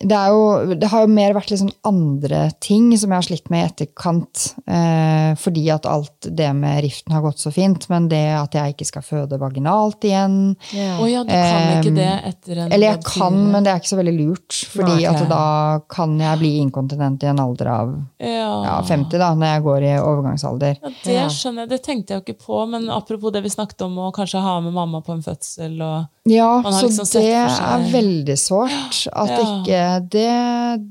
det, 0.00 0.16
er 0.16 0.32
jo, 0.32 0.74
det 0.80 0.88
har 0.88 1.04
jo 1.04 1.10
mer 1.12 1.34
vært 1.36 1.50
liksom 1.52 1.68
andre 1.86 2.46
ting 2.64 2.88
som 2.96 3.12
jeg 3.12 3.20
har 3.20 3.26
slitt 3.26 3.50
med 3.52 3.60
i 3.60 3.68
etterkant. 3.68 4.44
Eh, 4.64 5.32
fordi 5.38 5.66
at 5.74 5.86
alt 5.88 6.28
det 6.32 6.48
med 6.56 6.80
riften 6.86 7.12
har 7.14 7.22
gått 7.24 7.42
så 7.42 7.52
fint. 7.54 7.84
Men 7.92 8.08
det 8.10 8.24
at 8.38 8.56
jeg 8.56 8.74
ikke 8.74 8.88
skal 8.88 9.04
føde 9.04 9.38
vaginalt 9.40 10.02
igjen 10.08 10.54
Å 10.56 11.08
ja, 11.10 11.22
du 11.26 11.32
kan 11.32 11.68
ikke 11.76 11.92
Um, 11.92 11.96
det 11.98 12.12
etter 12.28 12.58
en 12.62 12.72
Eller 12.72 12.92
jeg 12.92 13.00
kan, 13.04 13.36
men 13.52 13.64
det 13.64 13.72
er 13.72 13.80
ikke 13.80 13.90
så 13.90 13.98
veldig 13.98 14.14
lurt. 14.16 14.58
Fordi 14.72 14.94
okay. 14.94 15.08
at 15.10 15.28
da 15.30 15.46
kan 15.92 16.14
jeg 16.20 16.40
bli 16.40 16.52
inkontinent 16.62 17.24
i 17.26 17.30
en 17.30 17.42
alder 17.42 17.70
av 17.72 17.92
ja. 18.22 18.52
ja, 18.64 18.76
50, 18.88 19.18
da, 19.20 19.32
når 19.36 19.52
jeg 19.52 19.64
går 19.66 19.86
i 19.88 19.92
overgangsalder. 19.98 20.80
Ja, 20.80 20.92
det 21.04 21.18
skjønner 21.36 21.66
jeg. 21.66 21.72
Det 21.74 21.80
tenkte 21.84 22.14
jeg 22.14 22.22
jo 22.22 22.26
ikke 22.26 22.46
på, 22.46 22.62
men 22.72 22.88
apropos 22.92 23.34
det 23.34 23.44
vi 23.44 23.52
snakket 23.52 23.84
om, 23.86 23.98
å 24.06 24.12
kanskje 24.14 24.42
ha 24.42 24.56
med 24.64 24.74
mamma 24.76 25.02
på 25.04 25.16
en 25.16 25.24
fødsel 25.26 25.76
og 25.82 26.30
Ja, 26.30 26.62
så 26.62 26.86
liksom 26.86 27.08
det 27.18 27.34
er 27.34 27.86
veldig 27.92 28.38
sårt. 28.38 29.04
At 29.12 29.32
Ja. 29.32 29.40
ikke 29.42 29.81
det, 30.12 30.28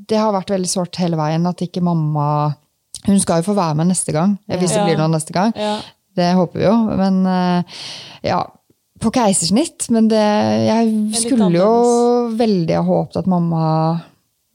det 0.09 0.17
har 0.19 0.33
vært 0.35 0.53
veldig 0.53 0.69
sårt 0.71 0.99
hele 1.01 1.19
veien 1.19 1.45
at 1.49 1.61
ikke 1.65 1.83
mamma 1.85 2.25
Hun 3.07 3.17
skal 3.21 3.41
jo 3.41 3.47
få 3.49 3.55
være 3.57 3.75
med 3.79 3.89
neste 3.89 4.13
gang, 4.13 4.35
hvis 4.47 4.75
det 4.75 4.83
blir 4.85 4.99
noe 4.99 5.09
neste 5.09 5.33
gang. 5.33 5.53
Ja. 5.57 5.79
Det 6.15 6.27
håper 6.37 6.59
vi 6.59 6.65
jo. 6.67 6.73
Men 6.99 7.21
eh, 7.25 7.79
ja, 8.29 8.41
på 9.01 9.09
keisersnitt, 9.15 9.87
men 9.89 10.09
det, 10.11 10.21
jeg 10.67 10.91
skulle 11.23 11.47
jo 11.55 11.69
veldig 12.37 12.75
ha 12.77 12.83
håpet 12.85 13.17
at 13.23 13.29
mamma 13.31 13.63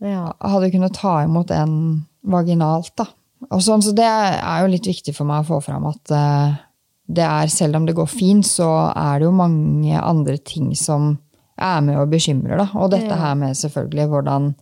Ja. 0.05 0.29
hadde 0.45 0.71
kunnet 0.71 0.95
ta 0.95 1.17
imot 1.25 1.51
en 1.57 2.05
vaginalt. 2.23 2.93
da. 3.01 3.09
Og 3.51 3.63
sånn, 3.65 3.83
så 3.83 3.91
det 3.97 4.07
er 4.07 4.63
jo 4.63 4.71
litt 4.71 4.87
viktig 4.87 5.15
for 5.17 5.27
meg 5.27 5.43
å 5.43 5.49
få 5.57 5.59
fram 5.67 5.89
at 5.91 6.15
eh, 6.15 6.55
det 7.19 7.23
er, 7.27 7.51
selv 7.51 7.77
om 7.81 7.85
det 7.87 7.95
går 7.99 8.09
fint, 8.11 8.47
så 8.47 8.69
er 8.95 9.19
det 9.21 9.27
jo 9.29 9.35
mange 9.35 9.99
andre 9.99 10.39
ting 10.39 10.71
som 10.79 11.17
er 11.59 11.81
med 11.81 11.97
og 12.01 12.11
bekymrer. 12.11 12.59
da. 12.59 12.69
Og 12.75 12.91
dette 12.93 13.15
her 13.17 13.35
med 13.35 13.57
selvfølgelig 13.57 14.07
hvordan 14.13 14.55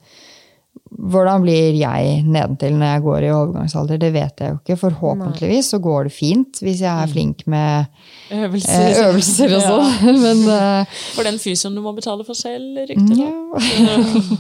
hvordan 0.95 1.43
blir 1.43 1.75
jeg 1.75 2.21
nedentil 2.23 2.77
når 2.79 2.87
jeg 2.93 3.03
går 3.03 3.25
i 3.27 3.31
overgangsalder? 3.35 3.99
Det 3.99 4.11
vet 4.15 4.41
jeg 4.41 4.53
jo 4.53 4.59
ikke. 4.61 4.77
Forhåpentligvis 4.79 5.71
så 5.73 5.79
går 5.83 6.07
det 6.07 6.13
fint 6.15 6.61
hvis 6.63 6.83
jeg 6.85 6.91
er 7.03 7.11
flink 7.11 7.43
med 7.51 7.87
Øvelser. 8.31 8.85
eh, 8.93 9.01
øvelser 9.09 9.45
og 9.45 9.51
Ja. 9.51 9.65
sånn. 9.67 10.21
Men 10.25 10.43
uh, 10.47 10.95
For 11.17 11.27
den 11.27 11.39
fysioen 11.43 11.75
du 11.75 11.83
må 11.83 11.95
betale 11.97 12.25
for 12.27 12.39
selv, 12.39 12.79
rykter 12.87 13.17
det. 13.19 14.39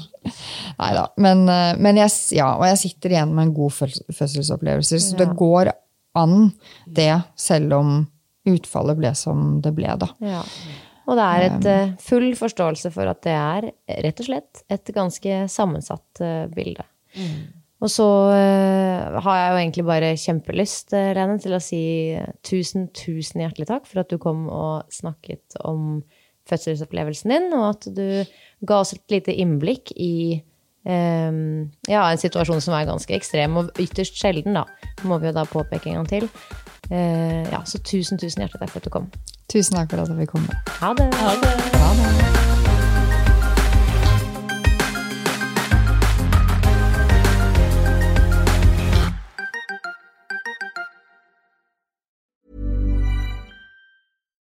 Nei 0.78 0.92
da. 0.94 1.07
Men, 1.26 1.48
eh, 1.48 1.74
men 1.78 1.96
jeg, 2.00 2.11
ja, 2.38 2.52
og 2.59 2.66
jeg 2.70 2.78
sitter 2.84 3.16
igjen 3.16 3.34
med 3.34 3.48
en 3.48 3.55
god 3.57 3.74
fødselsopplevelse. 4.14 5.00
Så 5.00 5.18
det 5.18 5.30
går 5.38 5.72
an, 6.14 6.52
det, 6.86 7.11
selv 7.36 7.72
om 7.80 7.94
utfallet 8.46 8.98
ble 9.00 9.14
som 9.18 9.59
det 9.64 9.72
ble, 9.74 9.90
da. 9.98 10.11
Ja. 10.22 10.42
Og 11.05 11.18
det 11.18 11.24
er 11.24 11.44
et 11.48 11.68
eh, 11.68 11.92
full 12.00 12.30
forståelse 12.38 12.92
for 12.94 13.11
at 13.11 13.20
det 13.26 13.34
er 13.36 13.68
rett 14.07 14.22
og 14.22 14.28
slett 14.28 14.64
et 14.72 14.94
ganske 14.96 15.44
sammensatt 15.52 16.24
eh, 16.24 16.46
bilde. 16.52 16.86
Og 17.84 17.90
så 17.92 18.07
eh, 18.32 19.18
har 19.26 19.38
jeg 19.38 19.50
jo 19.50 19.61
egentlig 19.61 19.84
bare 19.84 20.14
kjempelyst, 20.16 20.94
Lene, 20.94 21.36
til 21.42 21.57
å 21.57 21.62
si 21.62 21.82
tusen, 22.46 22.88
tusen 22.96 23.44
hjertelig 23.44 23.68
takk 23.68 23.88
for 23.90 24.00
at 24.00 24.12
du 24.12 24.16
kom 24.22 24.46
og 24.48 24.88
snakket 24.94 25.59
om 25.61 26.00
fødselsopplevelsen 26.48 27.32
din, 27.32 27.52
og 27.57 27.68
at 27.74 27.86
du 27.96 28.07
ga 28.68 28.80
oss 28.80 28.94
et 28.96 29.05
lite 29.12 29.32
innblikk 29.40 29.92
i 29.96 30.42
um, 30.84 31.70
ja, 31.88 32.02
en 32.05 32.20
situasjon 32.20 32.61
som 32.64 32.76
er 32.76 32.88
ganske 32.88 33.16
ekstrem 33.16 33.57
og 33.61 33.72
ytterst 33.80 34.20
sjelden, 34.20 34.57
da. 34.57 34.66
Må 35.09 35.20
vi 35.20 35.30
jo 35.30 35.36
da 35.36 35.46
påpeke 35.48 35.90
en 35.90 36.02
gang 36.02 36.11
til. 36.11 36.28
Uh, 36.90 37.44
ja, 37.48 37.62
så 37.68 37.80
tusen, 37.80 38.20
tusen 38.20 38.44
hjertelig 38.44 38.64
takk 38.64 38.74
for 38.74 38.82
at 38.82 38.88
du 38.88 38.92
kom. 38.92 39.09
Tusen 39.55 39.76
takk 39.76 39.90
for 39.90 40.02
at 40.02 40.09
jeg 40.11 40.16
fikk 40.18 40.32
komme. 40.34 40.55
Ha 40.82 40.88
det. 40.98 41.14
Ha 41.14 41.32
det. 41.38 41.52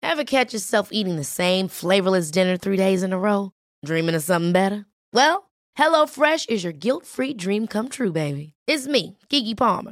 Ever 0.01 0.23
catch 0.23 0.53
yourself 0.53 0.87
eating 0.93 1.17
the 1.17 1.25
same 1.25 1.67
flavorless 1.67 2.31
dinner 2.31 2.55
three 2.55 2.77
days 2.77 3.03
in 3.03 3.11
a 3.11 3.19
row? 3.19 3.51
Dreaming 3.83 4.15
of 4.15 4.23
something 4.23 4.53
better? 4.53 4.85
Well, 5.11 5.49
HelloFresh 5.77 6.47
is 6.47 6.63
your 6.63 6.71
guilt 6.71 7.03
free 7.03 7.33
dream 7.33 7.67
come 7.67 7.89
true, 7.89 8.13
baby. 8.13 8.53
It's 8.65 8.87
me, 8.87 9.17
Gigi 9.27 9.55
Palmer. 9.55 9.91